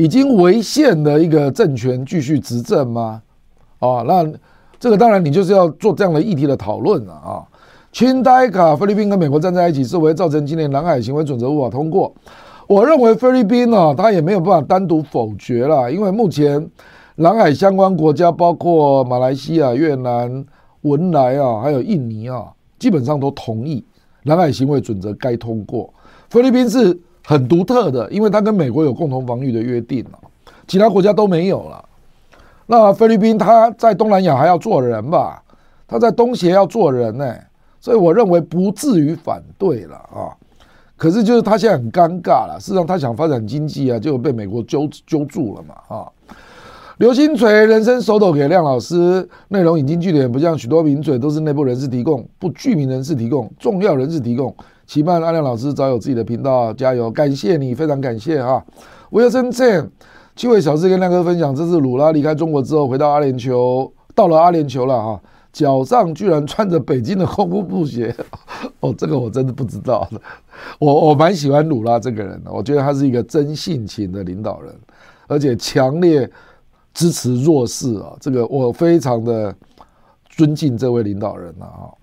[0.00, 3.20] 已经违宪的一个政权继续执政吗？
[3.80, 4.26] 啊，那
[4.78, 7.44] 这个当然你就是要做这样的议题的讨论了啊。
[7.92, 12.10] 清代卡菲律宾跟美国站在一起，是否会造成今年南海行为准则无法通过？
[12.66, 16.66] 我认为菲律宾呢，他也没有办法单独否决了，因为目前
[17.16, 20.42] 南海相关国家包括马来西亚、越南、
[20.80, 22.46] 文莱啊，还有印尼啊，
[22.78, 23.84] 基本上都同意
[24.22, 25.92] 南海行为准则该通过。
[26.30, 26.98] 菲律宾是。
[27.30, 30.18] 很独特的，因为它跟美国有共同防御的约定了，
[30.66, 31.84] 其他国家都没有了。
[32.66, 35.40] 那菲律宾它在东南亚还要做人吧？
[35.86, 37.32] 它在东协要做人呢，
[37.78, 40.34] 所以我认为不至于反对了啊。
[40.96, 46.10] 可是就是他现在很尴尬了，事实上他想发展经济啊，就被美国揪揪住了嘛啊。
[46.98, 54.52] 流星锤人生手抖给亮老师，内容引经据典，不像许多名嘴都是内部人士提供，不具名人士提供，重要人士提供。
[54.90, 57.08] 期盼阿亮老师早有自己的频道，加油！
[57.08, 58.60] 感谢你，非常感谢哈。
[59.10, 59.88] 威森健
[60.34, 65.22] 七位小事跟亮哥分享，这是鲁拉离开中国之后回到阿联酋，到了阿联酋了哈，
[65.52, 68.12] 脚上居然穿着北京的功夫布鞋，
[68.80, 70.08] 哦，这个我真的不知道。
[70.80, 74.74] 我我蛮喜欢鲁拉这个人的，我觉得他是一个真性情的领导人，
[75.28, 76.28] 而且强烈
[76.92, 79.54] 支持弱势啊，这个我非常的
[80.28, 81.94] 尊敬这位领导人了啊。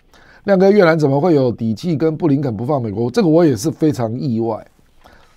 [0.47, 3.11] 亮哥，越南怎么会有底气跟布林肯不放美国？
[3.11, 4.65] 这个我也是非常意外，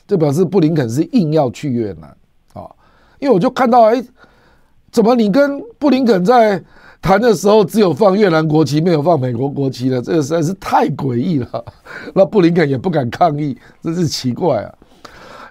[0.06, 2.16] 这表示布林肯是硬要去越南
[2.52, 2.70] 啊！
[3.18, 4.00] 因为我就看到，哎，
[4.92, 6.62] 怎么你跟布林肯在
[7.02, 10.00] 谈的时候，只有放越南国旗，没有放美国国旗呢？
[10.00, 11.64] 这个实在是太诡异了。
[12.14, 14.72] 那布林肯也不敢抗议，真是奇怪啊！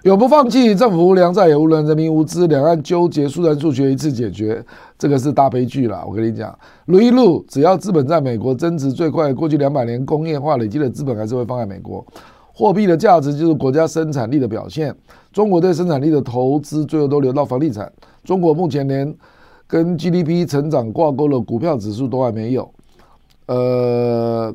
[0.04, 4.64] 永不放弃，政府无良，在也无人，人民无知，两岸纠结，速战速决，一次解决，
[5.00, 6.04] 这个是大悲剧了。
[6.06, 12.06] 我跟你讲，卢一路，只要资本在美国增值最快，过去两百年工业化累积的资本还是会放在美国。
[12.52, 14.94] 货币的价值就是国家生产力的表现。
[15.32, 17.90] 中国对生产力的投资最后都流到房地产。
[18.22, 19.12] 中国目前连
[19.66, 22.70] 跟 GDP 成长挂钩的股票指数都还没有。
[23.46, 24.54] 呃，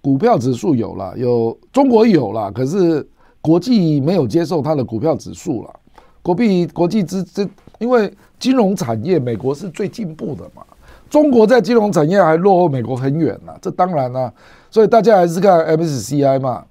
[0.00, 3.06] 股票指数有了，有中国有了，可是。
[3.42, 5.74] 国际没有接受它的股票指数了，
[6.20, 10.62] 国币国际之之，因为金融产业美国是最进步的嘛，
[11.08, 14.32] 中国在金融产业还落后美国很远呢，这当然了，
[14.70, 16.64] 所以大家还是看 MSCI 嘛，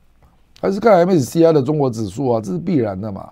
[0.60, 3.30] 还是看 MSCI 的中国指数啊，这是必然的嘛。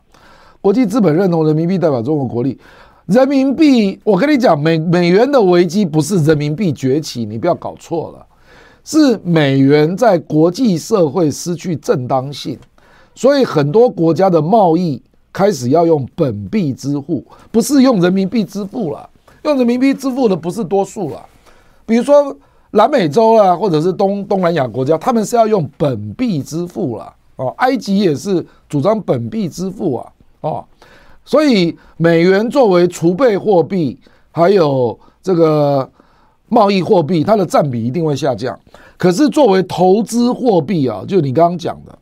[0.62, 2.60] 国际资本认同人民币代表中国国力，
[3.06, 8.26] 人民币，我跟你讲，美美元的危机不是人民币崛起，你不要搞错了，
[8.84, 12.58] 是美元在国际社会失去正当性。
[13.16, 15.02] 所以很多国家的贸易
[15.38, 19.08] 开始要用本币支付，不是用人民币支付了。
[19.44, 21.24] 用人民币支付的不是多数了。
[21.86, 22.36] 比如说
[22.72, 27.14] 南美洲啊，或者是东东南亚国家，他们是要用本币支付了。
[27.36, 30.12] 哦，埃及也是主张本币支付啊。
[30.42, 30.66] 哦，
[31.24, 33.96] 所以美元作为储备货币，
[34.32, 35.88] 还有这个
[36.50, 38.60] 贸易货币，它的占比一定会下降。
[38.98, 41.96] 可是作为投资货币啊，就你刚刚讲的。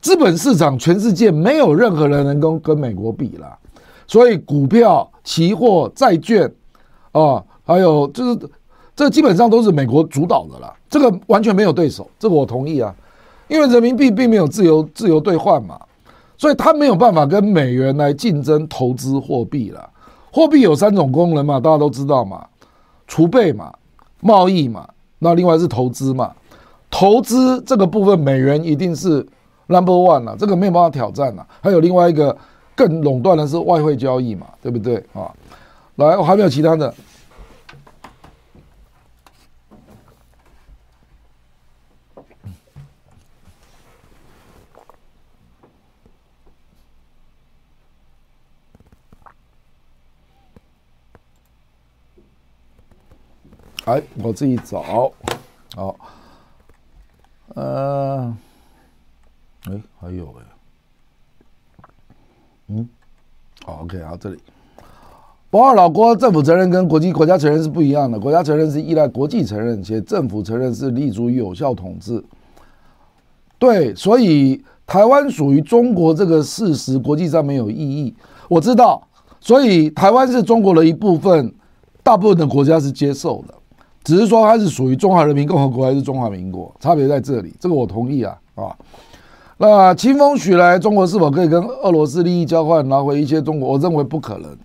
[0.00, 3.58] 资本市场，全世界没有任何人能够跟美国比了，
[4.06, 6.50] 所以股票、期货、债券，
[7.12, 8.48] 啊，还有就是
[8.96, 12.94] 这基本上都是美国主导的了，这个完全没有对手，这个我同意啊，
[13.46, 15.78] 因为人民币并没有自由自由兑换嘛，
[16.38, 19.86] 所以它没有办法跟美元来竞争投资货币了。
[20.32, 22.46] 货币有三种功能嘛，大家都知道嘛，
[23.06, 23.70] 储备嘛，
[24.20, 26.32] 贸易嘛，那另外是投资嘛，
[26.88, 29.26] 投资这个部分美元一定是。
[29.70, 32.36] number one 了这个没有办法挑战了还有另外一个
[32.74, 34.96] 更垄断的是外汇交易嘛对不对？
[35.14, 35.32] 啊
[35.96, 36.94] 来我还没有其他的。
[53.84, 55.12] 哎我自己找。
[55.74, 55.96] 好。
[57.54, 58.34] 呃
[59.68, 60.42] 哎，还有哎，
[62.68, 62.88] 嗯，
[63.64, 64.38] 好，OK，好，这里。
[65.50, 68.18] 博尔老郭，政府承认跟国际国家承认是不一样的。
[68.18, 72.22] 国家承认是依赖国际承认，且政府承认是立足于有效统治。
[73.58, 78.14] 对，所以台湾属于中国这个事实，国际上没有异议。
[78.48, 79.06] 我知道，
[79.40, 81.52] 所以台湾是中国的一部分，
[82.02, 83.54] 大部分的国家是接受的，
[84.04, 87.52] 只是说它是属于中华人民共和国还是中华民国，差别在这里。
[87.58, 88.74] 这个我同意啊啊。
[89.62, 93.72] 那清风徐来，中国是否可以跟俄罗斯利益交换，拿回一些中国？
[93.72, 94.56] 我认为不可能。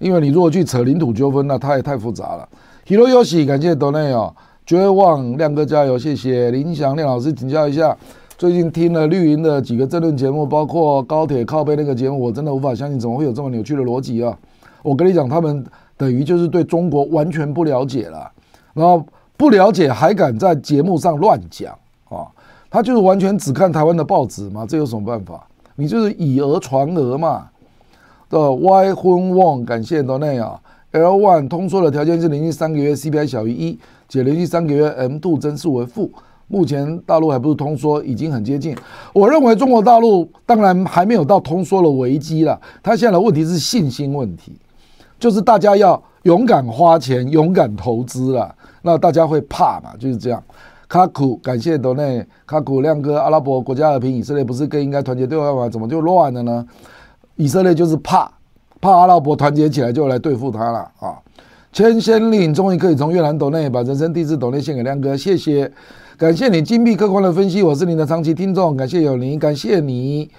[0.00, 2.48] 因为你如果去扯领土纠纷，那它也太复杂了。
[2.88, 4.34] Hiroyoshi，感谢 Donate 哦，
[4.66, 7.96] 绝望亮哥加油，谢谢林祥亮老师请教一下，
[8.36, 14.36] 最近听了绿营的几个政论节目，包括高铁靠背那个节目，我真的无法相信怎么会有这么扭曲的逻辑啊！
[14.82, 15.64] 我跟你讲，他们
[15.96, 18.28] 等于就是对中国完全不了解了，
[18.74, 21.72] 然后不了解还敢在节目上乱讲！
[22.76, 25.42] 他就是完全只看台湾的报纸嘛，这有什么办法？
[25.76, 27.48] 你就是以讹传讹嘛。
[28.28, 30.60] 的 Y 婚旺，感谢多内啊。
[30.90, 33.78] L one 通缩的条件是连续三个月 CPI 小于一，
[34.10, 36.10] 且连续三个月 M two 增速为负。
[36.48, 38.76] 目前大陆还不是通缩，已经很接近。
[39.14, 44.52] 我认为中国大陆当然还没有到通缩的危机了，它现在的问题是信心问题，
[45.18, 49.94] 就是大家要勇敢花钱、勇敢投资了，那大家会怕嘛？
[49.98, 50.42] 就是这样。
[50.88, 55.68] 卡库，感谢多内卡库亮哥，阿拉伯国家和平，以色列不是更应该团结对外吗？
[55.68, 56.66] 怎么就乱了呢？
[57.36, 58.30] 以色列就是怕，
[58.80, 61.18] 怕阿拉伯团结起来就来对付他了啊！
[61.72, 65.70] 千仙令终于可以从越南斗内把人生第一次斗内献给亮哥，谢谢，
[66.16, 70.30] 感谢你精辟客观的分析，我是您的长期听众，感谢有您，感谢你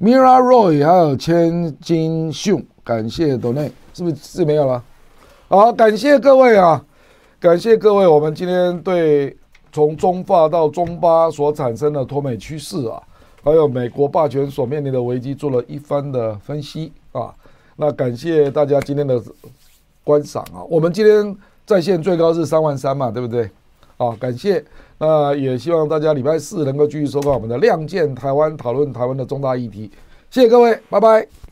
[0.00, 4.82] ，Mira Roy 还有千金秀，感谢斗内，是不是是没有了？
[5.48, 6.82] 好，感谢各位啊，
[7.38, 9.36] 感谢各位，我们今天对
[9.76, 13.02] 从中法到中巴所产生的脱美趋势啊。
[13.44, 17.34] 还有美国霸权所面临的危机，做了一番的分析啊。
[17.76, 19.22] 那感谢大家今天的
[20.02, 20.64] 观赏啊。
[20.70, 21.36] 我们今天
[21.66, 23.50] 在线最高是三万三嘛，对不对？
[23.98, 24.64] 啊，感谢。
[24.98, 29.90] 那也希望大家礼拜四能够继续收看我们的《亮剑台湾》，讨论台湾的重大议题。
[30.30, 31.45] 谢谢各位，拜拜。